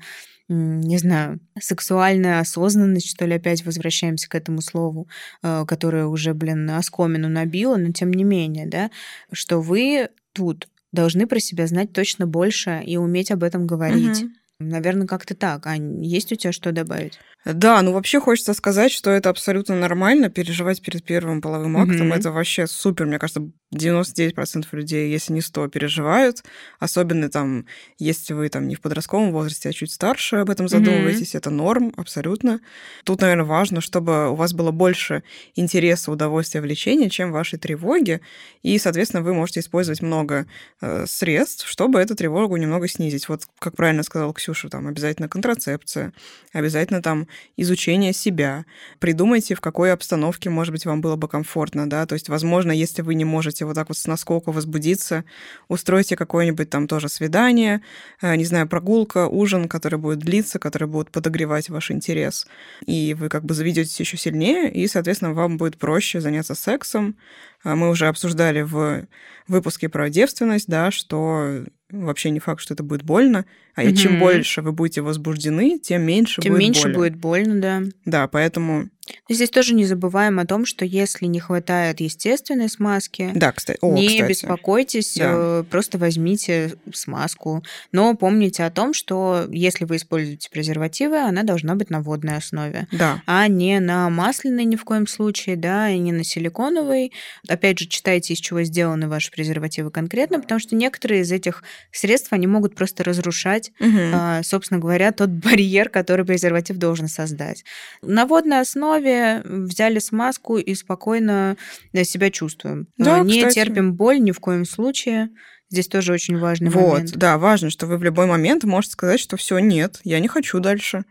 не 0.54 0.98
знаю, 0.98 1.40
сексуальная 1.60 2.40
осознанность, 2.40 3.10
что 3.10 3.26
ли, 3.26 3.36
опять 3.36 3.66
возвращаемся 3.66 4.30
к 4.30 4.36
этому 4.36 4.62
слову, 4.62 5.08
э, 5.42 5.66
которое 5.68 6.06
уже, 6.06 6.34
блин, 6.34 6.70
оскомину 6.70 7.30
набило, 7.30 7.78
но 7.78 7.92
тем 7.92 8.12
не 8.12 8.24
менее, 8.24 8.68
да, 8.68 8.92
что 9.32 9.62
вы 9.62 10.10
тут 10.34 10.68
должны 10.92 11.28
про 11.28 11.40
себя 11.40 11.68
знать 11.68 11.92
точно 11.92 12.28
больше 12.28 12.82
и 12.86 12.98
уметь 12.98 13.32
об 13.32 13.44
этом 13.44 13.68
говорить. 13.68 14.24
Угу. 14.24 14.32
Наверное, 14.60 15.08
как-то 15.08 15.36
так. 15.36 15.66
А 15.66 15.76
есть 15.76 16.32
у 16.32 16.36
тебя 16.36 16.52
что 16.52 16.72
добавить? 16.72 17.20
Да, 17.46 17.82
ну 17.82 17.92
вообще 17.92 18.22
хочется 18.22 18.54
сказать, 18.54 18.92
что 18.92 19.10
это 19.10 19.30
абсолютно 19.30 19.76
нормально 19.76 20.30
переживать 20.30 20.82
перед 20.82 21.04
первым 21.04 21.42
половым 21.42 21.76
актом. 21.76 22.14
Mm-hmm. 22.14 22.16
Это 22.16 22.32
вообще 22.32 22.68
супер. 22.68 23.06
Мне 23.06 23.20
кажется, 23.20 23.50
99% 23.76 24.66
людей, 24.72 25.12
если 25.12 25.34
не 25.34 25.42
100, 25.42 25.68
переживают. 25.68 26.44
Особенно 26.80 27.30
там, 27.30 27.66
если 27.98 28.34
вы 28.34 28.48
там 28.48 28.70
не 28.70 28.76
в 28.76 28.82
подростковом 28.82 29.34
возрасте, 29.34 29.68
а 29.68 29.74
чуть 29.74 29.92
старше 29.92 30.38
об 30.38 30.50
этом 30.50 30.70
задумываетесь. 30.70 31.36
Mm-hmm. 31.36 31.40
Это 31.40 31.50
норм, 31.50 31.94
абсолютно. 31.98 32.62
Тут, 33.04 33.20
наверное, 33.20 33.46
важно, 33.46 33.82
чтобы 33.82 34.32
у 34.32 34.36
вас 34.36 34.54
было 34.54 34.72
больше 34.72 35.24
интереса, 35.56 36.12
удовольствия, 36.12 36.62
влечения, 36.62 37.10
чем 37.10 37.34
вашей 37.34 37.60
тревоги. 37.60 38.22
И, 38.62 38.78
соответственно, 38.78 39.22
вы 39.22 39.34
можете 39.34 39.60
использовать 39.60 40.02
много 40.02 40.46
э, 40.80 41.06
средств, 41.08 41.68
чтобы 41.68 42.00
эту 42.00 42.16
тревогу 42.16 42.56
немного 42.56 42.88
снизить. 42.88 43.28
Вот, 43.28 43.42
как 43.60 43.76
правильно 43.76 44.04
сказала 44.04 44.34
Ксюша, 44.34 44.43
там 44.70 44.88
обязательно 44.88 45.30
контрацепция, 45.30 46.14
обязательно 46.52 47.02
там 47.02 47.28
изучение 47.58 48.14
себя. 48.14 48.66
Придумайте, 49.00 49.56
в 49.56 49.62
какой 49.62 49.94
обстановке, 49.94 50.50
может 50.50 50.72
быть, 50.72 50.86
вам 50.86 51.02
было 51.02 51.16
бы 51.16 51.28
комфортно, 51.28 51.90
да, 51.90 52.06
то 52.06 52.14
есть, 52.14 52.30
возможно, 52.30 52.72
если 52.72 53.02
вы 53.02 53.16
не 53.16 53.26
можете 53.26 53.66
вот 53.66 53.76
так 53.76 53.90
вот 53.90 53.98
с 53.98 54.08
наскока 54.08 54.52
возбудиться, 54.52 55.24
устройте 55.68 56.16
какое-нибудь 56.16 56.70
там 56.70 56.88
тоже 56.88 57.10
свидание, 57.10 57.82
э, 58.22 58.36
не 58.36 58.46
знаю, 58.46 58.68
прогулка, 58.68 59.28
ужин, 59.28 59.70
который 59.70 60.00
будет 60.00 60.20
длиться, 60.20 60.60
который 60.60 60.88
будет 60.88 61.12
подогревать 61.12 61.70
ваш 61.70 61.92
интерес, 61.92 62.48
и 62.86 63.14
вы 63.14 63.30
как 63.30 63.46
бы 63.46 63.54
заведетесь 63.54 64.00
еще 64.00 64.18
сильнее, 64.18 64.72
и, 64.72 64.88
соответственно, 64.88 65.34
вам 65.34 65.58
будет 65.58 65.78
проще 65.78 66.20
заняться 66.22 66.56
сексом. 66.56 67.16
А 67.64 67.76
мы 67.76 67.90
уже 67.90 68.08
обсуждали 68.08 68.62
в 68.62 69.08
выпуске 69.48 69.90
про 69.90 70.10
девственность, 70.10 70.68
да, 70.68 70.92
что 70.92 71.64
вообще 71.90 72.30
не 72.30 72.40
факт, 72.40 72.62
что 72.62 72.74
это 72.74 72.84
будет 72.84 73.04
больно. 73.04 73.46
А 73.76 73.84
угу. 73.84 73.94
чем 73.94 74.20
больше 74.20 74.62
вы 74.62 74.72
будете 74.72 75.02
возбуждены, 75.02 75.80
тем 75.80 76.04
меньше 76.04 76.42
тем 76.42 76.54
будет 76.54 76.60
меньше 76.60 76.84
больно. 76.84 76.98
будет 76.98 77.16
больно, 77.16 77.62
да. 77.62 77.84
Да, 78.06 78.28
поэтому 78.28 78.90
Здесь 79.30 79.50
тоже 79.50 79.74
не 79.74 79.86
забываем 79.86 80.40
о 80.40 80.46
том, 80.46 80.66
что 80.66 80.86
если 80.86 81.26
не 81.26 81.40
хватает 81.40 82.00
естественной 82.00 82.70
смазки, 82.70 83.32
да, 83.36 83.52
кстати. 83.52 83.78
О, 83.82 83.94
не 83.94 84.08
кстати. 84.08 84.30
беспокойтесь, 84.30 85.16
да. 85.18 85.32
Э, 85.34 85.64
просто 85.70 85.98
возьмите 85.98 86.76
смазку. 86.94 87.64
Но 87.92 88.16
помните 88.16 88.64
о 88.64 88.72
том, 88.72 88.94
что 88.94 89.46
если 89.52 89.84
вы 89.84 89.98
используете 89.98 90.50
презервативы, 90.50 91.18
она 91.18 91.44
должна 91.44 91.76
быть 91.76 91.90
на 91.90 92.02
водной 92.02 92.38
основе, 92.38 92.88
да. 92.92 93.22
а 93.26 93.48
не 93.48 93.80
на 93.80 94.10
масляной 94.10 94.64
ни 94.64 94.78
в 94.78 94.86
коем 94.86 95.08
случае, 95.08 95.58
да, 95.58 95.90
и 95.90 95.98
не 96.00 96.14
на 96.14 96.24
силиконовой. 96.24 97.12
Опять 97.50 97.80
же, 97.80 97.88
читайте, 97.88 98.34
из 98.34 98.40
чего 98.40 98.64
сделаны 98.64 99.10
ваши 99.10 99.32
презервативы 99.32 99.92
конкретно, 99.92 100.40
потому 100.40 100.60
что 100.60 100.76
некоторые 100.76 101.22
из 101.22 101.32
этих 101.32 101.64
средств, 101.92 102.32
они 102.32 102.48
могут 102.48 102.76
просто 102.76 103.04
разрушать, 103.04 103.72
угу. 103.82 104.44
собственно 104.44 104.80
говоря, 104.80 105.12
тот 105.12 105.30
барьер, 105.30 105.90
который 105.90 106.26
презерватив 106.26 106.78
должен 106.78 107.10
создать. 107.10 107.66
На 108.02 108.26
водной 108.26 108.62
основе 108.62 108.93
основе 108.94 109.42
взяли 109.44 110.00
смазку 110.00 110.58
и 110.58 110.76
спокойно 110.76 111.58
себя 112.04 112.32
чувствуем. 112.32 112.88
Да, 112.98 113.20
не 113.20 113.40
кстати. 113.40 113.56
терпим 113.56 113.94
боль 113.94 114.22
ни 114.22 114.32
в 114.32 114.40
коем 114.40 114.66
случае. 114.66 115.30
Здесь 115.70 115.88
тоже 115.88 116.14
очень 116.14 116.38
важный 116.38 116.70
вот, 116.70 116.94
момент. 116.94 117.10
Вот, 117.12 117.20
да, 117.20 117.38
важно, 117.38 117.70
что 117.70 117.88
вы 117.88 117.98
в 117.98 118.04
любой 118.04 118.28
момент 118.28 118.64
можете 118.64 118.94
сказать, 118.94 119.20
что 119.20 119.38
все, 119.38 119.58
нет, 119.60 120.00
я 120.04 120.20
не 120.20 120.28
хочу 120.28 120.60
дальше. 120.60 121.04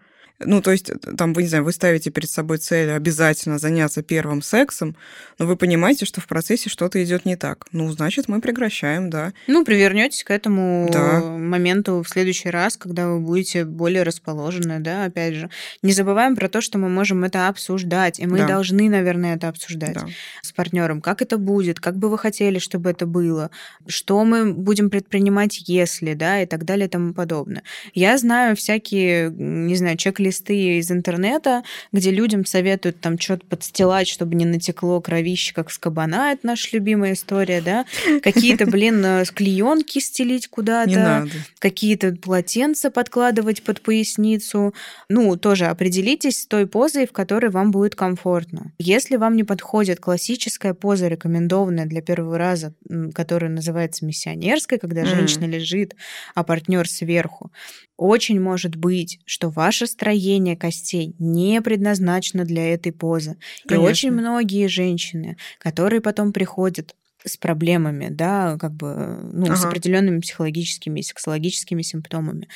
Ну, 0.45 0.63
то 0.63 0.71
есть, 0.71 0.91
там, 1.17 1.33
вы, 1.33 1.43
не 1.43 1.49
знаю, 1.49 1.65
вы 1.65 1.73
ставите 1.73 2.11
перед 2.11 2.31
собой 2.31 2.59
цель 2.59 2.91
обязательно 2.91 3.59
заняться 3.59 4.03
первым 4.03 4.43
сексом, 4.43 4.97
но 5.39 5.47
вы 5.47 5.57
понимаете, 5.57 6.05
что 6.05 6.21
в 6.21 6.27
процессе 6.27 6.69
что-то 6.69 7.03
идет 7.03 7.25
не 7.25 7.37
так. 7.37 7.67
Ну, 7.73 7.91
значит, 7.91 8.29
мы 8.29 8.41
прекращаем, 8.41 9.11
да. 9.11 9.33
Ну, 9.47 9.65
привернетесь 9.65 10.25
к 10.25 10.31
этому 10.31 10.89
да. 10.93 11.21
моменту 11.21 12.03
в 12.03 12.09
следующий 12.09 12.51
раз, 12.51 12.77
когда 12.77 13.09
вы 13.09 13.21
будете 13.21 13.65
более 13.65 14.03
расположены, 14.03 14.81
да, 14.81 15.05
опять 15.05 15.35
же. 15.35 15.51
Не 15.83 15.93
забываем 15.93 16.37
про 16.37 16.49
то, 16.49 16.61
что 16.61 16.79
мы 16.79 16.89
можем 16.89 17.25
это 17.25 17.49
обсуждать, 17.49 18.21
и 18.21 18.27
мы 18.27 18.39
да. 18.39 18.49
должны, 18.49 18.89
наверное, 18.89 19.37
это 19.37 19.49
обсуждать 19.49 19.95
да. 19.95 20.07
с 20.43 20.53
партнером. 20.53 21.01
Как 21.01 21.23
это 21.23 21.39
будет, 21.39 21.81
как 21.81 21.97
бы 21.97 22.09
вы 22.09 22.19
хотели, 22.19 22.59
чтобы 22.59 22.91
это 22.91 23.07
было, 23.07 23.51
что 23.87 24.25
мы 24.25 24.53
будем 24.53 24.91
предпринимать, 24.91 25.69
если, 25.69 26.15
да, 26.15 26.43
и 26.43 26.47
так 26.47 26.65
далее 26.65 26.87
и 26.87 26.91
тому 26.91 27.15
подобное. 27.15 27.63
Я 27.95 28.19
знаю 28.19 28.57
всякие, 28.57 29.31
не 29.31 29.77
знаю, 29.77 29.97
чек-листы 29.97 30.32
листы 30.33 30.79
из 30.79 30.91
интернета, 30.91 31.63
где 31.93 32.11
людям 32.11 32.47
советуют 32.47 33.01
там 33.01 33.19
что-то 33.19 33.47
подстилать, 33.47 34.09
чтобы 34.09 34.35
не 34.35 34.47
натекло 34.47 35.01
кровище, 35.01 35.53
как 35.55 35.71
с 35.71 35.79
кабана, 35.79 36.33
это 36.33 36.47
наша 36.47 36.69
любимая 36.73 37.13
история, 37.13 37.61
да, 37.61 37.85
какие-то, 38.23 38.67
блин, 38.67 39.05
э, 39.05 39.25
клеенки 39.25 39.99
стелить 39.99 40.49
куда-то, 40.49 41.29
какие-то 41.59 42.15
полотенца 42.17 42.91
подкладывать 42.91 43.63
под 43.63 43.83
поясницу. 43.83 44.75
Ну, 45.09 45.37
тоже 45.37 45.67
определитесь 45.67 46.43
с 46.43 46.47
той 46.47 46.67
позой, 46.67 47.07
в 47.07 47.13
которой 47.13 47.51
вам 47.51 47.71
будет 47.71 47.95
комфортно. 47.95 48.73
Если 48.79 49.17
вам 49.17 49.37
не 49.37 49.45
подходит 49.45 50.01
классическая 50.01 50.73
поза, 50.75 51.09
рекомендованная 51.09 51.87
для 51.87 52.01
первого 52.01 52.39
раза, 52.39 52.75
которая 53.15 53.51
называется 53.51 54.07
миссионерской, 54.07 54.79
когда 54.79 55.03
mm-hmm. 55.03 55.17
женщина 55.17 55.45
лежит, 55.45 55.95
а 56.35 56.43
партнер 56.43 56.89
сверху, 56.89 57.53
очень 57.97 58.41
может 58.41 58.77
быть, 58.77 59.21
что 59.27 59.51
ваше 59.51 59.87
строение 59.87 60.57
костей 60.57 61.15
не 61.19 61.61
предназначено 61.61 62.45
для 62.45 62.73
этой 62.73 62.93
позы. 62.93 63.37
Конечно. 63.67 63.87
И 63.87 63.91
очень 63.91 64.11
многие 64.13 64.67
женщины, 64.67 65.37
которые 65.59 66.01
потом 66.01 66.33
приходят 66.33 66.95
с 67.25 67.37
проблемами, 67.37 68.09
да, 68.11 68.57
как 68.59 68.73
бы, 68.73 69.21
ну, 69.33 69.47
ага. 69.47 69.57
с 69.57 69.65
определенными 69.65 70.21
психологическими 70.21 71.01
и 71.01 71.03
сексологическими 71.05 71.83
симптомами, 71.83 72.49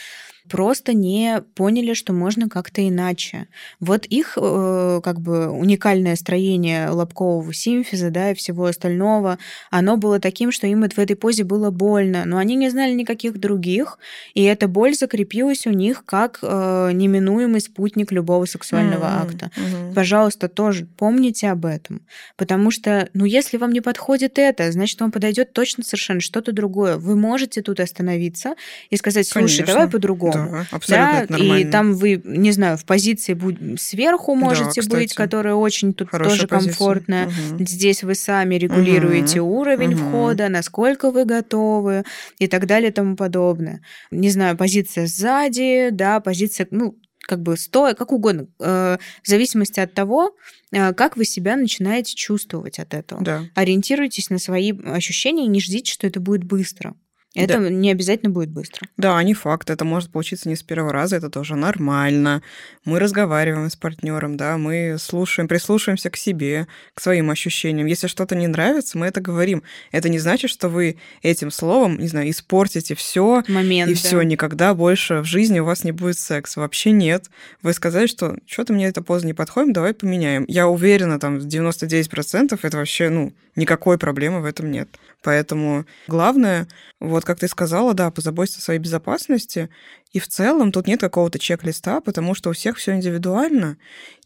просто 0.49 0.93
не 0.93 1.43
поняли, 1.55 1.95
что 1.95 2.13
можно 2.13 2.49
как-то 2.49 2.87
иначе. 2.87 3.49
Вот 3.81 4.07
их 4.07 4.39
э, 4.41 5.01
как 5.03 5.21
бы 5.21 5.51
уникальное 5.51 6.17
строение 6.17 6.89
лобкового 6.89 7.53
симфиза, 7.53 8.11
да, 8.11 8.31
и 8.31 8.35
всего 8.35 8.67
остального, 8.67 9.39
оно 9.71 9.97
было 9.97 10.21
таким, 10.21 10.53
что 10.53 10.67
им 10.67 10.83
в 10.83 10.99
этой 10.99 11.17
позе 11.17 11.45
было 11.45 11.71
больно, 11.71 12.25
но 12.25 12.39
они 12.39 12.55
не 12.55 12.71
знали 12.71 12.93
никаких 12.93 13.39
других, 13.39 13.99
и 14.35 14.43
эта 14.43 14.69
боль 14.69 14.95
закрепилась 14.95 15.67
у 15.67 15.71
них 15.71 16.05
как 16.05 16.39
э, 16.43 16.91
неминуемый 16.93 17.61
спутник 17.61 18.13
любого 18.13 18.45
сексуального 18.45 19.05
mm-hmm. 19.05 19.23
акта. 19.23 19.51
Mm-hmm. 19.57 19.95
Пожалуйста, 19.95 20.49
тоже 20.49 20.87
помните 20.97 21.51
об 21.51 21.67
этом, 21.67 22.03
потому 22.37 22.71
что, 22.71 23.09
ну, 23.15 23.25
если 23.25 23.57
вам 23.57 23.73
не 23.73 23.81
подходит 23.81 24.39
это, 24.39 24.71
значит, 24.73 25.01
вам 25.01 25.11
подойдет 25.11 25.53
точно 25.53 25.85
совершенно 25.85 26.21
что-то 26.21 26.53
другое. 26.53 26.97
Вы 26.97 27.17
можете 27.17 27.63
тут 27.63 27.81
остановиться 27.81 28.55
и 28.91 28.97
сказать, 28.97 29.27
слушай, 29.27 29.59
Конечно. 29.59 29.67
давай 29.67 29.89
по-другому. 29.89 30.33
Да, 30.37 30.66
абсолютно 30.70 31.39
да, 31.39 31.59
И 31.59 31.64
там 31.64 31.95
вы, 31.95 32.20
не 32.24 32.53
знаю, 32.53 32.76
в 32.76 32.84
позиции 32.84 33.34
будь... 33.34 33.80
сверху 33.80 34.34
можете 34.34 34.82
да, 34.82 34.97
быть, 34.97 35.14
которая 35.14 35.55
очень 35.55 35.95
тут 35.95 36.11
Хорошая 36.11 36.37
тоже 36.37 36.49
позиция. 36.49 36.70
комфортная. 36.70 37.26
Угу. 37.26 37.64
Здесь 37.66 38.03
вы 38.03 38.14
сами 38.14 38.57
регулируете 38.57 39.41
угу. 39.41 39.61
уровень 39.61 39.95
угу. 39.95 40.05
входа, 40.05 40.49
насколько 40.49 41.11
вы 41.11 41.24
готовы 41.24 42.05
и 42.39 42.47
так 42.47 42.66
далее 42.66 42.91
и 42.91 42.93
тому 42.93 43.16
подобное. 43.16 43.80
Не 44.11 44.30
знаю, 44.30 44.57
позиция 44.57 45.07
сзади, 45.07 45.91
да, 45.91 46.20
позиция, 46.20 46.66
ну, 46.70 46.97
как 47.26 47.43
бы 47.43 47.57
стоя, 47.57 47.95
как 47.95 48.12
угодно, 48.12 48.47
э, 48.61 48.99
в 49.22 49.28
зависимости 49.28 49.80
от 49.80 49.93
того, 49.93 50.37
э, 50.72 50.93
как 50.95 51.16
вы 51.16 51.24
себя 51.24 51.57
начинаете 51.57 52.14
чувствовать 52.14 52.78
от 52.78 52.95
этого. 52.95 53.22
Да. 53.22 53.43
Ориентируйтесь 53.55 54.30
на 54.30 54.39
свои 54.39 54.72
ощущения 54.72 55.45
и 55.45 55.49
не 55.49 55.61
ждите, 55.61 55.93
что 55.93 56.07
это 56.07 56.20
будет 56.20 56.45
быстро. 56.45 56.95
Это 57.37 57.59
да. 57.61 57.68
не 57.68 57.91
обязательно 57.91 58.30
будет 58.30 58.49
быстро. 58.49 58.89
Да, 58.97 59.22
не 59.22 59.34
факт. 59.34 59.68
Это 59.68 59.84
может 59.84 60.11
получиться 60.11 60.49
не 60.49 60.57
с 60.57 60.62
первого 60.62 60.93
раза, 60.93 61.16
это 61.16 61.28
тоже 61.28 61.55
нормально. 61.55 62.43
Мы 62.84 62.99
разговариваем 62.99 63.68
с 63.68 63.76
партнером, 63.76 64.37
да, 64.37 64.57
мы 64.57 64.97
слушаем, 64.99 65.47
прислушиваемся 65.47 66.09
к 66.09 66.16
себе, 66.16 66.66
к 66.95 67.01
своим 67.01 67.30
ощущениям. 67.30 67.87
Если 67.87 68.07
что-то 68.07 68.34
не 68.34 68.47
нравится, 68.47 68.97
мы 68.97 69.07
это 69.07 69.20
говорим. 69.20 69.62
Это 69.93 70.09
не 70.09 70.18
значит, 70.18 70.51
что 70.51 70.68
вы 70.68 70.97
этим 71.22 71.51
словом, 71.51 71.99
не 71.99 72.09
знаю, 72.09 72.30
испортите 72.30 72.95
все 72.95 73.43
Момент, 73.49 73.91
и 73.91 73.95
все, 73.95 74.22
никогда 74.22 74.74
больше 74.74 75.20
в 75.20 75.24
жизни 75.24 75.61
у 75.61 75.64
вас 75.64 75.84
не 75.84 75.93
будет 75.93 76.18
секса. 76.18 76.61
Вообще 76.61 76.91
нет. 76.91 77.26
Вы 77.62 77.74
сказали, 77.74 78.07
что 78.07 78.37
что-то 78.47 78.72
мне 78.72 78.87
эта 78.87 79.03
поза 79.03 79.26
не 79.26 79.34
подходит, 79.34 79.74
давай 79.74 79.93
поменяем. 79.93 80.45
Я 80.49 80.68
уверена, 80.68 81.20
там, 81.20 81.37
99% 81.37 82.59
это 82.62 82.76
вообще, 82.78 83.11
ну, 83.11 83.32
никакой 83.57 83.99
проблемы 83.99 84.41
в 84.41 84.45
этом 84.45 84.70
нет. 84.70 84.89
Поэтому 85.22 85.87
главное, 86.07 86.68
вот 87.01 87.24
как 87.27 87.39
ты 87.39 87.49
сказала, 87.49 87.93
да, 87.93 88.11
позаботиться 88.11 88.61
о 88.61 88.62
своей 88.62 88.81
безопасности. 88.81 89.68
И 90.12 90.18
в 90.18 90.29
целом 90.29 90.72
тут 90.72 90.87
нет 90.87 91.01
какого-то 91.01 91.39
чек-листа, 91.39 92.01
потому 92.01 92.35
что 92.35 92.51
у 92.51 92.53
всех 92.53 92.79
все 92.79 92.95
индивидуально. 92.95 93.77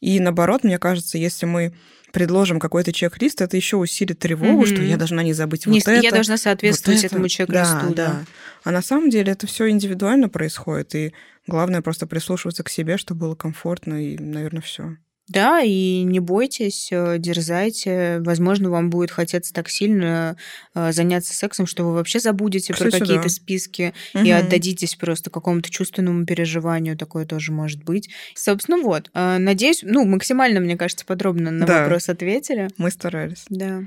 И 0.00 0.20
наоборот, 0.20 0.62
мне 0.62 0.78
кажется, 0.78 1.18
если 1.18 1.46
мы 1.46 1.74
предложим 2.12 2.60
какой-то 2.60 2.92
чек-лист, 2.92 3.40
это 3.40 3.56
еще 3.56 3.76
усилит 3.76 4.18
тревогу, 4.18 4.62
mm-hmm. 4.62 4.74
что 4.74 4.82
я 4.82 4.96
должна 4.96 5.22
не 5.22 5.32
забыть 5.32 5.66
не, 5.66 5.78
вот 5.78 5.88
это. 5.88 6.02
Я 6.02 6.10
должна 6.10 6.36
соответствовать 6.36 7.02
вот 7.02 7.12
этому 7.12 7.28
чек-листу. 7.28 7.88
Да, 7.88 7.88
да, 7.88 7.94
да. 7.94 8.24
А 8.64 8.70
на 8.70 8.82
самом 8.82 9.10
деле 9.10 9.32
это 9.32 9.46
все 9.46 9.68
индивидуально 9.70 10.28
происходит, 10.28 10.94
и 10.94 11.14
главное 11.46 11.82
просто 11.82 12.06
прислушиваться 12.06 12.62
к 12.62 12.68
себе, 12.68 12.96
чтобы 12.96 13.20
было 13.20 13.34
комфортно, 13.34 14.04
и, 14.04 14.18
наверное, 14.18 14.62
все. 14.62 14.96
Да, 15.30 15.60
и 15.60 16.02
не 16.02 16.18
бойтесь, 16.18 16.88
э, 16.90 17.18
дерзайте. 17.18 18.18
Возможно, 18.18 18.68
вам 18.68 18.90
будет 18.90 19.12
хотеться 19.12 19.54
так 19.54 19.68
сильно 19.68 20.36
э, 20.74 20.90
заняться 20.90 21.32
сексом, 21.32 21.66
что 21.66 21.84
вы 21.84 21.94
вообще 21.94 22.18
забудете 22.18 22.72
Кстати, 22.72 22.90
про 22.90 22.98
какие-то 22.98 23.22
да. 23.22 23.28
списки 23.28 23.94
угу. 24.12 24.24
и 24.24 24.30
отдадитесь 24.30 24.96
просто 24.96 25.30
какому-то 25.30 25.70
чувственному 25.70 26.26
переживанию. 26.26 26.98
Такое 26.98 27.26
тоже 27.26 27.52
может 27.52 27.84
быть. 27.84 28.10
Собственно, 28.34 28.78
вот. 28.78 29.08
Э, 29.14 29.38
надеюсь, 29.38 29.80
ну, 29.84 30.04
максимально, 30.04 30.58
мне 30.58 30.76
кажется, 30.76 31.06
подробно 31.06 31.52
на 31.52 31.64
да. 31.64 31.82
вопрос 31.82 32.08
ответили. 32.08 32.68
Мы 32.76 32.90
старались. 32.90 33.44
Да. 33.48 33.84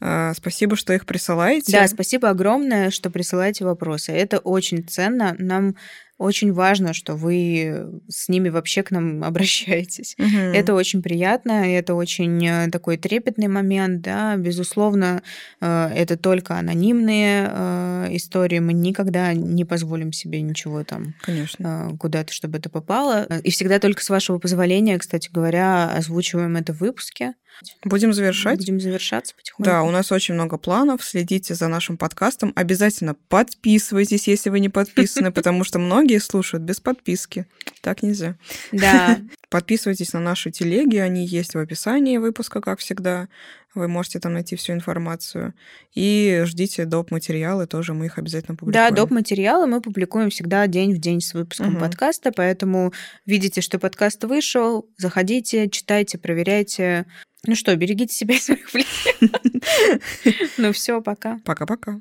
А, 0.00 0.34
спасибо, 0.34 0.76
что 0.76 0.92
их 0.92 1.06
присылаете. 1.06 1.72
Да, 1.72 1.88
спасибо 1.88 2.28
огромное, 2.28 2.90
что 2.90 3.10
присылаете 3.10 3.64
вопросы. 3.64 4.12
Это 4.12 4.38
очень 4.38 4.86
ценно. 4.86 5.34
Нам 5.38 5.74
очень 6.18 6.52
важно, 6.52 6.94
что 6.94 7.14
вы 7.14 8.00
с 8.08 8.28
ними 8.28 8.48
вообще 8.48 8.82
к 8.82 8.90
нам 8.90 9.22
обращаетесь. 9.24 10.16
Угу. 10.18 10.36
Это 10.54 10.74
очень 10.74 11.02
приятно, 11.02 11.66
это 11.76 11.94
очень 11.94 12.46
э, 12.46 12.70
такой 12.70 12.96
трепетный 12.96 13.48
момент, 13.48 14.00
да, 14.02 14.36
безусловно, 14.36 15.22
э, 15.60 15.90
это 15.94 16.16
только 16.16 16.58
анонимные 16.58 17.48
э, 17.50 18.08
истории, 18.12 18.58
мы 18.58 18.72
никогда 18.72 19.32
не 19.34 19.64
позволим 19.64 20.12
себе 20.12 20.40
ничего 20.40 20.84
там 20.84 21.14
Конечно. 21.22 21.96
куда-то, 21.98 22.32
чтобы 22.32 22.58
это 22.58 22.70
попало. 22.70 23.26
И 23.42 23.50
всегда 23.50 23.78
только 23.78 24.02
с 24.02 24.08
вашего 24.08 24.38
позволения, 24.38 24.98
кстати 24.98 25.28
говоря, 25.30 25.90
озвучиваем 25.90 26.56
это 26.56 26.72
в 26.72 26.80
выпуске. 26.80 27.34
Будем 27.84 28.12
завершать. 28.12 28.58
Будем 28.58 28.80
завершаться 28.80 29.34
потихоньку. 29.34 29.70
Да, 29.70 29.82
у 29.82 29.90
нас 29.90 30.12
очень 30.12 30.34
много 30.34 30.58
планов. 30.58 31.04
Следите 31.04 31.54
за 31.54 31.68
нашим 31.68 31.96
подкастом. 31.96 32.52
Обязательно 32.56 33.14
подписывайтесь, 33.14 34.28
если 34.28 34.50
вы 34.50 34.60
не 34.60 34.68
подписаны, 34.68 35.32
потому 35.32 35.64
что 35.64 35.78
многие 35.78 36.18
слушают 36.18 36.64
без 36.64 36.80
подписки. 36.80 37.46
Так 37.80 38.02
нельзя. 38.02 38.36
Да. 38.72 39.18
Подписывайтесь 39.48 40.12
на 40.12 40.20
наши 40.20 40.50
телеги, 40.50 40.96
они 40.96 41.24
есть 41.24 41.54
в 41.54 41.58
описании 41.58 42.18
выпуска, 42.18 42.60
как 42.60 42.80
всегда. 42.80 43.28
Вы 43.76 43.88
можете 43.88 44.18
там 44.18 44.32
найти 44.32 44.56
всю 44.56 44.72
информацию. 44.72 45.54
И 45.94 46.42
ждите 46.46 46.84
доп. 46.84 47.10
материалы, 47.10 47.66
тоже 47.66 47.92
мы 47.94 48.06
их 48.06 48.18
обязательно 48.18 48.56
публикуем. 48.56 48.88
Да, 48.88 48.94
доп. 48.94 49.10
материалы 49.10 49.66
мы 49.66 49.80
публикуем 49.80 50.30
всегда 50.30 50.66
день 50.66 50.94
в 50.94 50.98
день 50.98 51.20
с 51.20 51.34
выпуском 51.34 51.74
угу. 51.74 51.80
подкаста, 51.80 52.32
поэтому 52.34 52.92
видите, 53.26 53.60
что 53.60 53.78
подкаст 53.78 54.24
вышел, 54.24 54.88
заходите, 54.96 55.68
читайте, 55.68 56.18
проверяйте. 56.18 57.06
Ну 57.46 57.54
что, 57.54 57.74
берегите 57.76 58.14
себя 58.14 58.34
и 58.34 58.38
своих 58.38 58.70
близких. 58.72 59.16
Ну 60.58 60.72
все, 60.72 61.00
пока. 61.00 61.38
Пока-пока. 61.44 62.00